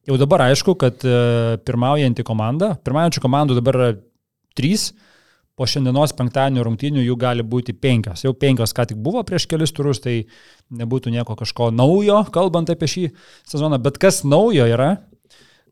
[0.08, 3.92] jau dabar aišku, kad uh, pirmaujanti komanda, pirmaujančių komandų dabar yra
[4.56, 4.92] trys,
[5.56, 8.26] po šiandienos penktadienio rungtynių jų gali būti penkios.
[8.26, 10.26] Jau penkios ką tik buvo prieš kelius turus, tai
[10.76, 13.06] nebūtų nieko kažko naujo, kalbant apie šį
[13.48, 13.80] sezoną.
[13.84, 14.90] Bet kas naujo yra,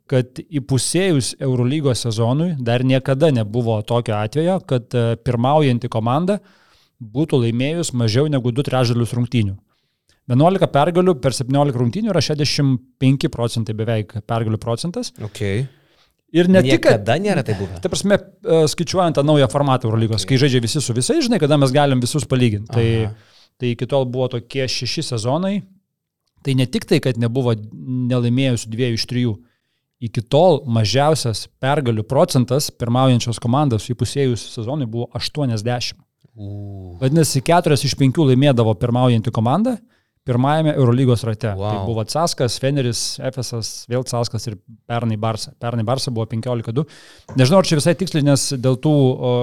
[0.07, 6.39] kad įpusėjus Eurolygos sezonui dar niekada nebuvo tokio atvejo, kad e, pirmaujanti komanda
[7.03, 9.57] būtų laimėjus mažiau negu 2 trečdalius rungtynių.
[10.31, 15.11] 11 pergalių per 17 rungtynių yra 65 procentai beveik pergalių procentas.
[15.31, 15.65] Okay.
[16.33, 17.03] Ir ne tik, kad...
[17.03, 17.77] Niekada nėra tai buvę.
[17.83, 21.59] Ta prasme, e, skaičiuojant tą naują formatą Eurolygos, kai žaidžia visi su visais, žinai, kada
[21.61, 22.71] mes galim visus palyginti.
[22.73, 22.87] Tai,
[23.61, 25.59] tai iki tol buvo tokie šeši sezonai.
[26.43, 29.35] Tai ne tik tai, kad nebuvo nelaimėjusių dviejų iš trijų.
[30.03, 35.93] Iki tol mažiausias pergalių procentas pirmaujančios komandos įpusėjus sezonui buvo 80.
[36.33, 36.97] Uh.
[36.99, 39.77] Vadinasi, keturias iš penkių laimėdavo pirmaujantį komandą
[40.27, 41.51] pirmajame Eurolygos rate.
[41.57, 41.69] Wow.
[41.69, 44.57] Tai buvo Caskas, Feneris, Efesas, vėl Caskas ir
[44.87, 45.53] pernai Barsa.
[45.59, 46.85] Pernai Barsa buvo 15-2.
[47.39, 49.33] Nežinau, ar čia visai tiksliai, nes dėl tų o,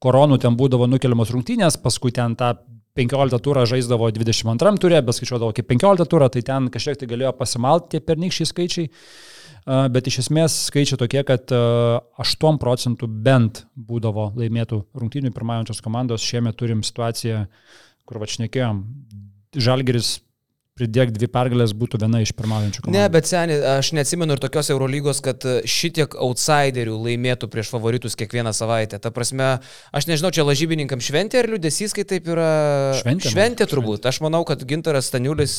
[0.00, 2.54] koronų ten būdavo nukeliamos rungtynės, paskui ten tą
[2.98, 7.34] 15 turą žaisdavo 22 turė, bet skaičiuodavo kaip 15 turą, tai ten kažkiek tai galėjo
[7.38, 8.90] pasimalti tie pernykščiai skaičiai.
[9.92, 16.24] Bet iš esmės skaičiai tokie, kad 8 procentų bent būdavo laimėtų rungtynių pirmaujančios komandos.
[16.24, 17.44] Šiemet turim situaciją,
[18.08, 18.80] kur vačnekėjom,
[19.56, 20.20] Žalgeris
[20.80, 22.96] pridėk dvi pergalės būtų viena iš pirmaujančių komandų.
[22.96, 28.54] Ne, bet seniai, aš neatsimenu ir tokios Eurolygos, kad šitiek outsiderių laimėtų prieš favoritus kiekvieną
[28.56, 29.00] savaitę.
[29.02, 29.52] Ta prasme,
[29.94, 32.50] aš nežinau, čia lažybininkam šventė ar liūdėsys, kai taip yra.
[33.02, 34.00] Šventė, šventė turbūt.
[34.00, 34.14] Šventė.
[34.14, 35.58] Aš manau, kad Gintaras Staniulis,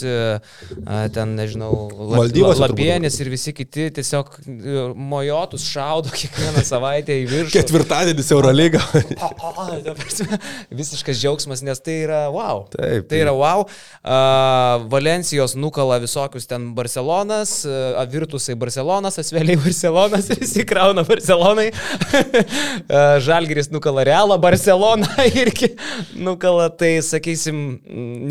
[1.16, 1.72] ten, nežinau,
[2.16, 7.54] Maldyvose Lapienis ir visi kiti tiesiog e, mojotus šaudo kiekvieną savaitę į viršų.
[7.56, 8.82] Ketvirtadienis Eurolyga.
[9.22, 10.40] Ta prasme,
[10.82, 12.66] Visiškas džiaugsmas, nes tai yra wow.
[12.74, 13.66] Taip, Tai yra wow.
[14.02, 21.66] Uh, Valencijos nukala visokius ten Barcelonas, uh, Virtusai Barcelonas, Asveliai Barcelonas ir įsikrauna Barcelonai.
[21.68, 25.10] Uh, Žalgiris nukala Realą, Barceloną
[25.42, 25.74] irgi
[26.16, 27.82] nukala, tai sakysim,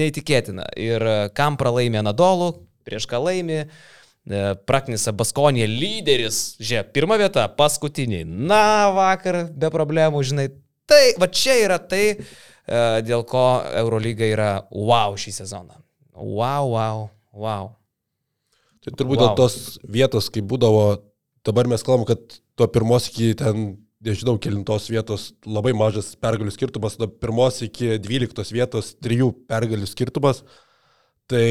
[0.00, 0.70] neįtikėtina.
[0.80, 2.54] Ir uh, kam pralaimė Nadolų,
[2.88, 3.66] prieš ką laimė.
[4.68, 8.24] Praknisa Baskonė lyderis, žiūrėk, pirma vieta, paskutiniai.
[8.24, 10.48] Na, vakar be problemų, žinai.
[10.88, 12.04] Tai, va čia yra tai,
[13.04, 13.44] dėl ko
[13.80, 15.80] Eurolyga yra wow šį sezoną.
[16.20, 17.70] Wow, wow, wow.
[18.84, 19.26] Tai turbūt Wow.
[19.26, 21.02] dėl tos vietos, kai būdavo,
[21.44, 22.20] dabar mes kalbam, kad
[22.56, 28.52] tuo pirmos iki ten, nežinau, kilintos vietos labai mažas pergalių skirtumas, nuo pirmos iki dvyliktos
[28.52, 30.44] vietos trijų pergalių skirtumas.
[31.28, 31.44] Tai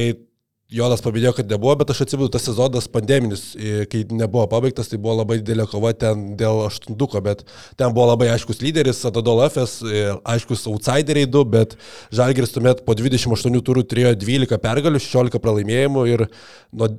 [0.70, 5.00] Jonas paminėjo, kad nebuvo, bet aš atsimenu, tas sezonas pandeminis, e, kai nebuvo pabaigtas, tai
[5.02, 7.42] buvo labai didelė kova ten dėl aštuntuko, bet
[7.80, 11.74] ten buvo labai aiškus lyderis, Atadol FS, e, aiškus outsideriai du, bet
[12.14, 16.28] Žalgiris tuomet po 28 turų turėjo 12 pergalių, 16 pralaimėjimų ir
[16.70, 16.92] nuo,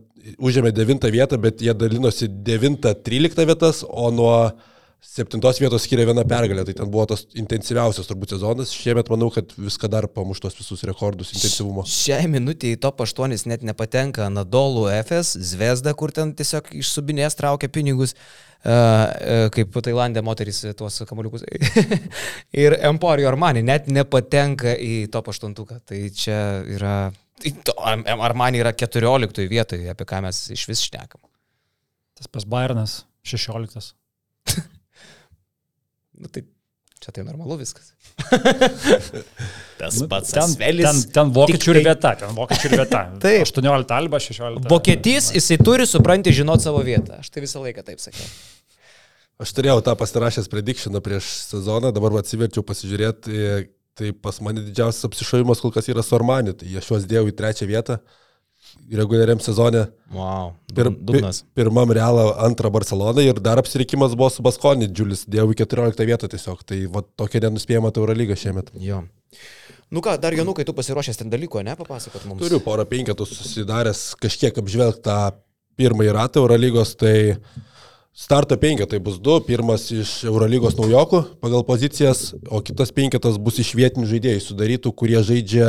[0.42, 4.34] užėmė 9 vietą, bet jie dalinosi 9-13 vietas, o nuo
[5.01, 8.72] 7 vietos skiria viena pergalė, tai ten buvo tas intensyviausias turbūt sezonas.
[8.76, 11.86] Šiemet manau, kad viską dar pamuštos visus rekordus intensyvumo.
[11.88, 17.38] Šiai minutė į top 8 net nepatenka Nadolų FS, Zvezda, kur ten tiesiog iš subinės
[17.38, 21.46] traukia pinigus, uh, uh, kaip Tailandė moteris tuos kamoliukus.
[22.64, 25.57] ir Emporio Armani net nepatenka į top 8.
[25.80, 26.42] Tai čia
[26.76, 26.98] yra...
[27.40, 27.55] tai
[28.20, 31.24] Armani yra 14 vietoje, apie ką mes iš vis šnekam.
[32.20, 33.96] Tas pas Bayernas 16.
[36.20, 36.44] Nu, tai
[37.00, 37.92] čia tai normalu viskas.
[39.80, 40.84] Tas Nu, pats ten, Asvelis.
[40.84, 43.00] ten, ten vokiečių ir tai- vieta, ten vokiečių ir vieta.
[43.24, 43.46] Taip.
[43.48, 44.68] 18 alba, 16.
[44.68, 47.16] Vokietys, jisai turi supranti žinot savo vietą.
[47.24, 48.26] Aš tai visą laiką taip sakiau.
[49.40, 53.60] Aš turėjau tą pasirašęs predikšiną prieš sezoną, dabar atsiverčiau pasižiūrėti, e,
[53.96, 57.36] tai pas mane didžiausias apsišovimas kol kas yra su Armani, tai aš juos dėjau į
[57.40, 57.96] trečią vietą
[59.01, 59.87] reguliariam sezone.
[60.14, 60.53] Wow.
[60.74, 61.43] Pir, Dugnas.
[61.43, 66.07] pi, pirmam realą, antrą Barceloną ir dar apsirikimas buvo su Baskonį, Džiulis dėjau į 14
[66.09, 68.72] vietą tiesiog, tai va tokia nenuspėjama Tauro lyga šiemet.
[68.83, 69.05] Jo.
[69.91, 72.43] Nu ką, dar Jonukai, tu pasiruošęs ten dalyko, ne, papasakot mums.
[72.43, 75.16] Turiu porą penketų susidaręs kažkiek apžvelgtą
[75.81, 77.14] pirmąjį ratą Eurolygos, tai
[78.12, 79.36] starto penketai bus du.
[79.46, 85.20] Pirmas iš Eurolygos naujokų pagal pozicijas, o kitas penketas bus iš vietinių žaidėjų sudarytų, kurie
[85.24, 85.68] žaidžia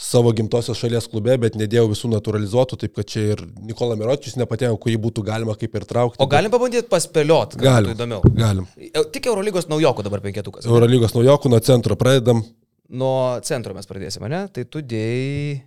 [0.00, 4.78] savo gimtosios šalies klube, bet nedėjau visų naturalizuotų, taip kad čia ir Nikola Miročius nepatėjo,
[4.80, 6.22] kurį būtų galima kaip ir traukti.
[6.22, 7.90] O galim pabandyti paspėliot, kad Galim.
[7.90, 8.34] būtų įdomiau.
[8.38, 8.68] Galim.
[8.78, 10.68] E, Tik Eurolygos naujokų dabar penketukas.
[10.70, 12.44] Eurolygos naujokų nuo centro pradedam.
[12.90, 14.46] Nuo centro mes pradėsime, ne?
[14.50, 15.60] Tai tu dėjai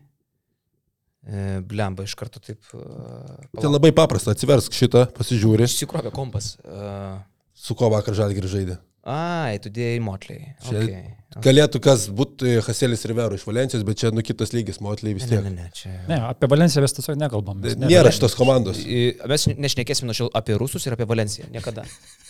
[1.64, 2.60] Blemba iš karto taip.
[2.74, 3.74] e, Tai palauk.
[3.78, 6.58] labai paprasta, atsiversk šitą, pasižiūri, Išsikrovė kompas.
[6.66, 7.22] Uh,
[7.56, 8.78] su ko vakar žalgirį žaidė.
[9.08, 10.54] ai, tu dėjai motliai.
[10.68, 11.04] Okay.
[11.44, 15.30] Galėtų kas būtų Haselis Rivero iš Valencijos, bet čia nu kitas lygis, Motliai vis Ne,
[15.30, 15.44] tiek.
[15.44, 15.90] ne, ne, čia.
[16.08, 17.58] Ne, apie Valenciją mes tiesiog nekalbam.
[17.60, 18.78] mes ne- Nėra šitos komandos.
[18.86, 21.48] Mes nešnekėsim nuo šiol apie rusus ir apie Valenciją.
[21.52, 21.84] Niekada.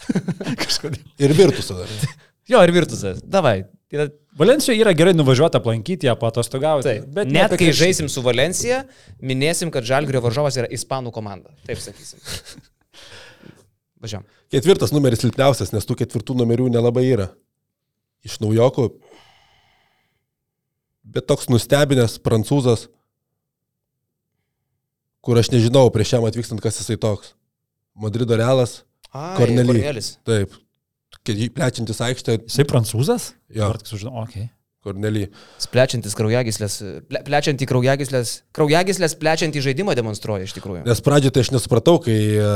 [0.64, 1.02] Kažkodėl.
[1.20, 1.88] Ir Virtusą dar.
[2.52, 3.22] Jo, ir virtusas.
[3.24, 3.64] Davai.
[3.94, 4.08] Yra...
[4.40, 6.88] Valencijoje yra gerai nuvažiuoti aplankyti ją, patostogauti.
[6.90, 7.04] Taip.
[7.14, 7.78] Bet ne Net kai krepšinį.
[7.78, 8.80] žaisim su Valencija,
[9.22, 11.54] minėsim, kad Žalgrio varžovas yra ispanų komanda.
[11.68, 12.18] Taip sakysim.
[14.04, 14.26] Važiuom.
[14.52, 17.30] Ketvirtas numeris silpniausias, nes tų ketvirtų numerių nelabai yra.
[18.26, 18.90] Iš naujokų.
[21.14, 22.88] Bet toks nustebinęs prancūzas,
[25.24, 27.34] kur aš nežinau prieš jam atvykstant, kas jisai toks.
[27.94, 28.82] Madrido realas,
[29.14, 29.78] Ai, Kornely.
[29.78, 30.16] Kornelis.
[30.26, 30.56] taip.
[31.24, 33.32] Plečiantis aikštę, Jisai prancūzas?
[33.54, 33.70] Jo.
[33.70, 34.48] Dabar tik sužinau, okei.
[34.48, 34.52] Okay.
[34.84, 35.30] Kornely.
[35.72, 40.84] Plečiantis kraujagyslės, ple, plečiantį kraujagyslės, kraujagyslės plečiantį žaidimą demonstruoja iš tikrųjų.
[40.90, 42.50] Nes pradžioje tai aš nesupratau, kai e,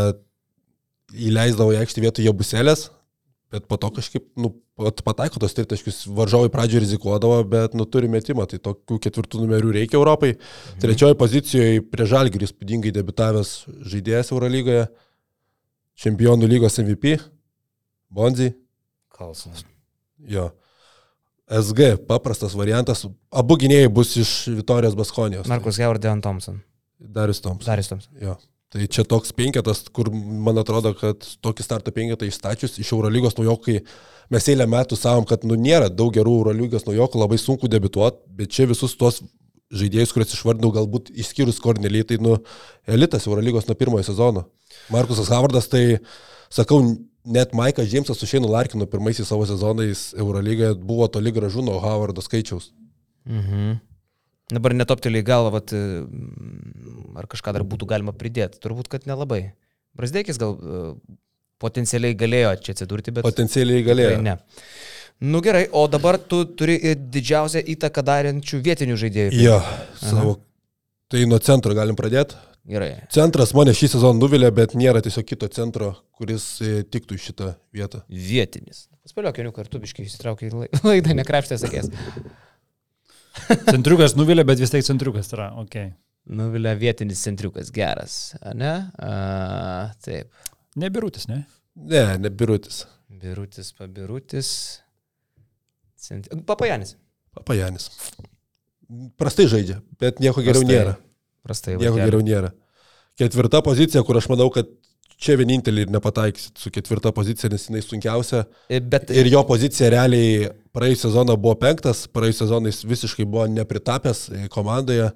[1.29, 2.89] įleisdavo į aikštę vietoj jabuselės,
[3.53, 8.11] bet po to kažkaip, nu, pat- pataiko tos tritaškius, varžovai pradžioje rizikuodavo, bet, nu, turi
[8.11, 10.35] metimą, tai tokių ketvirtų numerių reikia Europai.
[10.35, 10.83] Mhm.
[10.83, 13.55] Trečioji pozicijoje prie Žalgirį spūdingai debitavęs
[13.87, 14.89] žaidėjas Eurolygoje,
[15.97, 17.15] čempionų lygos MVP,
[18.09, 18.53] Bonzi,
[19.13, 19.65] Kalsonas.
[20.27, 20.49] jo.
[21.47, 25.47] SG, paprastas variantas, abu gynėjai bus iš Vitorijos Baskonijos.
[25.47, 26.59] Markus Howard, Deon Thompson.
[26.99, 27.65] Darius Toms.
[27.65, 28.11] Daris Thompson.
[28.19, 28.35] Jo.
[28.67, 33.77] Tai čia toks penketas, kur man atrodo, kad tokį starto penketą išstačius iš Eurolygos naujokai
[34.33, 38.51] mes eilę metų savom, kad nu, nėra daug gerų Eurolygos naujokų, labai sunku debituoti, bet
[38.51, 39.21] čia visus tuos
[39.71, 42.35] žaidėjus, kuriuos išvardinau, galbūt išskyrus Kornelį, tai nu,
[42.91, 44.43] elitas Eurolygos nuo pirmojo sezono.
[44.91, 46.01] Markusas Havardas, tai
[46.51, 46.81] sakau,
[47.27, 52.23] net Maikas Džeimsas su Šeinu Larkinu pirmaisiais savo sezonais Eurolygoje buvo toli gražu nuo Havardo
[52.23, 52.71] skaičiaus.
[53.27, 53.77] Mhm.
[54.47, 58.61] Dabar netopteliai galva, vat, mm, ar kažką dar būtų galima pridėti.
[58.63, 59.41] Turbūt, kad nelabai.
[59.97, 60.83] Brasdėkis gal e,
[61.59, 63.27] potencialiai galėjo čia atsidurti, bet...
[63.27, 64.21] Potencialiai galėjo.
[64.23, 64.37] Ne.
[65.19, 69.41] Nu gerai, o dabar tu turi didžiausią įtaką darančių vietinių žaidėjų.
[69.41, 69.57] Jo,
[69.99, 70.37] savo.
[71.11, 72.39] Tai nuo centro galim pradėti.
[72.67, 72.89] Gerai.
[73.15, 77.53] Centras mane šį sezoną nuvilė, bet nėra tiesiog kito centro, kuris e, tiktų į šitą
[77.75, 78.01] vietą.
[78.11, 78.89] Vietinis.
[79.07, 81.87] Paspėliok, jau kartu biškai įsitraukia į lai- laidą, nekrapštė sakės.
[83.71, 85.93] Centriukas nuvilė, bet vis tiek centriukas yra, okei.
[85.93, 85.95] Okay.
[86.27, 88.17] Nuvilia vietinis centriukas, geras,
[88.59, 88.73] ne?
[88.99, 90.27] A, taip.
[90.75, 91.45] Nebirutis, ne?
[91.87, 92.81] Ne, ne birutis.
[93.07, 94.49] Birutis, pabirutis.
[95.95, 96.27] Cent...
[96.49, 96.97] Papajanis.
[97.37, 97.87] Papajanis.
[99.15, 100.75] Prastai žaidžia, bet nieko geriau Prastai.
[100.75, 100.97] nėra.
[101.47, 101.77] Prastai.
[101.79, 102.51] Nieko geriau nėra.
[103.17, 104.69] Ketvirta pozicija, kur aš manau, kad
[105.17, 108.45] čia vienintelį ir nepataikysit su ketvirta pozicija, nes jinai sunkiausia.
[108.69, 114.27] Bet Ir jo pozicija realiai praėjusią sezoną buvo penktas, praėjusią sezoną jis visiškai buvo nepritapęs
[114.29, 115.09] e, komandoje,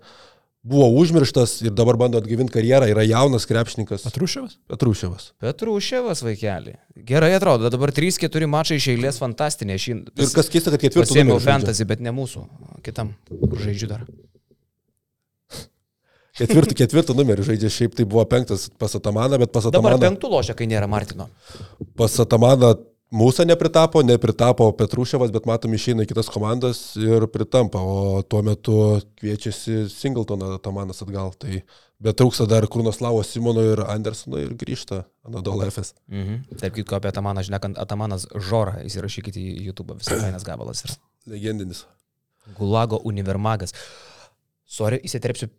[0.66, 4.58] buvo užmirštas ir dabar bando atgyvinti karjerą, yra jaunas krepšininkas Patrušiavas?
[4.70, 5.30] Petruševas.
[5.42, 6.76] Petruševas vaikeli.
[7.12, 9.78] Gerai atrodo, dabar 3-4 mačai iš eilės fantastinė.
[9.82, 12.46] Šį Ir kas keista, kad ketvirtas Pasėmiau fantasy, bet ne mūsų,
[12.86, 13.14] kitam,
[13.62, 14.06] žaidžiu dar.
[16.42, 20.32] Ketvirtų, ketvirtų numerį žaidžia, šiaip tai buvo penktas pas Atamaną, bet pas Dabar Atamaną, penktų
[20.32, 21.30] lošia, kai nėra Martino.
[22.00, 22.76] pas Atamaną
[23.12, 28.76] mūsų nepritapo, nepritapo Petruševas, bet matom išeina į kitas komandas ir pritampa, o tuo metu
[29.20, 31.34] kviečiasi Singletoną Atamanas atgal.
[31.40, 31.62] Tai
[32.02, 35.94] bet trūksta dar Krunoslavo Simono ir Andersono ir grįžta Anadol FS.
[36.10, 36.60] Mhm.
[36.62, 40.98] Taip, kitko apie Atamaną, žinekant, Atamanas Žora, įsirašykite į YouTube, visai fainas gabalas yra.
[41.30, 41.86] Legendinis.
[42.58, 43.76] Gulago univermagas.
[44.72, 45.50] Sorry, įsiterpsiu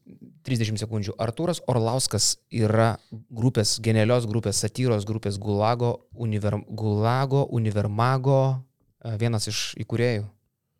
[0.46, 1.12] 30 sekundžių.
[1.20, 2.94] Artūras Orlauskas yra
[3.28, 8.38] grupės, genialios grupės, satyros grupės Gulago, univer, Gulago univermago
[9.04, 10.24] e, vienas iš įkūrėjų.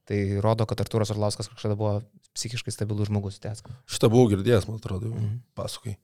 [0.09, 1.99] Tai rodo, kad Artūras Orlauskas kažkada buvo
[2.33, 3.37] psichiškai stabilus žmogus.
[3.45, 3.68] Tęsk.
[3.87, 5.37] Šitą buvau girdėjęs, man atrodo, jau Mhm.
[5.55, 5.97] pasakai.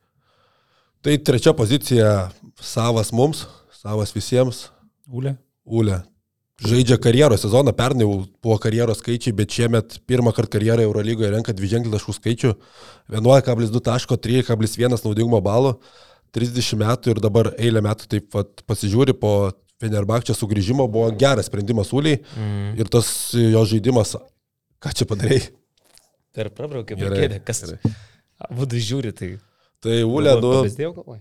[1.02, 4.68] Tai trečia pozicija savas mums, savas visiems.
[5.08, 5.38] Ulė.
[5.64, 6.02] Ule.
[6.58, 11.54] Žaidžia karjeros sezoną, pernai jau buvo karjeros skaičiai, bet šiemet pirmą kartą karjeroje Eurolygoje renka
[11.54, 12.50] dviženklį taškų skaičių.
[13.14, 15.76] 11,2 taško, 13,1 naudingumo balų,
[16.34, 21.92] 30 metų ir dabar eilę metų taip pat pasižiūri po Fenerbakčio sugrįžimo, buvo geras sprendimas
[21.94, 22.74] Uliai Mm.
[22.80, 24.16] ir tas jo žaidimas,
[24.82, 25.52] ką čia padarėjai.
[26.34, 27.94] Per prabraukė, Gerai, kėdė, kas gerai.
[28.50, 29.38] Būdu žiūri, tai...
[29.78, 31.14] Tai Ule, nu,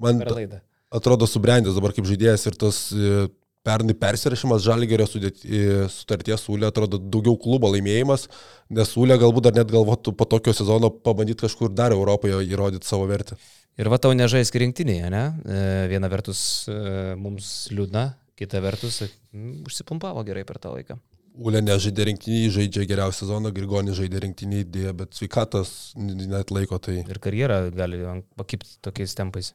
[0.00, 3.28] man Per atrodo subrendęs dabar kaip žaidėjas ir tas e,
[3.68, 5.60] pernai persirašymas Žalgerio e,
[5.92, 8.26] sutarties Ūlė atrodo daugiau klubo laimėjimas,
[8.72, 13.08] nes Ūlė galbūt dar net galvotų po tokio sezono pabandyti kažkur dar Europoje įrodyti savo
[13.10, 13.38] vertę.
[13.78, 15.26] Ir va tau nežais rinktinėje, ne?
[15.44, 15.60] E,
[15.92, 16.40] Viena vertus
[16.70, 16.78] e,
[17.20, 18.08] mums liūdna,
[18.38, 20.98] kita vertus mm, užsipumpavo gerai per tą laiką.
[21.38, 26.96] Ulė nežaidė rinktinį, žaidžia geriausią sezoną, Grigonis žaidė rinktinį idėją, bet sveikatas net laiko tai.
[27.04, 28.00] Ir karjera gali
[28.38, 29.52] pakipti tokiais tempais.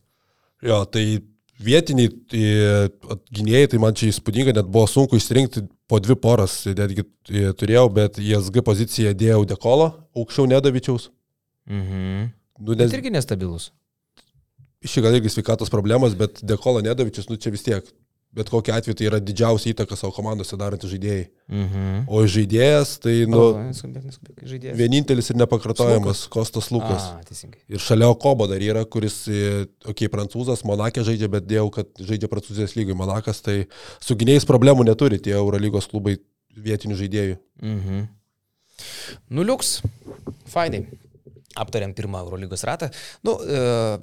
[0.63, 1.03] Jo, tai
[1.63, 2.43] vietiniai tai,
[3.33, 7.85] gynėjai, tai man čia įspūdinga, net buvo sunku išsirinkti po dvi poras, netgi e, turėjau,
[7.93, 11.09] bet į SG poziciją dėjau Dekolo, aukščiau Nedavičiaus.
[11.69, 12.29] Mhm.
[12.63, 12.87] Nu, nes...
[12.87, 13.71] Bet irgi nestabilus.
[14.83, 17.87] Iš gal irgi sveikatos problemos, bet Dekolo Nedavičius, nu čia vis tiek
[18.33, 21.25] bet kokia atveju tai yra didžiausia įtaka savo komandose darantys žaidėjai.
[21.53, 22.05] Mhm.
[22.09, 24.77] O žaidėjas tai, nu, o, neskubėk, neskubėk, žaidėjas.
[24.79, 26.31] vienintelis ir nepakartojamas Lukas.
[26.33, 27.07] Kostas Lukas.
[27.11, 27.61] A, teisingai.
[27.69, 32.31] ir šalia Okobo dar yra, kuris, okei, okay, prancūzas, Monakė žaidžia, bet dėjau, kad žaidžia
[32.31, 32.97] prancūzijos lygai.
[32.97, 33.63] Monakas tai
[34.01, 36.17] su gynėjais problemų neturi tie Eurolygos klubai
[36.57, 37.39] vietinių žaidėjų.
[37.61, 38.03] Mhm.
[39.33, 39.81] Nuliuks.
[40.49, 40.87] Fainai
[41.59, 42.89] aptariam pirmą Eurolygos ratą.
[43.25, 43.97] Nu, e,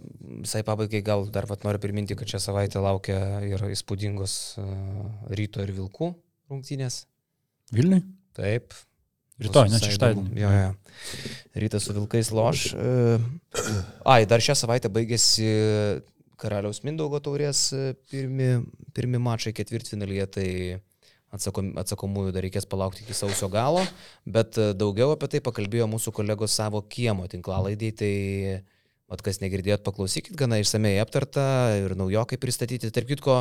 [0.45, 4.69] visai pabaigai gal dar vat, noriu priminti, kad šią savaitę laukia ir įspūdingos e,
[5.39, 6.13] ryto ir vilkų
[6.51, 7.05] rungtynės.
[7.75, 8.03] Vilniui?
[8.37, 8.75] Taip.
[9.41, 10.37] Rytoj, ne šeštadienį.
[10.37, 10.71] Jo, jo.
[11.63, 12.67] Rytas su vilkais loš.
[12.77, 13.19] E,
[14.13, 15.49] ai, dar šią savaitę baigėsi
[16.41, 18.53] Karaliaus Mindaugo taurės e, pirmi,
[18.97, 20.49] pirmi mačai ketvirtfinalyje, tai
[21.35, 23.85] atsakom, atsakomųjų dar reikės palaukti iki sausio galo,
[24.27, 28.13] bet e, daugiau apie tai pakalbėjo mūsų kolegos savo kiemo tinklalaidį, tai
[29.11, 31.43] Mat, kas negirdėjot, paklausykit, gana išsamei aptarta
[31.75, 32.93] ir naujokai pristatyti.
[32.95, 33.41] Tarp kitko,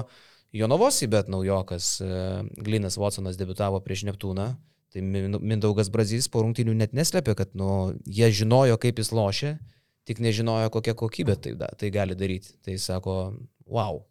[0.58, 2.08] Jonovosi, bet naujokas e,
[2.58, 4.48] Glinas Watsonas debitavo prieš Neptūną.
[4.90, 9.52] Tai Mindaugas Brazys po rungtinių net neslėpė, kad nu, jie žinojo, kaip jis lošia,
[10.10, 12.56] tik nežinojo, kokią kokybę tai, tai gali daryti.
[12.66, 13.20] Tai sako,
[13.70, 14.02] wow,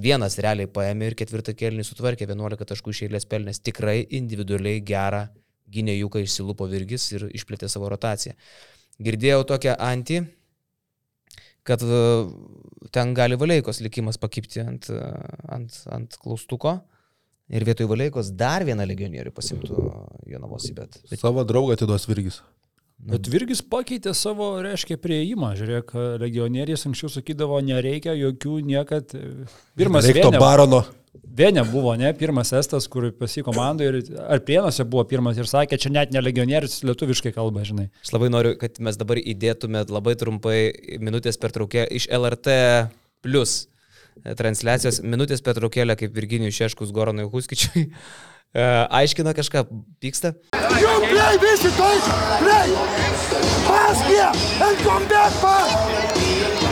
[0.00, 5.26] vienas realiai paėmė ir ketvirtą kelnį sutvarkė, 11 taškų iš eilės pelnės, tikrai individualiai gerą
[5.70, 8.34] gynėjuką išsilupo virgis ir išplėtė savo rotaciją.
[9.00, 10.20] Girdėjau tokią antį,
[11.64, 12.00] kad e,
[12.92, 15.00] ten gali Valeikos likimas pakipti ant, e,
[15.48, 16.80] ant, ant klaustuko.
[17.50, 19.78] Ir vietoj Valeikos dar vieną legionierių pasimtų
[20.30, 21.00] Jonavos į bet...
[21.18, 22.42] Savo draugą atiduos Virgis.
[23.00, 25.54] Bet Virgis pakeitė savo, reiškia, prieimą.
[25.56, 29.14] Žiūrėk, legionieriais anksčiau sakydavo, nereikia jokių niekad.
[29.78, 30.82] Pirmas Reikto barono.
[31.10, 35.78] Vienė buvo, ne, pirmas estas, kur pasi komandai ir ar prienuose buvo pirmas ir sakė,
[35.80, 37.88] čia net ne legionierius lietuviškai kalba, žinai.
[38.04, 40.58] Aš labai noriu, kad mes dabar įdėtume labai trumpai
[41.02, 42.56] minutės pertraukė iš LRT
[43.26, 43.64] plus
[44.38, 47.88] transliacijos minutės pertraukėlę kaip Virginijų Šeškus Goronui Huskičiui.
[48.50, 48.62] E,
[49.00, 49.60] aiškina kažką,
[50.02, 50.34] pyksta.
[50.80, 52.04] You play visi toys,
[52.40, 52.72] play!
[53.68, 54.32] Pass here
[54.66, 55.70] and come back, pass!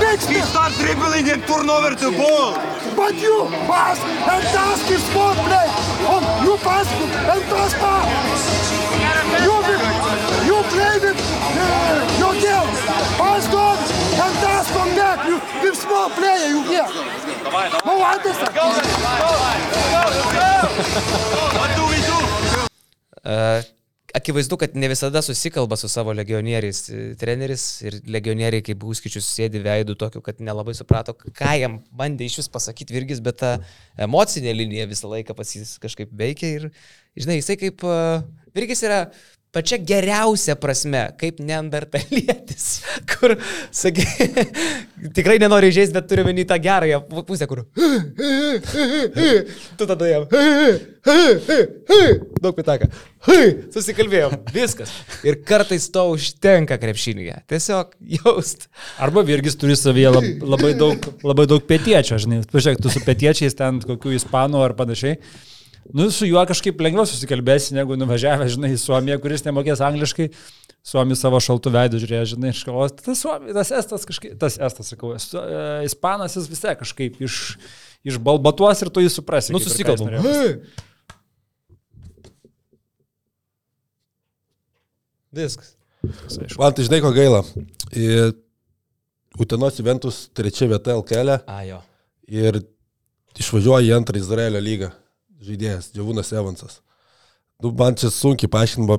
[0.00, 2.54] Next He start dribbling and turn over the ball.
[2.96, 5.68] But you pass and task is for play.
[6.08, 8.08] Oh, you pass and task pass.
[9.44, 9.54] You,
[10.48, 12.66] you play with uh, your girl.
[13.20, 13.76] Pass on
[14.24, 15.26] and task come back.
[15.28, 16.88] You with small player, you hear.
[17.84, 18.54] No, understand.
[18.54, 19.30] Go, go,
[20.08, 20.48] let's go.
[21.58, 22.18] What do we do?
[23.24, 23.62] Uh,
[24.14, 26.80] akivaizdu, kad ne visada susikalba su savo legionieriais
[27.20, 32.40] treneris ir legionieriai, kaip Būskičius sėdi veidų tokiu, kad nelabai suprato, ką jam bandė iš
[32.42, 33.54] vis pasakyti Virgis, bet ta
[34.00, 36.68] emocinė linija visą laiką pas jis kažkaip veikia ir,
[37.18, 38.22] žinai, jisai kaip uh,
[38.56, 39.04] Virgis yra
[39.52, 42.66] pačia geriausia prasme, kaip neandertalietis,
[43.12, 43.36] kur,
[43.74, 44.06] sakai,
[45.16, 47.64] tikrai nenori žaisti, bet turiu menį tą gerąją pusę, kur
[49.78, 50.28] tu tada jam
[52.42, 52.88] daug pitaka,
[53.72, 54.92] susikalbėjom, viskas.
[55.26, 58.68] Ir kartais to užtenka krepšinėje, tiesiog jaust.
[59.00, 63.56] Arba Virgis turi savyje lab, labai, daug, labai daug pietiečio, žinai, pažiūrėk, tu su pietiečiais
[63.58, 65.18] ten kokių ispanų ar panašiai.
[65.94, 70.28] Nu, su juo kažkaip lengviau susikalbėsi, negu nuvažiavę, žinai, į Suomiją, kuris nemokės angliškai.
[70.88, 72.92] Suomis savo šaltų veidų žiūrėjo, žinai, iš kavos.
[72.96, 77.18] Tas, Suomi, tas estas kažkaip, tas estas, sakau, su, e, ispanas jis vis tiek kažkaip
[77.24, 77.38] iš,
[78.08, 79.52] išbalbatuos ir tu jį suprasi.
[79.52, 80.14] Nu, susikalbam.
[85.34, 85.74] Viskas.
[86.56, 87.42] Man tai žinai, ko gaila.
[89.38, 91.40] Utenos Juventus trečia vieta LKL.
[91.44, 91.82] A, jo.
[92.28, 92.62] Ir
[93.38, 94.94] išvažiuoja į antrą Izraelio lygą
[95.44, 96.80] žaidėjas, Džiavūnas Evansas.
[97.62, 98.98] Nu, man čia sunkiai paaiškinama,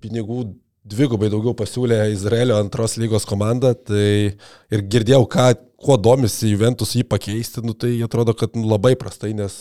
[0.00, 0.44] pinigų
[0.90, 4.36] dvigubai daugiau pasiūlė Izraelio antros lygos komanda, tai
[4.72, 5.50] ir girdėjau, ką,
[5.80, 9.54] kuo domisi Juventus jį pakeisti, nu, tai atrodo, kad nu, labai prastai, nes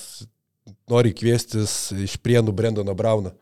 [0.89, 3.33] nori kviestis iš prienų Brendoną Brauną.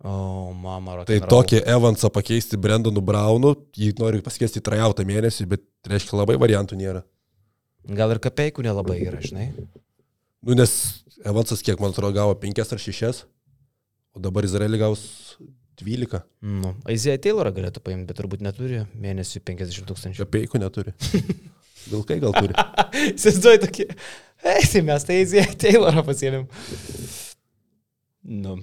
[0.00, 6.16] O, mama, Tai tokį Evansą pakeisti Brendonu Braunu, jį nori pasikeisti trajautą mėnesį, bet reiškia
[6.16, 7.02] labai variantų nėra.
[7.98, 9.50] Gal ir kapeikų nelabai yra, žinai.
[10.40, 10.72] Nu, nes
[11.26, 13.24] Evansas, kiek man atrodo, gavo 5 ar 6,
[14.16, 15.02] o dabar Izraelį gaus
[15.80, 16.20] 12.
[16.40, 20.24] Nu, Aizija Taylorą galėtų paimti, bet turbūt neturi mėnesių 50 tūkstančių.
[20.24, 20.94] Kapeikų neturi.
[21.90, 22.56] Vilkai gal turi.
[23.14, 23.86] Įsivaizduoju tokį.
[24.40, 26.46] Ei, tai mes tai Aizija Taylorą pasiėmėm.
[28.40, 28.58] Nu.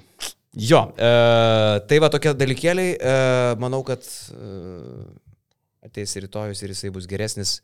[0.57, 1.09] Jo, e,
[1.89, 3.15] tai va tokie dalykėliai, e,
[3.61, 4.51] manau, kad e,
[5.85, 7.59] ateis rytojus ir jisai bus geresnis.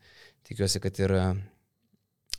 [0.45, 1.14] Tikiuosi, kad ir,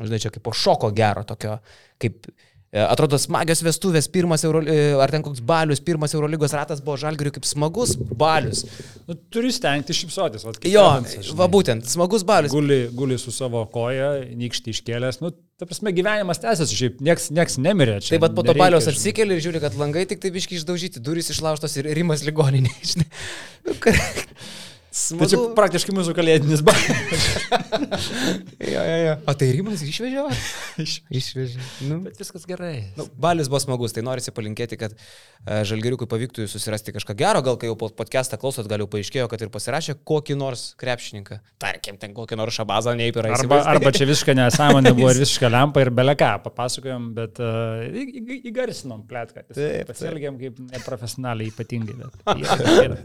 [0.03, 1.59] žinai, čia kaip po šoko gero tokio,
[2.03, 6.83] kaip e, atrodo smagios vestuvės, pirmas Euro, e, ar ten koks balius, pirmas Eurolygos ratas
[6.85, 8.65] buvo žalgiriui kaip smagus balius.
[9.07, 10.47] Nu, turi stengti šipsotis.
[10.49, 12.55] vat kaip Jo, Evansas, va būtent, smagus balius.
[12.55, 15.23] Guli, guli su savo koja, nykštį iškėlęs.
[15.23, 15.31] Nu,
[15.61, 18.01] ta prasme, gyvenimas tęsiasi, šiaip nieks, nieks nemirė.
[18.03, 21.05] Čia Taip pat po to baliaus atsikeli ir žiūri, kad langai tik taip iški išdaužyti,
[21.05, 22.75] durys išlaužtos ir rimas ligoninė.
[22.91, 23.11] žinai.
[24.95, 25.55] Ką- Tai čia Smagu.
[25.59, 26.85] praktiškai mūsų kalėdinis balas.
[28.65, 29.15] Jo, jo, jo.
[29.29, 30.23] O tai rimas išvežė?
[31.19, 31.61] Išvežė.
[31.89, 31.99] Nu.
[32.05, 32.93] Bet viskas gerai.
[32.99, 37.59] Nu, balius buvo smagus, tai norisi palinkėti, kad e, žalgiriukui pavyktų susirasti kažką gero, gal
[37.61, 41.41] kai jau po podcastą klausot, gal jau paaiškėjo, kad ir pasirašė kokį nors krepšininką.
[41.63, 43.35] Tarkim, ten kokį nors šabazą neįpira.
[43.37, 47.85] Arba, arba čia visiškai nesąmonė buvo ir visiškai lempa ir beleką papasakojom, bet uh,
[48.51, 49.47] įgarsinom plėtką.
[49.91, 51.99] Pasielgėm kaip neprofesionaliai ypatingai.
[52.01, 53.05] Bet.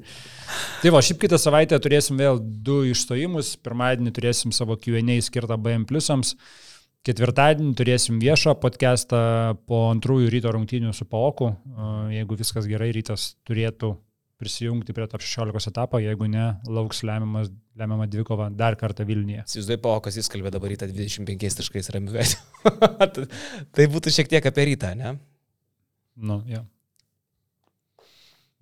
[0.80, 3.56] Tai va, šiaip kitą savaitę turėsim vėl du išstojimus.
[3.64, 6.36] Pirmadienį turėsim savo Q&A skirtą BM pliusams.
[7.08, 9.22] Ketvirtadienį turėsim viešą podcastą
[9.70, 11.54] po antrųjų ryto rungtynių su Paoku.
[12.12, 13.94] Jeigu viskas gerai, rytas turėtų
[14.40, 17.50] prisijungti prie top 16 etapą, jeigu ne, lauks lemiamas,
[17.80, 19.44] lemiamą dvikovą dar kartą Vilniuje.
[19.44, 22.40] Įsivaizduoju, po kas jis kalbė dabar rytą 25 taškais ramiuoju.
[23.76, 25.18] tai būtų šiek tiek apie rytą, ne?
[26.20, 26.64] Nu, jo.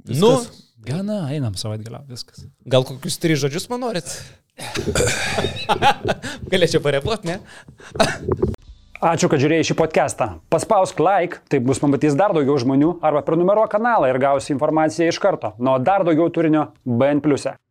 [0.07, 0.31] Nu,
[0.87, 2.45] Gana, einam savaitgalą, viskas.
[2.65, 4.07] gal kokius tris žodžius man norit?
[6.51, 7.41] Galėčiau parepuoti, ne?
[8.97, 10.29] Ačiū, kad žiūrėjai šį podcastą.
[10.49, 15.19] Paspausk like, taip bus pamatys dar daugiau žmonių, arba prenumeruok kanalą ir gausi informaciją iš
[15.21, 15.53] karto.
[15.61, 17.21] Nuo dar daugiau turinio BN⁇.
[17.51, 17.66] e.